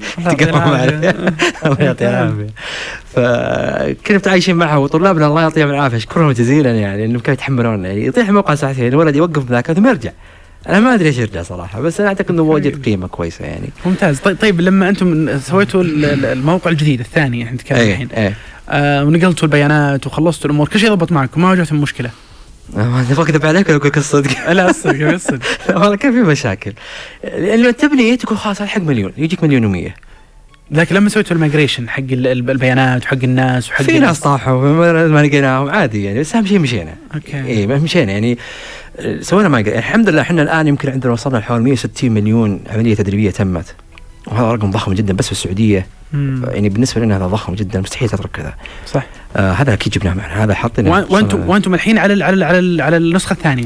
الله 1.66 1.78
يعطيه 1.80 2.10
العافية. 2.10 2.48
فكنا 3.16 4.18
متعايشين 4.18 4.56
معها 4.56 4.78
وطلابنا 4.78 5.28
الله 5.28 5.42
يعطيهم 5.42 5.70
العافية. 5.70 5.98
اشكرهم 5.98 6.32
جزيلا 6.32 6.72
يعني 6.72 7.06
إنهم 7.06 7.20
كانوا 7.20 7.34
يتحملون 7.34 7.86
يعني 7.86 8.06
يطيح 8.06 8.28
الموقع 8.28 8.56
ساعتين 8.56 8.95
الولد 8.96 9.16
يوقف 9.16 9.52
ذاك 9.52 9.72
ثم 9.72 9.88
يرجع. 9.88 10.12
أنا 10.70 10.80
ما 10.80 10.94
أدري 10.94 11.08
إيش 11.08 11.18
يرجع 11.18 11.44
صراحة 11.44 11.82
بس 11.82 12.00
أنا 12.00 12.10
أعتقد 12.10 12.32
إنه 12.32 12.42
وجد 12.42 12.86
قيمة 12.86 13.08
كويسة 13.08 13.46
يعني. 13.46 13.70
ممتاز. 13.86 14.20
طيب, 14.20 14.38
طيب 14.42 14.62
لما 14.62 14.90
أنتم 14.90 15.40
سويتوا 15.40 15.84
ال- 15.84 16.06
ال- 16.06 16.26
الموقع 16.26 16.72
الجديد 16.72 17.00
الثاني 17.00 17.44
إحنا 17.44 17.56
نتكلم 17.56 17.78
إيه 17.78 17.92
الحين 17.92 18.08
إيه. 18.10 18.34
آه 18.70 19.04
ونقلتوا 19.06 19.44
البيانات 19.48 20.08
وخلصتوا 20.08 20.46
الأمور 20.50 20.68
كل 20.68 20.80
شيء 20.80 20.90
ضبط 20.94 21.12
معكم 21.12 21.42
ما 21.42 21.50
واجهتم 21.50 21.82
مشكلة. 21.82 22.10
ما 22.74 23.06
تبغى 23.10 23.24
اكذب 23.24 23.46
عليك 23.46 23.68
ولا 23.70 23.78
أقول 23.78 23.88
لك 23.90 23.98
الصدق؟ 23.98 24.50
لا 24.52 24.70
الصدق 24.70 25.10
الصدق. 25.10 25.42
والله 25.80 25.96
كان 25.96 26.12
في 26.12 26.18
مشاكل. 26.30 26.74
لما 27.38 27.72
تبني 27.72 28.18
تقول 28.18 28.38
خلاص 28.38 28.62
الحق 28.62 28.82
مليون 28.82 29.12
يجيك 29.18 29.44
مليون 29.44 29.66
ومية. 29.66 29.96
لكن 30.72 30.96
لما 30.96 31.10
سويتوا 31.10 31.36
ال 31.36 31.41
migration 31.41 31.90
حق 31.90 32.00
ال- 32.00 32.28
ال- 32.28 32.50
البيانات 32.50 33.04
وحق 33.04 33.18
الناس 33.24 33.70
وحق 33.70 33.82
في 33.84 34.00
ناس 34.00 34.20
طاحوا 34.20 34.62
ما 34.74 35.08
ما 35.08 35.24
لقيناهم 35.28 35.70
عادي 35.70 36.04
يعني 36.04 36.20
بس 36.20 36.36
أهم 36.36 36.46
شيء 36.46 36.60
مشينا. 36.60 36.96
أوكي. 37.16 37.44
اي 37.48 37.68
ما 37.68 37.78
مشينا 37.78 38.12
يعني. 38.12 38.32
آه، 38.34 38.38
سوينا 39.22 39.50
ما 39.50 39.60
الحمد 39.60 40.10
لله 40.10 40.22
إحنا 40.22 40.42
الآن 40.42 40.68
يمكن 40.68 40.90
عندنا 40.90 41.14
وصلنا 41.14 41.38
لحوالي 41.38 41.64
160 41.64 42.12
مليون 42.12 42.60
عملية 42.70 42.96
تدريبية 42.96 43.32
تمت. 43.32 43.76
وهذا 44.28 44.52
رقم 44.52 44.72
ضخم 44.72 44.94
جدا 44.94 45.14
بس 45.14 45.26
في 45.26 45.32
السعودية. 45.32 45.88
مم. 46.14 46.46
يعني 46.52 46.70
بالنسبة 46.70 47.02
لنا 47.02 47.18
هذا 47.18 47.28
ضخم 47.28 47.56
جدا 47.56 47.82
مستحيل 47.82 48.10
تترك 48.10 48.30
كذا. 48.32 48.54
صح. 48.88 49.06
آه 49.38 49.52
هذا 49.52 49.74
أكيد 49.74 49.94
جبناه 49.94 50.14
معنا. 50.14 50.44
هذا 50.44 50.54
حاطينه 50.54 50.90
وأن- 51.06 51.12
وأنتم 51.12 51.50
وأنتم 51.50 51.74
الحين 51.74 51.98
على 51.98 52.14
ال 52.14 52.24
على 52.24 52.34
ال 52.36 52.44
على, 52.44 52.60
ال 52.60 52.82
على 52.82 52.98
النسخة 52.98 53.34
الثانية. 53.34 53.66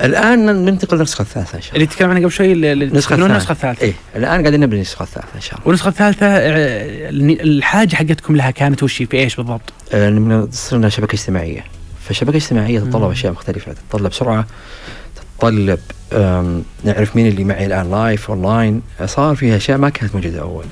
الآن 0.00 0.46
ننتقل 0.64 0.96
للنسخة 0.96 1.22
الثالثة 1.22 1.56
إن 1.56 1.62
شاء 1.62 1.74
اللي 1.74 1.84
الله. 1.84 1.94
تكلم 1.96 2.10
عنها 2.10 2.22
قبل 2.22 2.30
شوي 2.32 2.52
ال- 2.52 2.64
ال- 2.64 2.82
النسخه 2.82 3.14
الثالثة. 3.14 3.32
النسخة 3.32 3.52
الثالثة. 3.52 3.82
اي 3.86 3.94
الآن 4.16 4.40
قاعدين 4.40 4.60
نبني 4.60 4.74
النسخة 4.76 5.02
الثالثة 5.02 5.28
إن 5.36 5.40
شاء 5.40 5.54
الله. 5.54 5.66
والنسخة 5.66 5.88
الثالثة 5.88 6.26
آه، 6.26 7.10
الحاجة 7.10 7.94
حقتكم 7.96 8.36
لها 8.36 8.50
كانت 8.50 8.82
وش؟ 8.82 9.02
في 9.02 9.16
إيش 9.16 9.36
بالضبط؟ 9.36 9.72
آه، 9.92 10.48
صرنا 10.50 10.88
شبكة 10.88 11.14
اجتماعية. 11.14 11.64
فالشبكة 12.04 12.30
الاجتماعية 12.30 12.80
تتطلب. 12.80 13.10
أشياء 13.10 13.32
مختلفة 13.32 13.72
تتطلب 13.72 14.12
سرعة 14.12 14.46
تتطلب 15.16 15.78
نعرف 16.84 17.16
مين 17.16 17.26
اللي 17.26 17.44
معي 17.44 17.66
الآن 17.66 17.90
live 17.90 18.30
online 18.30 18.82
صار 19.06 19.34
فيها 19.36 19.56
أشياء 19.56 19.78
ما 19.78 19.88
كانت 19.88 20.14
موجودة 20.14 20.40
أول. 20.40 20.64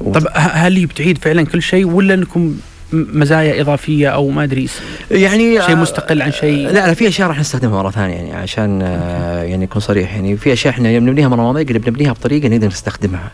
و- 0.00 0.12
طب 0.12 0.26
هل 0.34 0.86
بتعيد 0.86 1.18
فعلا 1.18 1.42
كل 1.46 1.62
شيء 1.62 1.84
ولا 1.86 2.14
انكم 2.14 2.56
مزايا 2.92 3.60
إضافية 3.60 4.08
أو 4.08 4.28
ما 4.30 4.44
أدري؟ 4.44 4.68
يعني 5.10 5.62
شيء 5.62 5.70
آه، 5.70 5.74
مستقل 5.74 6.22
عن 6.22 6.32
شيء؟ 6.32 6.66
لا 6.66 6.72
لا 6.86 6.94
في 6.94 7.08
أشياء 7.08 7.28
راح 7.28 7.38
نستخدمها 7.40 7.82
مرة 7.82 7.90
ثانية 7.90 8.14
يعني 8.14 8.32
عشان 8.34 8.82
آه، 8.82 9.42
يعني 9.42 9.64
نكون 9.64 9.80
صريح 9.82 10.14
يعني 10.14 10.36
في 10.36 10.52
أشياء 10.52 10.74
إحنا 10.74 10.90
يوم 10.90 11.08
نبنيها 11.08 11.28
مرة 11.28 11.42
ماضية 11.42 11.64
قلنا 11.66 11.78
بنبنيها 11.78 12.12
بطريقة 12.12 12.48
نقدر 12.48 12.66
نستخدمها. 12.66 13.30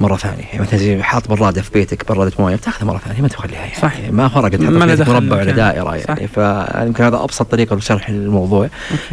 مرة 0.00 0.16
ثانية 0.16 0.44
يعني 0.44 0.60
مثلا 0.60 0.78
زي 0.78 1.02
حاط 1.02 1.28
براده 1.28 1.62
في 1.62 1.70
بيتك 1.74 2.08
براده 2.08 2.32
موية 2.38 2.56
بتاخذها 2.56 2.86
مرة 2.86 2.98
ثانية 2.98 3.22
ما 3.22 3.28
تخليها 3.28 3.58
يعني 3.58 3.74
صح. 3.82 3.92
ما 4.10 4.28
فرقت 4.28 4.60
ما 4.60 4.96
مربع 5.08 5.36
ولا. 5.36 5.52
دائرة. 5.52 5.96
يعني 5.96 6.28
فيمكن 6.28 7.04
هذا 7.04 7.16
أبسط 7.16 7.42
طريقة 7.42 7.76
لشرح 7.76 8.08
الموضوع 8.08 8.68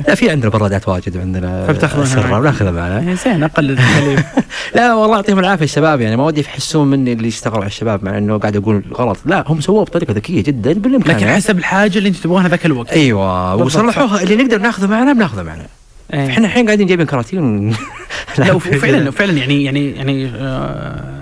لا 0.08 0.16
في 0.16 0.30
عندنا 0.30 0.50
برادات 0.50 0.88
واجد 0.88 1.18
وعندنا 1.18 1.68
معك. 2.16 2.42
بناخذها 2.42 2.72
معنا 2.72 3.00
إيه، 3.00 3.16
زين 3.16 3.44
أقل 3.44 3.70
التكاليف 3.72 4.26
لا 4.76 4.94
والله 4.94 5.16
يعطيهم 5.16 5.40
العافية 5.40 5.66
الشباب 5.66 6.02
يعني 6.02 6.16
ما 6.16 6.24
ودي 6.24 6.42
يحسون 6.42 6.88
مني 6.88 7.14
اللي 7.14 7.28
يشتغلوا 7.28 7.60
على 7.60 7.68
الشباب 7.68 8.04
مع 8.04 8.18
إنه 8.18 8.38
قاعد 8.38 8.56
أقول 8.56 8.84
غلط 8.94 9.18
لا 9.26 9.44
هم 9.48 9.62
سووه 9.62 9.84
بطريقة 9.84 10.14
ذكية 10.14 10.44
جدا 10.44 10.74
بالإمكان 10.74 11.18
لكن 11.18 11.28
حسب 11.28 11.58
الحاجة 11.58 11.98
اللي 11.98 12.10
انت 12.10 12.18
تبغونها 12.18 12.48
ذاك 12.48 12.66
الوقت 12.66 12.90
أيوه. 12.92 13.56
وصلحوها 13.56 14.22
اللي 14.24 14.36
نقدر 14.36 14.58
ناخذه 14.58 14.88
معنا 14.88 15.14
بناخذه 15.14 15.44
معنا. 15.44 15.66
إحنا 16.14 16.48
الحين 16.48 16.66
قاعدين 16.66 16.88
جايبين 16.88 17.06
كراتين. 17.06 17.70
لا 18.38 18.52
وف- 18.54 18.68
وفعلا 18.68 19.10
وفعلا 19.10 19.34
يعني 19.34 19.64
يعني 19.64 19.92
يعني 19.92 20.26
آه، 20.26 20.32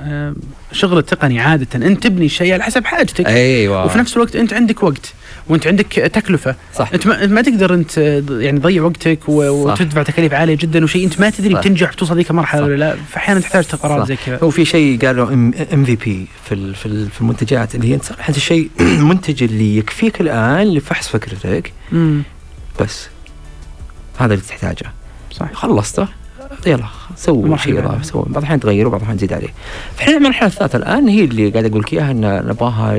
آه، 0.05 0.33
شغل 0.71 0.97
التقني 0.97 1.39
عادة. 1.39 1.67
أنت 1.87 2.03
تبني 2.03 2.29
شيء 2.29 2.53
على 2.53 2.63
حسب 2.63 2.85
حاجتك. 2.85 3.25
أيوه. 3.25 3.85
وفي 3.85 3.97
نفس 3.97 4.15
الوقت 4.17 4.35
أنت 4.35 4.53
عندك 4.53 4.83
وقت 4.83 5.13
وأنت 5.47 5.67
عندك 5.67 5.85
تكلفة. 6.13 6.55
صح. 6.75 6.89
أنت 6.93 7.07
ما, 7.07 7.25
ما 7.25 7.41
تقدر 7.41 7.73
أنت 7.73 7.97
يعني 8.29 8.59
تضيع 8.59 8.83
وقتك. 8.83 9.19
وتدفع 9.27 10.03
تكاليف 10.03 10.33
عالية 10.33 10.55
جدا 10.55 10.83
وشيء. 10.83 11.05
أنت 11.05 11.19
ما 11.19 11.29
تدري 11.29 11.53
صح. 11.53 11.59
بتنجح 11.59 11.91
بتوصل 11.91 12.15
ذيك 12.17 12.29
المرحلة. 12.31 12.63
ولا 12.63 12.75
لا. 12.75 12.95
فاحيانا 13.09 13.39
تحتاج 13.39 13.65
قرارات. 13.65 14.07
زي 14.07 14.15
كذا. 14.25 14.39
هو 14.43 14.49
في 14.49 14.65
شيء 14.65 15.05
قالوا 15.05 15.33
إم 15.33 15.51
في 15.85 15.95
بي 15.95 16.27
في 16.49 16.73
في 16.73 16.85
ال- 16.85 17.09
في 17.09 17.21
المنتجات 17.21 17.75
اللي 17.75 17.87
هي 17.89 17.93
انت 17.95 18.03
صراحة 18.03 18.33
الشيء 18.35 18.69
المنتج 18.79 19.43
اللي 19.47 19.77
يكفيك 19.77 20.21
الآن 20.21 20.67
لفحص 20.73 21.07
فكرتك. 21.07 21.71
امم 21.93 22.21
بس. 22.81 23.07
هذا 24.17 24.33
اللي 24.33 24.45
تحتاجه. 24.45 24.91
صح 25.31 25.53
خلصته. 25.53 26.07
يلا 26.67 26.83
سووا 27.15 27.57
شيء 27.57 27.77
اللي 27.77 27.85
إضافي. 27.85 28.03
سووا 28.03 28.25
بعض 28.25 28.37
الأحيان 28.37 28.59
تغيروا 28.59 28.91
بعض 28.91 29.01
الأحيان 29.01 29.17
تزيد 29.17 29.33
عليه. 29.33 29.53
فاحنا 29.97 30.17
المرحله 30.17 30.47
الثالثة 30.47 30.77
الآن 30.77 31.07
هي 31.07 31.23
اللي 31.23 31.49
قاعد 31.49 31.65
أقول 31.65 31.81
لك 31.81 31.93
إياها 31.93 32.11
إن 32.11 32.47
نبغاها 32.47 32.95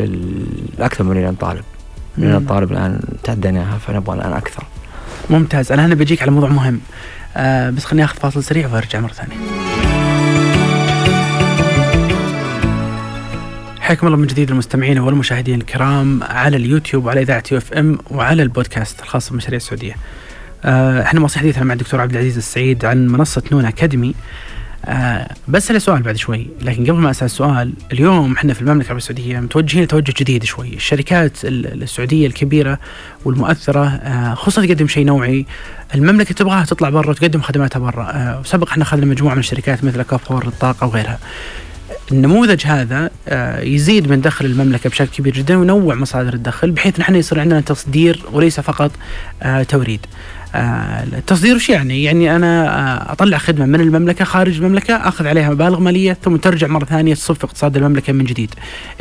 الاكثر 0.78 1.04
من 1.04 1.10
مليون 1.10 1.34
طالب 1.34 1.64
مليون 2.18 2.42
مم. 2.42 2.48
طالب 2.48 2.72
الآن 2.72 3.00
تعديناها 3.24 3.78
فنبغى 3.78 4.16
الآن 4.16 4.32
أكثر. 4.32 4.64
ممتاز. 5.30 5.72
أنا 5.72 5.86
هنا 5.86 5.94
بجيك 5.94 6.22
على 6.22 6.30
موضوع 6.30 6.48
مهم. 6.48 6.80
آه 7.36 7.70
بس 7.70 7.84
خليني 7.84 8.04
آخذ 8.04 8.16
فاصل 8.16 8.44
سريع 8.44 8.68
وأرجع 8.72 9.00
مرة 9.00 9.12
ثانية. 9.12 9.36
حياكم 13.80 14.06
الله 14.06 14.18
من 14.18 14.26
جديد 14.26 14.50
المستمعين 14.50 14.98
والمشاهدين 14.98 15.60
الكرام 15.60 16.22
على 16.22 16.56
اليوتيوب 16.56 17.04
وعلى 17.04 17.20
إذاعة 17.22 17.42
يو 17.52 17.58
إف 17.58 17.72
إم 17.72 17.98
وعلى 18.10 18.42
البودكاست 18.42 19.00
الخاص 19.02 19.32
بمشاريع 19.32 19.56
السعودية. 19.56 19.96
آه 20.64 21.02
إحنا 21.02 21.20
نواصل 21.20 21.40
حديثنا 21.40 21.64
مع 21.64 21.72
الدكتور 21.74 22.00
عبد 22.00 22.12
العزيز 22.12 22.36
السعيد 22.36 22.84
عن 22.84 23.06
منصة 23.06 23.42
نون 23.52 23.64
أكاديمي. 23.64 24.14
آه 24.84 25.28
بسأل 25.48 25.82
سؤال 25.82 26.02
بعد 26.02 26.16
شوي 26.16 26.46
لكن 26.62 26.82
قبل 26.86 26.98
ما 27.00 27.10
أسأل 27.10 27.24
السؤال 27.26 27.72
اليوم 27.92 28.32
إحنا 28.32 28.54
في 28.54 28.62
المملكة 28.62 28.84
العربيه 28.86 28.96
السعودية 28.98 29.40
متوجهين 29.40 29.84
لتوجه 29.84 30.14
جديد 30.18 30.44
شوي 30.44 30.74
الشركات 30.74 31.44
ال- 31.44 31.82
السعودية 31.82 32.26
الكبيرة 32.26 32.78
والمؤثرة 33.24 33.86
آه 33.88 34.34
خصوصا 34.34 34.66
تقدم 34.66 34.88
شيء 34.88 35.06
نوعي 35.06 35.46
المملكة 35.94 36.34
تبغاها 36.34 36.64
تطلع 36.64 36.90
برا 36.90 37.10
وتقدم 37.10 37.40
خدماتها 37.40 37.78
برا 37.80 38.02
آه 38.10 38.40
وسبق 38.40 38.68
إحنا 38.70 38.82
اخذنا 38.82 39.06
مجموعة 39.06 39.34
من 39.34 39.40
الشركات 39.40 39.84
مثل 39.84 40.02
كافور 40.02 40.46
للطاقه 40.46 40.86
وغيرها 40.86 41.18
النموذج 42.12 42.66
هذا 42.66 43.10
آه، 43.28 43.60
يزيد 43.60 44.08
من 44.10 44.20
دخل 44.20 44.44
المملكة 44.46 44.90
بشكل 44.90 45.10
كبير 45.16 45.32
جدا 45.34 45.56
وينوع 45.56 45.94
مصادر 45.94 46.34
الدخل 46.34 46.70
بحيث 46.70 47.00
نحن 47.00 47.14
يصير 47.14 47.40
عندنا 47.40 47.60
تصدير 47.60 48.22
وليس 48.32 48.60
فقط 48.60 48.90
آه، 49.42 49.62
توريد. 49.62 50.06
آه، 50.54 51.04
التصدير 51.04 51.56
وش 51.56 51.68
يعني؟ 51.68 52.04
يعني 52.04 52.36
أنا 52.36 52.68
آه، 52.68 53.12
أطلع 53.12 53.38
خدمة 53.38 53.66
من 53.66 53.80
المملكة 53.80 54.24
خارج 54.24 54.56
المملكة 54.56 54.94
أخذ 54.94 55.26
عليها 55.26 55.50
مبالغ 55.50 55.80
مالية 55.80 56.12
ثم 56.22 56.36
ترجع 56.36 56.66
مرة 56.66 56.84
ثانية 56.84 57.14
تصف 57.14 57.44
اقتصاد 57.44 57.76
المملكة 57.76 58.12
من 58.12 58.24
جديد. 58.24 58.54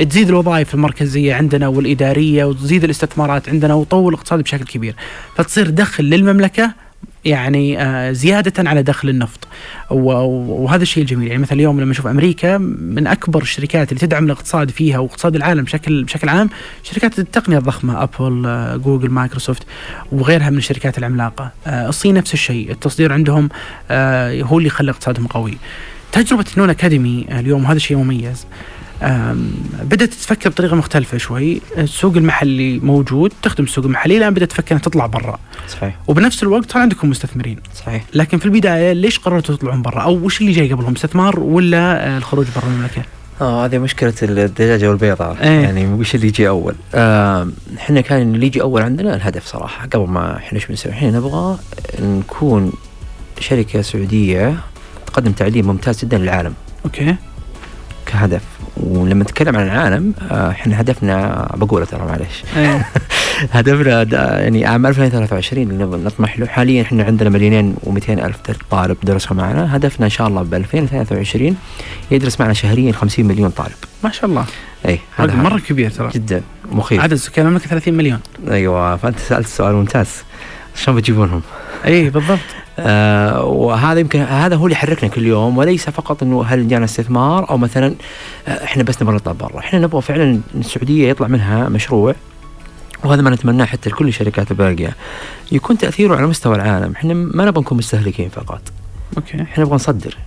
تزيد 0.10 0.30
الوظائف 0.30 0.74
المركزية 0.74 1.36
عندنا 1.36 1.68
والإدارية 1.68 2.46
وتزيد 2.46 2.84
الاستثمارات 2.84 3.50
عندنا 3.50 3.74
وتطور 3.74 4.14
الاقتصاد 4.14 4.42
بشكل 4.42 4.66
كبير. 4.66 4.96
فتصير 5.36 5.70
دخل 5.70 6.04
للمملكة 6.04 6.87
يعني 7.26 7.82
آه، 7.82 8.12
زيادة 8.12 8.70
على 8.70 8.84
دخل 8.84 9.10
النفط. 9.10 9.48
وهذا 9.92 10.84
الشيء 10.84 11.04
الجميل. 11.04 11.28
يعني 11.28 11.42
مثلا 11.42 11.54
اليوم 11.54 11.82
لما 11.82 11.92
نشوف 11.92 12.08
أمريكا 12.08 12.58
من 12.58 13.08
أكبر 13.08 13.42
الشركات 13.42 13.92
اللي 13.92 14.02
تدعم 14.02 14.26
الاقتصاد 14.26 14.72
فيها 14.72 15.00
واقتصاد 15.00 15.36
العالم 15.36 15.64
بشكل 15.64 16.04
بشكل 16.04 16.30
عام 16.30 16.50
شركات 16.84 17.20
التقنية 17.20 17.58
الضخمة 17.58 18.04
أبل 18.04 18.44
آه، 18.46 18.76
جوجل 18.76 19.10
مايكروسوفت 19.10 19.64
وغيرها 20.12 20.50
من 20.50 20.58
الشركات 20.58 20.98
العملاقة. 20.98 21.52
آه، 21.68 21.90
الصين 21.90 22.14
نفس 22.16 22.34
الشيء. 22.34 22.72
التصدير 22.72 23.14
عندهم 23.14 23.50
هو 24.42 24.58
اللي 24.58 24.68
يخلي 24.68 24.92
اقتصادهم 24.92 25.28
قوي. 25.28 25.58
تجربة 26.12 26.46
نون 26.58 26.70
أكاديمي 26.70 27.26
اليوم 27.32 27.64
وهذا 27.64 27.80
شيء 27.80 27.98
مميز. 27.98 28.46
بدأت 29.84 30.10
تفكر 30.14 30.50
بطريقة 30.50 30.76
مختلفة 30.76 31.18
شوي. 31.18 31.62
السوق 31.78 32.18
المحلي 32.18 32.80
موجود 32.80 33.34
تخدم 33.44 33.64
السوق 33.64 33.86
المحلي 33.86 34.18
الآن 34.18 34.34
بدأت 34.34 34.50
تفكر 34.50 34.76
أن 34.76 34.82
تطلع 34.82 35.06
برا. 35.06 35.40
صحيح. 35.68 35.96
وبنفس 36.08 36.44
الوقت 36.44 36.72
صار 36.72 36.82
عندكم 36.82 37.10
مستثمرين. 37.10 37.60
صحيح. 37.76 38.04
لكن 38.14 38.38
في 38.38 38.46
البداية 38.46 38.94
ليش 38.94 39.20
قررتوا 39.20 39.56
تطلعون 39.56 39.82
برا؟ 39.82 40.02
أو 40.02 40.14
وش 40.26 40.42
اللي 40.42 40.52
جاي 40.52 40.74
قبلهم 40.74 40.94
استثمار 40.94 41.40
ولا 41.40 42.08
آه، 42.08 42.18
الخروج 42.18 42.48
برا 42.56 42.66
المملكة؟ 42.66 43.02
آه 43.42 43.66
هذه 43.66 43.78
مشكلة 43.78 44.14
الدجاجة 44.22 44.90
والبيضة. 44.90 45.40
إيه. 45.40 45.62
يعني 45.62 45.94
وش 45.94 46.16
اللي 46.16 46.28
يجي 46.28 46.48
أول؟ 46.48 46.76
آه، 46.96 47.48
إحنا 47.78 48.02
كان 48.02 48.36
اللي 48.36 48.46
يجي 48.46 48.62
أول 48.62 48.82
عندنا 48.82 49.16
الهدف 49.16 49.46
صراحة. 49.46 49.88
قبل 49.88 50.08
ما 50.08 50.38
إحنا 50.38 50.60
إيش 50.60 50.66
بنسوي؟ 50.66 50.92
إحنا 50.92 51.12
نبغى 51.12 51.58
نكون 52.00 52.72
شركة 53.40 53.82
سعودية 53.82 54.56
تقدم 55.08 55.32
تعليم 55.32 55.68
ممتاز 55.68 56.06
جدا 56.06 56.18
للعالم. 56.18 56.54
أوكي. 56.86 57.16
كهدف. 58.08 58.42
ولما 58.78 59.24
نتكلم 59.24 59.56
عن 59.56 59.66
العالم 59.68 60.14
آه، 60.32 60.52
إحنا 60.52 60.82
هدفنا 60.82 61.48
بقوله 61.56 61.86
ترى 61.86 62.06
معلش. 62.06 62.44
هدفنا 63.54 64.04
يعني 64.42 64.66
عام 64.66 64.86
2023 64.86 65.64
اللي 65.72 65.86
نطمح 65.86 66.40
له. 66.40 66.46
حاليا 66.48 66.82
إحنا 66.82 67.04
عندنا 67.04 67.30
مليونين 67.30 67.76
و200 67.86 68.10
ألف 68.10 68.38
طالب 68.72 68.98
درسوا 69.04 69.36
معنا. 69.36 69.76
هدفنا 69.76 70.06
إن 70.06 70.12
شاء 70.12 70.28
الله 70.28 70.42
ب 70.42 70.54
2023 70.54 71.56
يدرس 72.12 72.40
معنا 72.40 72.54
شهريا 72.54 72.92
50 72.92 73.26
مليون 73.26 73.50
طالب. 73.50 73.76
ما 74.04 74.12
شاء 74.12 74.26
الله. 74.26 74.46
أي 74.86 75.00
هذا 75.18 75.36
مرة 75.36 75.60
كبير 75.60 75.92
ترى. 75.92 76.10
جدا. 76.14 76.42
مخيف. 76.72 77.02
عدد 77.02 77.16
سكان 77.16 77.46
المملكة 77.46 77.68
30 77.68 77.94
مليون. 77.94 78.20
أيوه 78.52 78.96
فأنت 78.96 79.20
سألت 79.20 79.48
سؤال 79.48 79.76
ممتاز. 79.76 80.08
شلون 80.76 80.98
بتجيبونهم؟ 80.98 81.42
أي 81.86 82.10
بالضبط. 82.10 82.40
آه 82.80 83.44
وهذا 83.44 84.00
يمكن 84.00 84.20
هذا 84.20 84.56
هو 84.56 84.66
اللي 84.66 84.74
يحركنا 84.74 85.10
كل 85.10 85.26
يوم 85.26 85.58
وليس 85.58 85.90
فقط 85.90 86.24
إنه 86.24 86.44
هل 86.44 86.68
جانا 86.68 86.86
استثمار 86.86 87.50
أو 87.50 87.58
مثلا 87.58 87.96
آه 88.48 88.64
إحنا 88.64 88.84
بس 88.84 89.02
نبغى 89.02 89.16
نطلع 89.16 89.32
برا، 89.32 89.60
إحنا 89.60 89.80
نبغى 89.80 90.02
فعلا 90.02 90.40
السعودية 90.56 91.10
يطلع 91.10 91.28
منها 91.28 91.70
مشروع 91.70 92.16
وهذا 93.04 93.22
ما 93.22 93.30
نتمناه 93.30 93.66
حتى 93.66 93.90
لكل 93.90 94.08
الشركات 94.08 94.52
الباقية. 94.52 94.96
يكون 95.52 95.78
تأثيره 95.78 96.16
على 96.16 96.28
مستوى 96.28 96.56
العالم، 96.56 96.92
إحنا 96.96 97.14
ما 97.14 97.46
نبغى 97.46 97.62
نكون 97.62 97.78
مستهلكين 97.78 98.30
فقط، 98.30 98.62
أوكي. 99.18 99.42
إحنا 99.42 99.64
نبغى 99.64 99.76
نصدر. 99.76 100.18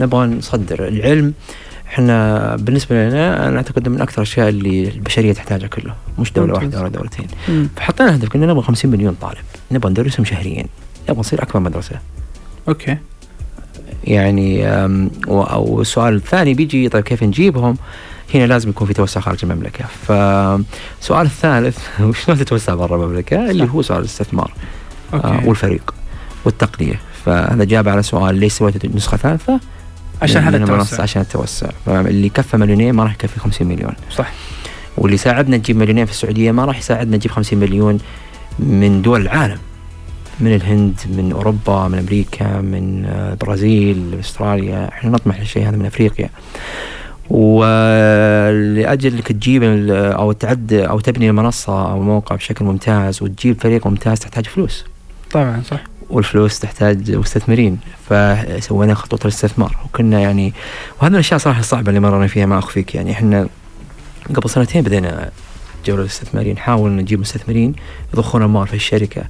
نبغى 0.00 0.26
نصدر. 0.26 0.88
العلم 0.88 1.32
إحنا 1.88 2.56
بالنسبة 2.56 3.08
لنا 3.08 3.48
أنا 3.48 3.56
أعتقد 3.56 3.88
من 3.88 4.00
أكثر 4.00 4.22
الأشياء 4.22 4.48
اللي 4.48 4.88
البشرية 4.88 5.32
تحتاجها 5.32 5.66
كله. 5.66 5.94
مش 6.18 6.32
دولة. 6.32 6.54
واحدة 6.54 6.80
ولا 6.80 6.88
دولتين. 6.88 7.26
مم. 7.48 7.68
فحطينا 7.76 8.16
هدف 8.16 8.28
كنا 8.28 8.46
نبغى 8.46 8.62
50 8.62 8.90
مليون 8.90 9.16
طالب. 9.20 9.44
نبغى 9.70 9.90
ندرسهم 9.90 10.24
شهريا. 10.24 10.66
نبغى 11.08 11.20
نصير 11.20 11.42
أكبر 11.42 11.60
مدرسة. 11.60 11.98
أوكي. 12.68 12.96
يعني 14.04 14.66
والسؤال 15.26 16.14
الثاني 16.14 16.54
بيجي 16.54 16.88
طيب 16.88 17.04
كيف 17.04 17.22
نجيبهم؟ 17.22 17.76
هنا 18.34 18.46
لازم 18.46 18.70
يكون 18.70 18.86
في 18.86 18.94
توسع 18.94 19.20
خارج 19.20 19.38
المملكة. 19.42 19.84
فالسؤال 20.08 21.26
الثالث 21.26 21.78
شلون 22.24 22.38
تتوسع 22.38 22.74
برا 22.74 22.96
المملكة؟ 22.96 23.50
اللي 23.50 23.68
هو 23.72 23.82
سؤال 23.82 24.00
الاستثمار 24.00 24.52
آه، 25.14 25.16
أوكي. 25.16 25.48
والفريق 25.48 25.94
والتقنية. 26.44 27.00
فهذا 27.24 27.64
جاوب 27.64 27.88
على 27.88 28.02
سؤال 28.02 28.34
ليش 28.34 28.52
سويت 28.52 28.86
نسخة 28.86 29.16
ثالثة؟ 29.16 29.60
عشان 30.22 30.42
هذا 30.42 30.56
التوسع. 30.56 31.02
عشان 31.02 31.22
التوسع. 31.22 31.70
فاللي 31.86 32.28
كفى 32.28 32.56
مليونين 32.56 32.94
ما 32.94 33.04
راح 33.04 33.12
يكفي 33.14 33.40
50 33.40 33.68
مليون. 33.68 33.92
صح. 34.10 34.32
واللي 34.96 35.16
ساعدنا 35.16 35.56
نجيب 35.56 35.76
مليونين 35.76 36.06
في 36.06 36.12
السعودية 36.12 36.52
ما 36.52 36.64
راح 36.64 36.78
يساعدنا 36.78 37.16
نجيب 37.16 37.30
50 37.30 37.58
مليون 37.58 37.98
من 38.58 39.02
دول 39.02 39.20
العالم. 39.20 39.58
من 40.40 40.54
الهند 40.54 41.00
من 41.16 41.32
أوروبا 41.32 41.88
من 41.88 41.98
أمريكا 41.98 42.60
من 42.60 43.04
آه، 43.04 43.32
البرازيل 43.32 43.98
من 43.98 44.18
أستراليا. 44.18 44.88
إحنا 44.88 45.10
نطمح 45.10 45.40
للشيء 45.40 45.68
هذا 45.68 45.76
من 45.76 45.86
أفريقيا. 45.86 46.30
ولأجل 47.30 49.14
إنك 49.14 49.32
تجيب 49.32 49.62
أو 49.90 50.32
تعد 50.32 50.72
أو 50.72 51.00
تبني 51.00 51.30
المنصة 51.30 51.90
أو 51.90 52.00
الموقع 52.00 52.36
بشكل 52.36 52.64
ممتاز 52.64 53.22
وتجيب 53.22 53.60
فريق 53.60 53.86
ممتاز 53.86 54.18
تحتاج 54.18 54.46
فلوس. 54.46 54.84
طبعا 55.32 55.62
صح. 55.70 55.80
والفلوس 56.10 56.58
تحتاج 56.58 57.12
مستثمرين. 57.12 57.78
فسوينا 58.08 58.94
خطوط 58.94 59.22
الاستثمار. 59.26 59.76
وكنا 59.84 60.20
يعني 60.20 60.52
وهذه 61.00 61.12
الأشياء 61.12 61.40
صراحة 61.40 61.60
الصعبة 61.60 61.88
اللي 61.88 62.00
مررنا 62.00 62.26
فيها 62.26 62.46
ما 62.46 62.58
اخفيك 62.58 62.94
يعني 62.94 63.12
إحنا 63.12 63.48
قبل 64.34 64.50
سنتين 64.50 64.82
بدينا 64.82 65.30
جولة 65.86 66.00
الاستثماريين 66.00 66.54
نحاول 66.54 66.90
نجيب 66.90 67.20
مستثمرين 67.20 67.74
يضخون 68.14 68.42
اموال 68.42 68.66
في 68.66 68.74
الشركة. 68.74 69.22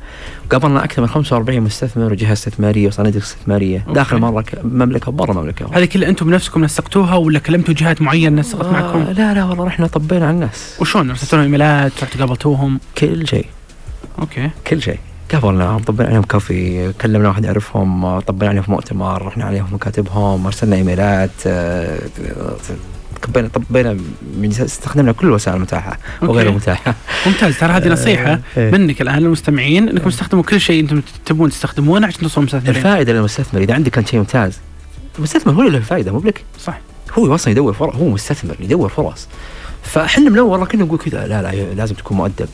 قابلنا 0.50 0.84
أكثر 0.84 1.02
من 1.02 1.08
45 1.08 1.60
مستثمر 1.60 2.12
وجهة 2.12 2.32
استثمارية 2.32 2.86
وصناديق 2.86 3.22
استثمارية. 3.22 3.78
أوكي. 3.78 3.92
داخل 3.92 4.16
المملكه 4.16 4.60
المملكه 4.60 5.08
وبرا 5.08 5.32
المملكه 5.32 5.66
هذه 5.72 5.84
كلها 5.84 6.08
أنتم 6.08 6.26
بنفسكم 6.26 6.64
نسقتوها 6.64 7.14
ولا 7.16 7.38
كلمتوا 7.38 7.74
جهات 7.74 8.02
معينة 8.02 8.40
نسقت 8.40 8.64
آه 8.64 8.72
معكم؟ 8.72 9.02
لا 9.02 9.34
لا 9.34 9.44
والله 9.44 9.64
رحنا 9.64 9.86
طبينا 9.86 10.26
على 10.26 10.34
الناس. 10.34 10.76
وشلون؟ 10.80 11.10
ارسلتوا 11.10 11.38
لهم 11.38 11.44
إيميلات 11.44 11.92
رحتوا 12.02 12.20
قابلتوهم؟ 12.20 12.80
كل 12.98 13.28
شيء. 13.28 13.46
أوكي. 14.18 14.50
كل 14.66 14.82
شيء. 14.82 14.98
قابلناهم 15.32 15.78
طبينا 15.78 16.08
عليهم 16.08 16.22
كوفي 16.22 16.92
كلمنا 16.92 17.28
واحد 17.28 17.44
يعرفهم 17.44 18.18
طبينا 18.20 18.48
عليهم 18.50 18.62
في 18.62 18.70
مؤتمر 18.70 19.22
رحنا 19.26 19.44
عليهم 19.44 19.66
في 19.66 19.74
مكاتبهم 19.74 20.46
أرسلنا 20.46 20.76
إيميلات 20.76 21.30
آه، 23.36 23.46
طبينا 23.46 23.92
من 24.38 24.48
استخدمنا 24.60 25.12
كل 25.12 25.26
الوسائل 25.26 25.56
المتاحة 25.56 25.98
وغير. 26.22 26.48
المتاحة. 26.48 26.94
ممتاز. 27.26 27.58
ترى 27.58 27.72
هذه 27.72 27.88
نصيحة 27.98 28.40
إيه. 28.56 28.70
منك 28.70 29.02
الآن 29.02 29.18
للمستمعين 29.18 29.88
إنكم 29.88 30.10
تستخدموا 30.10 30.42
كل 30.42 30.60
شيء 30.60 30.80
أنتم 30.82 31.02
تبون 31.26 31.50
تستخدمونه 31.50 32.06
عشان 32.06 32.20
توصلوا 32.20 32.44
مستثمرين 32.46 32.76
الفائدة 32.76 33.12
للمستثمر 33.12 33.60
إذا 33.62 33.74
عندك 33.74 33.90
كان 33.92 34.06
شيء 34.06 34.18
ممتاز. 34.20 34.58
المستثمر 35.18 35.52
هو 35.52 35.60
اللي 35.60 35.72
له 35.72 35.78
الفائده 35.78 36.12
مو 36.12 36.18
بلك؟ 36.18 36.44
صح. 36.64 36.78
هو 37.18 37.34
أصلا 37.34 37.50
يدور 37.50 37.72
فرص 37.72 37.94
هو 37.96 38.08
مستثمر 38.08 38.56
يدور 38.60 38.88
فرص. 38.88 39.28
فإحنا 39.82 40.30
من 40.30 40.38
اول 40.38 40.66
كنا 40.66 40.84
نقول 40.84 40.98
كذا 40.98 41.26
لا 41.26 41.42
لا 41.42 41.74
لازم 41.74 41.94
تكون 41.94 42.16
مؤدب. 42.16 42.48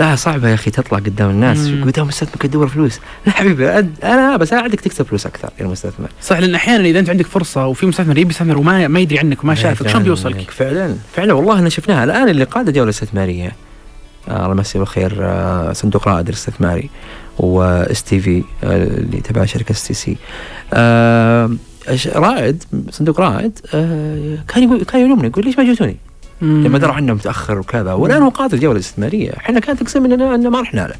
لا 0.00 0.16
صعبة 0.16 0.48
يا 0.48 0.54
أخي 0.54 0.70
تطلع 0.70 0.98
قدام 0.98 1.30
الناس. 1.30 1.58
قدام 1.84 2.06
مستثمر 2.06 2.36
تدور 2.40 2.68
فلوس 2.68 3.00
لا 3.26 3.32
حبيبي 3.32 3.68
أنا 4.04 4.36
بساعدك 4.36 4.80
تكسب 4.80 5.06
فلوس 5.06 5.26
أكثر 5.26 5.50
يا 5.60 5.64
المستثمر 5.64 6.08
صح 6.22 6.38
لأن 6.38 6.54
أحيانا 6.54 6.84
إذا 6.84 6.98
أنت 6.98 7.10
عندك 7.10 7.26
فرصة 7.26 7.66
وفي 7.66 7.86
مستثمر 7.86 8.18
يبي 8.18 8.30
يستثمر 8.30 8.58
وما 8.58 8.88
ما 8.88 9.00
يدري 9.00 9.18
عنك 9.18 9.44
وما 9.44 9.54
شافك 9.54 9.88
شلون 9.88 10.02
بيوصلك؟ 10.02 10.50
فعلا 10.50 10.96
فعلا 11.14 11.32
والله 11.32 11.54
إحنا 11.56 11.68
شفناها 11.68 12.04
الآن 12.04 12.28
اللي 12.28 12.44
قاد 12.44 12.72
جولة 12.72 12.90
استثماريه 12.90 13.52
آه 14.28 14.36
الله 14.42 14.50
يمسيه 14.50 14.78
بالخير 14.78 15.16
آه 15.20 15.72
صندوق 15.72 16.08
رائد 16.08 16.28
الاستثماري 16.28 16.90
و 17.38 18.02
STV 18.02 18.44
اللي 18.62 19.20
تبع 19.20 19.44
شركة 19.44 19.72
STC 19.72 20.16
آه 20.72 21.50
رائد 22.14 22.64
صندوق 22.90 23.20
رائد 23.20 23.58
آه 23.74 24.38
كان 24.48 24.62
يقول 24.62 24.84
كان 24.84 25.00
يلومني 25.00 25.26
يقول 25.28 25.44
ليش 25.44 25.58
ما 25.58 25.64
جيتوني؟ 25.64 25.96
لما 26.42 26.78
درى 26.78 26.92
عنه 26.92 27.14
متأخر 27.14 27.58
وكذا 27.58 27.92
والان 27.92 28.22
هو 28.22 28.28
قاد 28.28 28.54
الجولة 28.54 28.72
الاستثمارية 28.74 29.30
إحنا 29.36 29.60
كانت 29.60 29.82
تقسم 29.82 30.04
اننا 30.04 30.34
ان 30.34 30.48
ما 30.48 30.60
رحنا 30.60 30.80
له. 30.80 30.94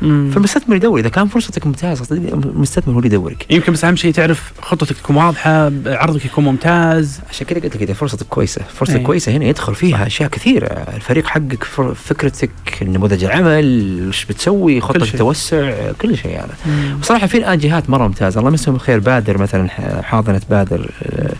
فالمستثمر 0.00 0.76
يدور. 0.76 1.00
إذا 1.00 1.08
كان 1.08 1.26
فرصتك 1.26 1.66
ممتازة 1.66 2.16
المستثمر 2.16 2.94
هو 2.94 2.98
اللي 2.98 3.08
يدورك. 3.08 3.46
يمكن 3.50 3.72
بس 3.72 3.84
أهم 3.84 3.96
شيء 3.96 4.12
تعرف 4.12 4.52
خطتك 4.62 4.96
تكون 4.96 5.16
واضحة 5.16 5.72
عرضك 5.86 6.24
يكون 6.24 6.44
ممتاز. 6.44 7.20
عشان 7.30 7.46
كذا 7.46 7.60
قلت 7.60 7.76
لك 7.76 7.82
إذا 7.82 7.94
فرصتك 7.94 8.26
كويسة، 8.26 8.62
فرصتك 8.62 8.96
أي. 8.96 9.02
كويسة 9.02 9.32
هنا 9.32 9.44
يدخل 9.44 9.74
فيها 9.74 10.06
أشياء 10.06 10.28
كثيرة، 10.28 10.66
الفريق 10.66 11.26
حقك 11.26 11.64
فكرتك، 11.94 12.50
نموذج 12.82 13.24
العمل، 13.24 14.02
إيش 14.06 14.24
بتسوي، 14.24 14.80
خطة 14.80 15.04
شيء. 15.04 15.14
التوسع، 15.14 15.92
كل 16.00 16.16
شيء 16.16 16.38
هذا. 16.38 16.54
وصراحة 17.00 17.26
في 17.26 17.38
الآن 17.38 17.58
جهات 17.58 17.90
مرة 17.90 18.06
ممتازة، 18.06 18.38
الله 18.38 18.50
يمسهم 18.50 18.74
بالخير. 18.74 18.98
بادر 18.98 19.38
مثلا 19.38 19.68
حاضنة 20.02 20.40
بادر 20.50 20.90
آه، 21.02 21.32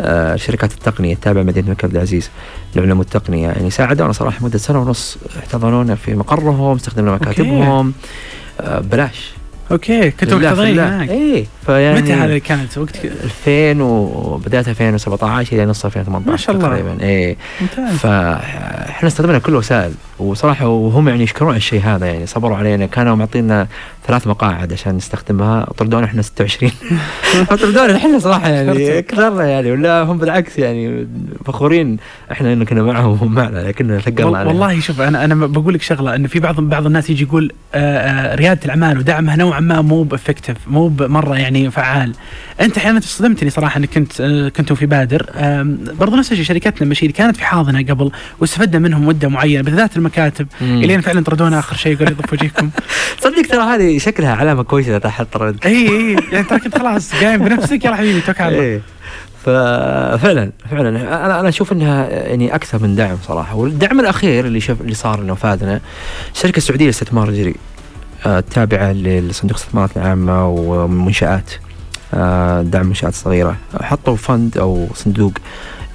آه، 0.00 0.36
شركات 0.36 0.72
التقنية 0.72 1.14
التابعه 1.14 1.42
لمدينه 1.42 1.66
الملك 1.66 1.84
عبد 1.84 1.94
العزيز 1.94 2.30
للعلوم 2.76 2.98
والتقنيه، 2.98 3.48
يعني 3.48 3.70
ساعدونا 3.70 4.12
صراحة 4.12 4.44
مدة 4.44 4.58
سنة 4.58 4.80
ونص 4.82 5.18
احتضنونا 5.38 5.94
في 5.94 6.14
مقرهم، 6.14 6.76
استخدمنا 6.76 7.12
مكاتبهم. 7.12 7.92
ببلاش. 8.60 9.30
أوكي 9.70 10.10
كنتم 10.10 10.38
لله 10.38 10.48
في 10.48 10.54
محتضنين 10.54 10.70
الله. 10.70 10.96
هناك 10.96 11.08
إيه 11.10 11.46
فيعني 11.68 12.02
متى 12.02 12.12
هذا 12.12 12.38
كانت؟ 12.38 12.78
وقت 12.78 12.96
ك- 12.96 13.12
2000 13.46 13.82
وبدايه 13.82 14.60
2017 14.68 15.56
إلى 15.56 15.66
نص 15.66 15.84
2018 15.84 16.30
ما 16.30 16.36
شاء 16.36 16.56
الله. 16.56 16.68
تقريبا. 16.68 16.90
ممتاز. 17.60 17.96
فاحنا 17.98 19.08
استخدمنا 19.08 19.38
كل 19.38 19.52
الوسائل 19.52 19.92
وصراحة 20.18 20.66
وهم 20.68 21.08
يعني 21.08 21.22
يشكرون 21.22 21.50
على 21.50 21.56
الشيء 21.56 21.80
هذا 21.84 22.06
يعني 22.06 22.26
صبروا 22.26 22.56
علينا. 22.56 22.86
كانوا 22.86 23.16
معطينا 23.16 23.66
ثلاث 24.06 24.26
مقاعد 24.26 24.72
عشان 24.72 24.94
نستخدمها. 24.96 25.64
طردونا 25.76 26.04
إحنا 26.06 26.22
26 26.22 26.72
طردونا 27.50 27.96
إحنا 27.96 28.18
صراحة 28.18 28.48
يعني 28.48 29.02
كثرنا 29.02 29.44
يعني 29.48 29.70
ولا 29.72 30.02
هم 30.02 30.18
بالعكس 30.18 30.58
يعني 30.58 31.06
فخورين 31.44 31.96
إحنا 32.32 32.52
إنه 32.52 32.64
كنا 32.64 32.82
معهم 32.82 33.10
وهم 33.10 33.34
معنا 33.34 33.58
لكن 33.68 33.98
ثقلنا. 34.00 34.44
والله 34.44 34.80
شوف 34.80 35.00
أنا 35.00 35.24
أنا 35.24 35.34
بقول 35.46 35.74
لك 35.74 35.82
شغلة 35.82 36.14
ان 36.14 36.26
في 36.26 36.38
بعض 36.40 36.60
بعض 36.60 36.86
الناس 36.86 37.10
يجي 37.10 37.22
يقول 37.24 37.52
آه، 37.74 37.98
آه، 37.98 38.34
ريادة 38.34 38.60
الأعمال 38.64 38.98
ودعمها 38.98 39.36
نوعا 39.36 39.60
ما 39.60 39.80
مو 39.80 40.02
بافكتيف 40.02 40.56
مو 40.66 40.92
مرة 41.00 41.36
يعني 41.38 41.57
فعال. 41.70 42.12
أنت 42.60 42.78
أحيانا 42.78 43.00
صدمتني 43.00 43.50
صراحة 43.50 43.78
إنك 43.78 43.88
كنت 43.94 44.20
آه، 44.20 44.48
كنتم 44.48 44.74
في 44.74 44.86
بادر. 44.86 45.26
برضو 46.00 46.16
نفس 46.16 46.32
الشيء 46.32 46.44
شركتنا 46.44 46.88
مشيد 46.88 47.10
كانت 47.10 47.36
في 47.36 47.44
حاضنة 47.44 47.82
قبل 47.82 48.10
واستفدنا 48.40 48.78
منهم 48.78 49.06
مدة 49.06 49.28
معينة 49.28 49.62
بالذات 49.62 49.96
المكاتب. 49.96 50.46
مم. 50.60 50.84
إلين 50.84 51.00
فعلا 51.00 51.24
طردونا 51.24 51.58
آخر 51.58 51.76
شيء 51.76 51.92
يقول 51.92 52.08
يضف 52.08 52.32
وجهكم. 52.32 52.70
صدق 53.22 53.42
ترى 53.48 53.62
هذه 53.62 53.98
شكلها 53.98 54.34
علامة 54.34 54.62
كويسة 54.62 54.90
إذا 54.90 54.98
تحت 54.98 55.26
طرد 55.32 55.66
إي 55.66 55.88
إي 55.88 56.16
يعني 56.32 56.44
ترى 56.44 56.58
كنت 56.58 56.78
خلاص 56.78 57.14
قايم 57.14 57.44
بنفسك. 57.44 57.84
يلا 57.84 57.96
حبيبي 57.96 58.20
توكل 58.20 58.42
على 58.42 58.58
الله. 58.58 58.80
ففعلا 59.44 60.52
فعلا 60.70 60.88
أنا 60.88 61.40
أنا 61.40 61.48
أشوف 61.48 61.72
إنها 61.72 62.08
يعني 62.08 62.54
أكثر 62.54 62.82
من 62.82 62.96
دعم 62.96 63.16
صراحة. 63.28 63.54
والدعم 63.54 64.00
الأخير 64.00 64.46
اللي 64.46 64.60
شوف 64.60 64.80
اللي 64.80 64.94
صار 64.94 65.20
إنه 65.20 65.34
فادنا 65.34 65.80
الشركة 66.34 66.56
السعودية 66.56 66.84
للإستثمار 66.84 67.28
الجريء 67.28 67.56
التابعة 68.26 68.92
لصندوق 68.92 69.56
الاستثمارات 69.58 69.96
العامة 69.96 70.48
ومنشآت 70.48 71.50
آه، 72.14 72.62
دعم 72.62 72.86
منشآت 72.86 73.14
صغيرة. 73.14 73.56
حطوا 73.80 74.16
fund 74.16 74.58
أو 74.58 74.86
صندوق. 74.94 75.32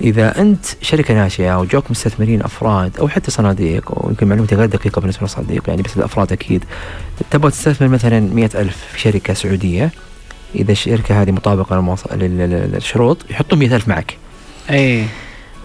إذا 0.01 0.41
أنت 0.41 0.65
شركة 0.81 1.13
ناشئة 1.13 1.59
وجوك 1.59 1.91
مستثمرين 1.91 2.41
أفراد 2.41 2.97
أو 2.99 3.07
حتى 3.07 3.31
صناديق 3.31 3.91
ويمكن 4.05 4.27
معلومتي 4.27 4.55
غير 4.55 4.65
دقيقة 4.65 4.99
بالنسبة 4.99 5.21
للصناديق 5.23 5.63
يعني 5.69 5.81
بس 5.81 5.97
الأفراد 5.97 6.31
أكيد 6.31 6.63
تبغى 7.31 7.51
تستثمر 7.51 7.87
مثلا 7.87 8.19
مئة 8.19 8.61
ألف 8.61 8.77
في 8.93 8.99
شركة 8.99 9.33
سعودية 9.33 9.91
إذا 10.55 10.71
الشركة 10.71 11.21
هذه 11.21 11.31
لل- 12.15 12.71
للشروط 12.71 13.17
يحطوا 13.29 13.57
100000 13.57 13.87
معك. 13.87 14.17
اي 14.69 15.05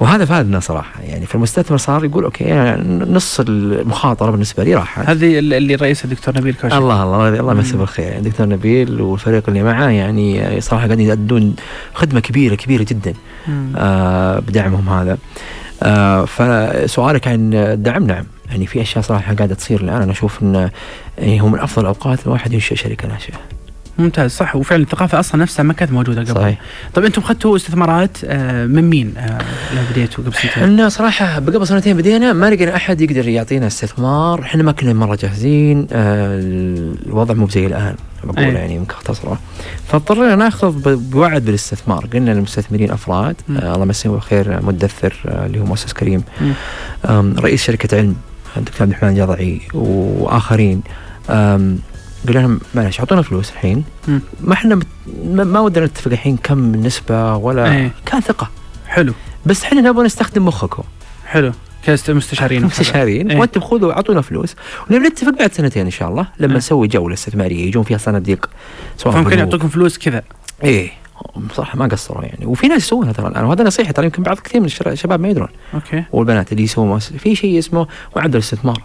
وهذا 0.00 0.24
فادنا 0.24 0.60
صراحة. 0.60 1.02
يعني 1.02 1.26
فالمستثمر 1.26 1.78
صار 1.78 2.04
يقول 2.04 2.24
okay 2.24 2.44
يعني 2.44 3.04
نص 3.04 3.40
المخاطرة 3.40 4.30
بالنسبة 4.30 4.64
لي 4.64 4.74
راحت. 4.74 5.08
هذه 5.08 5.38
اللي 5.38 5.74
رئيسه 5.74 6.04
الدكتور 6.04 6.36
نبيل 6.36 6.54
كوشك 6.54 6.78
الله 6.78 7.02
الله 7.02 7.28
الله 7.28 7.52
يمسيه 7.52 7.76
بالخير 7.78 8.06
يعني 8.06 8.18
الدكتور 8.18 8.48
نبيل 8.48 9.00
والفريق 9.00 9.44
اللي 9.48 9.62
معاه 9.62 9.90
يعني 9.90 10.60
صراحة 10.60 10.86
قاعدين 10.86 11.08
يؤدون 11.08 11.56
خدمة 11.94 12.20
كبيرة 12.20 12.54
كبيرة 12.54 12.82
جدا. 12.82 13.14
آه 13.76 14.38
بدعمهم 14.38 14.88
هذا. 14.88 15.18
آه 15.82 16.24
فسؤالك 16.24 17.28
عن 17.28 17.54
الدعم 17.54 18.06
نعم. 18.06 18.24
يعني 18.50 18.66
في 18.66 18.82
أشياء 18.82 19.04
صراحة 19.04 19.34
قاعدة 19.34 19.54
تصير 19.54 19.80
الآن. 19.80 20.02
أنا 20.02 20.12
أشوف 20.12 20.42
انه 20.42 20.70
يعني 21.18 21.42
هو 21.42 21.48
من 21.48 21.58
أفضل 21.58 21.82
الأوقات 21.82 22.26
الواحد 22.26 22.52
ينشئ 22.52 22.76
شركة 22.76 23.08
ناشئه 23.08 23.34
ممتاز 23.98 24.30
صح. 24.30 24.56
وفعلا 24.56 24.82
الثقافة 24.82 25.20
أصلا 25.20 25.42
نفسها 25.42 25.62
ما 25.62 25.72
كانت 25.72 25.92
موجودة 25.92 26.20
قبل. 26.20 26.34
صحيح. 26.34 26.60
طيب 26.94 27.04
أنتم 27.04 27.22
أخذتوا 27.22 27.56
استثمارات 27.56 28.18
آه، 28.24 28.66
من 28.66 28.90
مين 28.90 29.14
آه، 29.16 29.38
بديتوا 29.90 30.24
قبل 30.24 30.34
سنتين؟ 30.34 30.62
إحنا 30.62 30.88
صراحة 30.88 31.34
قبل 31.34 31.66
سنتين 31.66 31.96
بدينا 31.96 32.32
ما 32.32 32.50
لقينا 32.50 32.76
أحد 32.76 33.00
يقدر 33.00 33.28
يعطينا 33.28 33.66
استثمار. 33.66 34.42
إحنا 34.42 34.62
ما 34.62 34.72
كنا 34.72 34.92
مرة 34.92 35.18
جاهزين 35.22 35.86
آه، 35.92 36.40
الوضع 37.06 37.34
مو 37.34 37.48
زي 37.48 37.66
الآن 37.66 37.94
بقول 38.24 38.38
أيه. 38.38 38.52
يعني 38.52 38.74
يمكن 38.74 38.94
اختصره. 38.94 39.38
فاضطرينا 39.88 40.36
نأخذ 40.36 40.96
بوعد 40.96 41.44
بالاستثمار. 41.44 42.06
قلنا 42.12 42.30
للمستثمرين 42.30 42.90
أفراد 42.90 43.36
آه 43.50 43.74
الله 43.74 43.84
يمسيه 43.84 44.10
بالخير 44.10 44.62
مدثر 44.62 45.16
آه 45.26 45.46
اللي 45.46 45.60
هو 45.60 45.64
مؤسس 45.64 45.92
كريم 45.92 46.22
رئيس 47.38 47.62
شركة 47.62 47.96
علم 47.96 48.16
الدكتور 48.56 48.82
عبد 48.82 48.90
الرحمن 48.90 49.10
الجضعي 49.10 49.60
وآخرين. 49.74 50.82
قلنا 52.28 52.38
لهم 52.38 52.60
معلش 52.74 53.00
اعطونا 53.00 53.22
فلوس 53.22 53.50
الحين. 53.50 53.84
ما 54.40 54.52
إحنا 54.52 54.74
مت... 54.74 54.86
ما 55.24 55.60
ودنا 55.60 55.86
نتفق 55.86 56.12
الحين 56.12 56.36
كم 56.36 56.74
النسبة 56.74 57.36
ولا 57.36 57.72
إيه. 57.72 57.90
كان 58.06 58.20
ثقة. 58.20 58.50
حلو. 58.86 59.12
بس 59.46 59.64
إحنا 59.64 59.80
نبغى 59.80 60.06
نستخدم 60.06 60.44
مخكم 60.44 60.82
حلو. 61.26 61.52
كمستشارين 61.86 62.64
مستشارين. 62.66 63.30
إيه. 63.30 63.38
وأنتم 63.38 63.60
خذوا 63.60 63.92
اعطونا 63.92 64.20
فلوس. 64.20 64.56
ونبي 64.90 65.08
نتفق 65.08 65.38
بعد 65.38 65.52
سنتين 65.52 65.84
إن 65.84 65.90
شاء 65.90 66.08
الله 66.08 66.26
لما 66.40 66.52
إيه. 66.52 66.58
نسوي 66.58 66.88
جولة 66.88 67.14
استثمارية 67.14 67.66
يجون 67.66 67.82
فيها 67.82 67.98
صناديق. 67.98 68.50
سواء 68.96 69.14
فممكن 69.14 69.38
يعطوكم 69.38 69.68
فلوس 69.68 69.98
كذا. 69.98 70.22
إيه. 70.64 70.90
بصراحه 71.50 71.78
ما 71.78 71.86
قصروا 71.86 72.24
يعني. 72.24 72.46
وفي 72.46 72.68
ناس 72.68 72.82
يسوونها 72.82 73.12
ترى 73.12 73.28
الآن. 73.28 73.44
وهذا 73.44 73.64
نصيحة 73.64 73.92
ترى 73.92 74.06
يمكن 74.06 74.22
بعض 74.22 74.38
كثير 74.38 74.60
من 74.60 74.66
الشباب 74.86 75.20
ما 75.20 75.28
يدرون. 75.28 75.48
okay. 75.74 76.04
والبنات 76.12 76.52
اللي 76.52 76.62
يسوون 76.62 76.98
في 76.98 77.34
شيء 77.34 77.58
اسمه 77.58 77.86
معدل 78.16 78.38
استثمار 78.38 78.82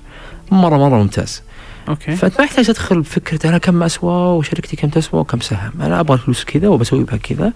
مرة 0.52 0.78
مرة 0.78 0.98
ممتاز. 0.98 1.42
okay. 1.90 2.16
فانت 2.16 2.40
ما 2.40 2.46
يحتاج 2.46 2.66
تدخل 2.66 3.02
بفكرة 3.02 3.50
أنا 3.50 3.58
كم 3.58 3.84
أسوى 3.84 4.38
وشركتي 4.38 4.76
كم 4.76 4.90
تسوى 4.90 5.20
وكم 5.20 5.40
سهم. 5.40 5.72
أنا 5.82 6.00
أبغى 6.00 6.14
الفلوس 6.14 6.44
كذا 6.44 6.68
وبسوي 6.68 7.04
بها 7.04 7.18
كذا. 7.18 7.54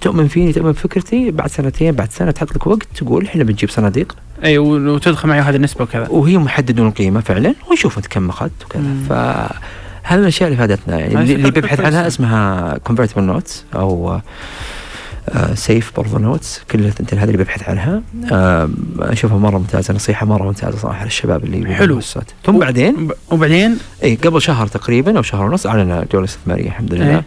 تؤمن 0.00 0.28
فيني 0.28 0.52
تؤمن 0.52 0.72
بفكرتي 0.72 1.30
بعد 1.30 1.50
سنتين 1.50 1.92
بعد 1.92 2.12
سنة 2.12 2.30
تحط 2.30 2.56
لك 2.56 2.66
وقت 2.66 2.86
تقول 2.96 3.26
إحنا 3.26 3.44
بنجيب 3.44 3.70
صناديق. 3.70 4.16
أي 4.44 4.58
وتدخل 4.58 5.28
معي 5.28 5.40
هذه 5.40 5.56
النسبة 5.56 5.84
وكذا. 5.84 6.08
وهم 6.08 6.38
يحددون 6.38 6.86
القيمة 6.86 7.20
فعلا 7.20 7.54
ونشوف 7.70 7.96
إنت 7.98 8.06
كم 8.06 8.28
أخذت 8.28 8.64
وكذا. 8.64 8.94
ف 9.08 9.12
هذه 10.02 10.18
من 10.18 10.22
الأشياء 10.22 10.48
اللي 10.48 10.58
فادتنا. 10.58 10.98
يعني 10.98 11.34
اللي 11.34 11.50
بيبحث 11.50 11.80
عنها 11.80 12.06
اسمها 12.06 12.78
convertible 12.78 13.22
notes 13.22 13.64
أو 13.74 14.20
SAFE 15.54 15.92
برضو 15.96 16.18
notes 16.18 16.60
كل 16.70 16.86
الثنتين 16.86 17.18
هذه 17.18 17.30
اللي 17.30 17.44
ببحث 17.44 17.68
عنها. 17.68 18.02
آه 18.32 18.70
أشوفها 18.98 19.38
مرة 19.38 19.58
ممتازة 19.58 19.94
نصيحة 19.94 20.26
مرة 20.26 20.44
ممتازة 20.44 20.78
صراحة 20.78 21.04
للشباب 21.04 21.44
اللي 21.44 21.74
حلو. 21.74 22.00
ثم 22.44 22.58
بعدين؟ 22.58 23.08
وبعدين؟ 23.30 23.78
اي 24.02 24.14
قبل 24.14 24.42
شهر 24.42 24.66
تقريبا 24.66 25.16
أو 25.16 25.22
شهر 25.22 25.44
ونص 25.44 25.66
اعلنا 25.66 26.06
جوله 26.12 26.24
استثمارية 26.24 26.66
الحمد 26.66 26.94
لله. 26.94 27.10
إيه. 27.10 27.24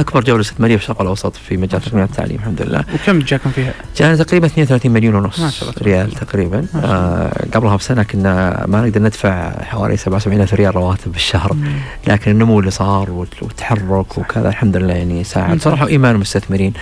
أكبر 0.00 0.24
جولة 0.24 0.40
استثماريه 0.40 0.76
في 0.76 0.82
الشرق 0.82 1.00
الأوسط 1.02 1.36
في 1.36 1.56
مجال 1.56 1.80
تقنيه 1.80 2.04
التعليم 2.04 2.36
الحمد 2.36 2.62
لله. 2.62 2.84
وكم 2.94 3.18
جاكم 3.18 3.50
فيها؟ 3.50 3.72
جانا 3.96 4.16
تقريبا 4.16 4.46
32 4.46 4.92
مليون 4.92 5.14
ونص 5.14 5.64
ريال 5.82 6.10
تقريبا. 6.12 6.66
آه 6.76 7.46
قبلها 7.54 7.76
بسنة 7.76 8.02
كنا 8.02 8.64
ما 8.68 8.80
نقدر 8.80 9.02
ندفع 9.02 9.62
حوالي 9.64 9.96
77 9.96 10.40
ألف 10.40 10.54
ريال 10.54 10.76
رواتب 10.76 11.12
بالشهر 11.12 11.52
مم. 11.54 11.72
لكن 12.06 12.30
النمو 12.30 12.60
اللي 12.60 12.70
صار 12.70 13.10
والتحرك 13.10 14.18
وكذا 14.18 14.48
الحمد 14.48 14.76
لله 14.76 14.94
يعني 14.94 15.24
ساعد. 15.24 15.60
صراحة 15.62 15.86
إيمان 15.86 16.14
المستثمرين 16.14 16.72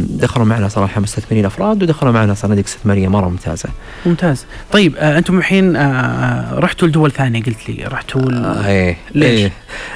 دخلوا 0.00 0.46
معنا 0.46 0.68
صراحة 0.68 1.00
مستثمرين 1.00 1.46
أفراد 1.46 1.82
ودخلوا 1.82 2.12
معنا 2.12 2.34
صناديق 2.34 2.64
استثماريه 2.64 3.08
مرة 3.08 3.28
ممتازة. 3.28 3.68
ممتاز. 4.06 4.44
طيب 4.72 4.96
آه 4.96 5.18
أنتم 5.18 5.38
الحين 5.38 5.76
آه 5.76 6.58
رحتوا 6.58 6.88
لدول 6.88 7.10
ثانية 7.12 7.42
قلت 7.42 7.68
لي 7.70 7.84
رحتوا 7.84 8.22
آه 8.32 8.66
إيه 8.66 8.96
ليش؟ 9.14 9.40
إيه. 9.40 9.52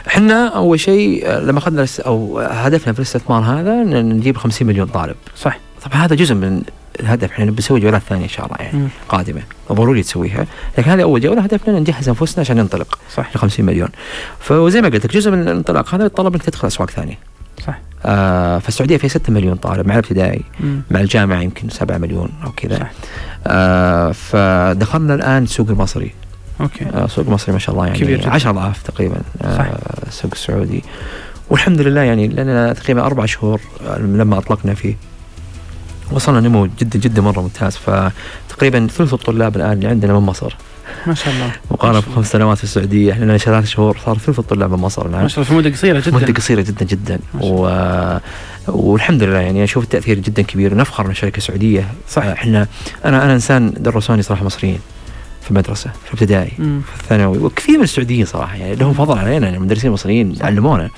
إحنا 0.07 0.49
أول 0.49 0.81
شيء 0.81 1.31
لما 1.31 1.59
أخذنا 1.59 1.87
أو 2.07 2.34
هدفنا 2.39 2.93
في 2.93 2.99
الاستثمار 2.99 3.43
هذا 3.43 3.83
نجيب 4.03 4.37
50 4.37 4.69
مليون 4.69 4.87
طالب. 4.87 5.17
صح. 5.37 5.59
طبعا 5.85 6.05
هذا 6.05 6.17
جزء 6.17 6.35
من 6.35 6.63
الهدف. 7.01 7.31
إحنا 7.31 7.45
بنسوي 7.45 7.81
جولات 7.81 8.03
ثانية 8.09 8.25
إن 8.25 8.29
شاء 8.29 8.47
الله 8.47 8.57
يعني 8.61 8.79
م. 8.79 8.89
قادمة. 9.09 9.43
ضروري 9.73 10.03
تسويها. 10.03 10.47
لكن 10.79 10.91
هذه 10.91 11.03
أول 11.03 11.21
جولة 11.21 11.43
هدفنا 11.43 11.81
نجهز 11.81 12.09
أنفسنا 12.09 12.41
عشان 12.41 12.57
ننطلق 12.57 12.99
صح. 13.15 13.31
ل 13.35 13.39
50 13.39 13.67
مليون. 13.67 13.89
فزي 14.41 14.81
ما 14.81 14.89
قلت 14.89 15.07
لك 15.07 15.13
جزء 15.13 15.31
من 15.31 15.43
الانطلاق 15.43 15.95
هذا 15.95 16.05
يتطلب 16.05 16.35
إنك 16.35 16.43
تدخل 16.43 16.69
أسواق 16.69 16.91
ثانية. 16.91 17.19
صح. 17.67 17.79
آه 18.07 18.59
فالسعوديه 18.59 18.97
فيها 18.97 19.09
6 19.09 19.33
مليون 19.33 19.57
طالب 19.57 19.87
مع 19.87 19.95
الابتدائي 19.95 20.43
مع 20.91 21.01
الجامعة 21.01 21.41
يمكن 21.41 21.69
7 21.69 21.99
مليون 21.99 22.29
أو 22.45 22.53
كذا. 22.53 22.89
آه 23.47 24.13
فدخلنا 24.13 25.15
الآن 25.15 25.43
السوق 25.43 25.69
المصري. 25.71 26.11
أوكي. 26.61 26.85
آه 26.85 27.05
السوق 27.05 27.27
المصري 27.27 27.53
ما 27.53 27.59
شاء 27.59 27.75
الله 27.75 27.87
يعني 27.87 27.99
كبير 27.99 28.31
10 28.31 28.51
اضعاف 28.51 28.83
تقريبا 28.83 29.17
صح. 29.41 29.47
آه 29.47 29.79
السوق 30.07 30.31
السعودي 30.33 30.85
والحمد 31.51 31.81
لله 31.81 32.01
يعني 32.01 32.29
لنا 32.29 32.73
تقريبا 32.73 33.07
أربع 33.07 33.27
شهور 33.27 33.61
لما 33.99 34.39
أطلقنا 34.39 34.75
فيه. 34.75 34.97
وصلنا 36.13 36.41
نمو 36.41 36.69
جدا 36.79 36.99
جدا 36.99 37.23
مرة 37.23 37.41
ممتاز. 37.41 37.77
فتقريبا 37.77 38.87
ثلث 38.87 39.15
الطلاب 39.15 39.57
الآن 39.57 39.73
اللي 39.73 39.89
عندنا 39.89 40.13
من 40.13 40.27
مصر. 40.27 40.57
ما 41.07 41.15
شاء 41.15 41.35
الله. 41.35 41.53
مقارنه 41.71 42.01
بخمس 42.01 42.33
سنوات 42.33 42.59
في 42.59 42.65
السعودية. 42.65 43.13
إحنا 43.13 43.25
لنا 43.25 43.39
ثلاث 43.39 43.67
شهور. 43.67 43.97
صار 44.05 44.19
ثلث 44.19 44.39
الطلاب 44.39 44.73
من 44.73 44.79
مصر 44.79 45.07
الآن. 45.07 45.23
ما 45.23 45.29
شاء 45.29 45.45
الله. 45.45 45.49
في 45.49 45.55
مدة 45.55 45.77
قصيرة 45.77 46.01
جدا. 46.01 46.17
مدة 46.17 46.33
قصيرة 46.33 46.61
جدا 46.61 46.85
جدا. 46.85 47.19
و... 47.41 47.69
والحمد 48.69 49.23
لله 49.23 49.39
يعني 49.39 49.65
أشوف 49.65 49.85
التأثير 49.85 50.19
جدا 50.19 50.43
كبير. 50.43 50.75
ونفخر 50.75 51.07
ان 51.07 51.15
شركه 51.15 51.41
سعوديه 51.41 51.89
صح. 52.09 52.23
إحنا 52.25 52.67
أنا 53.05 53.25
أنا 53.25 53.35
إنسان 53.35 53.73
درسوني 53.77 54.23
صراحة 54.23 54.45
مصريين 54.45 54.79
في 55.43 55.51
المدرسة 55.51 55.91
في 56.05 56.15
الابتدائي 56.15 56.51
في 56.97 57.03
الثانوي. 57.03 57.39
وكثير 57.39 57.79
من 57.79 57.85
السعوديين 57.85 58.27
صراحة 58.27 58.57
يعني 58.57 58.75
لهم 58.75 58.93
فضل 58.93 59.19
علينا 59.19 59.47
يعني 59.47 59.57
المدرسين 59.57 59.89
المصريين 59.89 60.37
علمونا. 60.41 60.91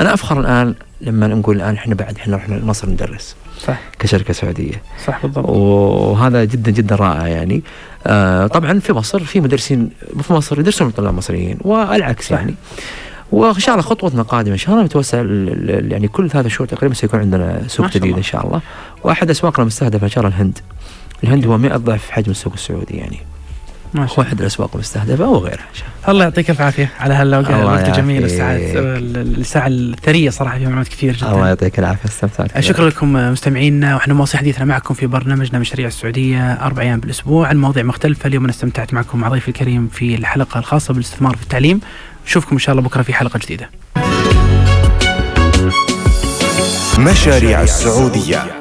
أنا 0.00 0.14
أفخر 0.14 0.40
الآن 0.40 0.74
لما 1.00 1.26
نقول 1.26 1.56
الآن 1.56 1.74
إحنا 1.74 1.94
بعد 1.94 2.16
إحنا 2.18 2.36
رحنا 2.36 2.64
مصر 2.64 2.88
ندرس 2.88 3.36
صح. 3.66 3.78
كشركة 3.98 4.32
سعودية. 4.32 4.82
صح 5.06 5.22
بالضبط. 5.22 5.48
وهذا 5.48 6.44
جدا 6.44 6.70
جدا 6.70 6.94
رائع 6.94 7.26
يعني. 7.26 7.62
آه 8.06 8.46
طبعا 8.46 8.78
في 8.78 8.92
مصر 8.92 9.24
في 9.24 9.40
مدرسين 9.40 9.90
في 10.22 10.32
مصر 10.32 10.60
يدرسون 10.60 10.90
طلاب 10.90 11.14
مصريين 11.14 11.58
والعكس 11.60 12.26
صح. 12.28 12.32
يعني. 12.32 12.54
وإن 13.32 13.60
شاء 13.60 13.74
الله 13.74 13.86
خطوتنا 13.86 14.22
قادمه 14.22 14.52
إن 14.52 14.58
شاء 14.58 14.74
الله 14.74 14.84
نتوسع 14.86 15.18
يعني 15.92 16.08
كل 16.08 16.30
ثلاث 16.30 16.46
شهور 16.46 16.68
تقريبا 16.68 16.94
سيكون 16.94 17.20
عندنا 17.20 17.62
سوق 17.66 17.90
جديد 17.90 18.16
إن 18.16 18.22
شاء 18.22 18.46
الله. 18.46 18.60
وأحد 19.04 19.30
أسواقنا 19.30 19.62
المستهدفه 19.62 20.04
إن 20.04 20.10
شاء 20.10 20.24
الله 20.24 20.36
الهند. 20.36 20.58
الهند 21.24 21.46
هو 21.46 21.58
100 21.58 21.76
ضعف 21.76 22.10
حجم 22.10 22.30
السوق 22.30 22.52
السعودي 22.52 22.96
يعني. 22.96 23.18
هو 23.96 24.22
احد 24.22 24.40
الأسواق 24.40 24.70
المستهدفه 24.74 25.28
وغيرها 25.28 25.54
إن 25.54 25.74
شاء 25.74 25.86
الله. 25.88 26.10
الله 26.10 26.24
يعطيك 26.24 26.50
الف 26.50 26.60
عافيه 26.60 26.92
على 27.00 27.14
هالوقت 27.14 27.50
الوقت 27.50 27.88
الجميل 27.88 28.22
والساعة 28.22 28.56
الساعة 28.56 29.66
الثرية 29.66 30.30
صراحة 30.30 30.58
فيها 30.58 30.66
معلومات 30.66 30.88
كثير 30.88 31.16
جدا. 31.16 31.32
الله 31.32 31.48
يعطيك 31.48 31.78
العافية. 31.78 32.08
استمتعت 32.08 32.60
شكرا 32.60 32.88
لكم 32.88 33.12
مستمعينا. 33.12 33.94
وإحنا 33.94 34.14
مواصل 34.14 34.38
حديثنا 34.38 34.64
معكم 34.64 34.94
في 34.94 35.06
برنامجنا 35.06 35.58
مشاريع 35.58 35.86
السعودية 35.86 36.52
أربع 36.52 36.82
أيام 36.82 37.00
بالأسبوع 37.00 37.48
عن 37.48 37.56
مواضيع 37.56 37.82
مختلفة. 37.82 38.26
اليوم 38.26 38.44
أنا 38.44 38.52
استمتعت 38.52 38.94
معكم 38.94 39.18
مع 39.20 39.28
ضيفي 39.28 39.48
الكريم 39.48 39.88
في 39.92 40.14
الحلقة 40.14 40.58
الخاصة 40.58 40.94
بالاستثمار 40.94 41.36
في 41.36 41.42
التعليم. 41.42 41.80
نشوفكم 42.26 42.52
إن 42.52 42.58
شاء 42.58 42.72
الله 42.72 42.88
بكرة 42.88 43.02
في 43.02 43.14
حلقة 43.14 43.38
جديدة. 43.38 43.70
مشاريع 46.98 47.62
السعودية. 47.62 48.57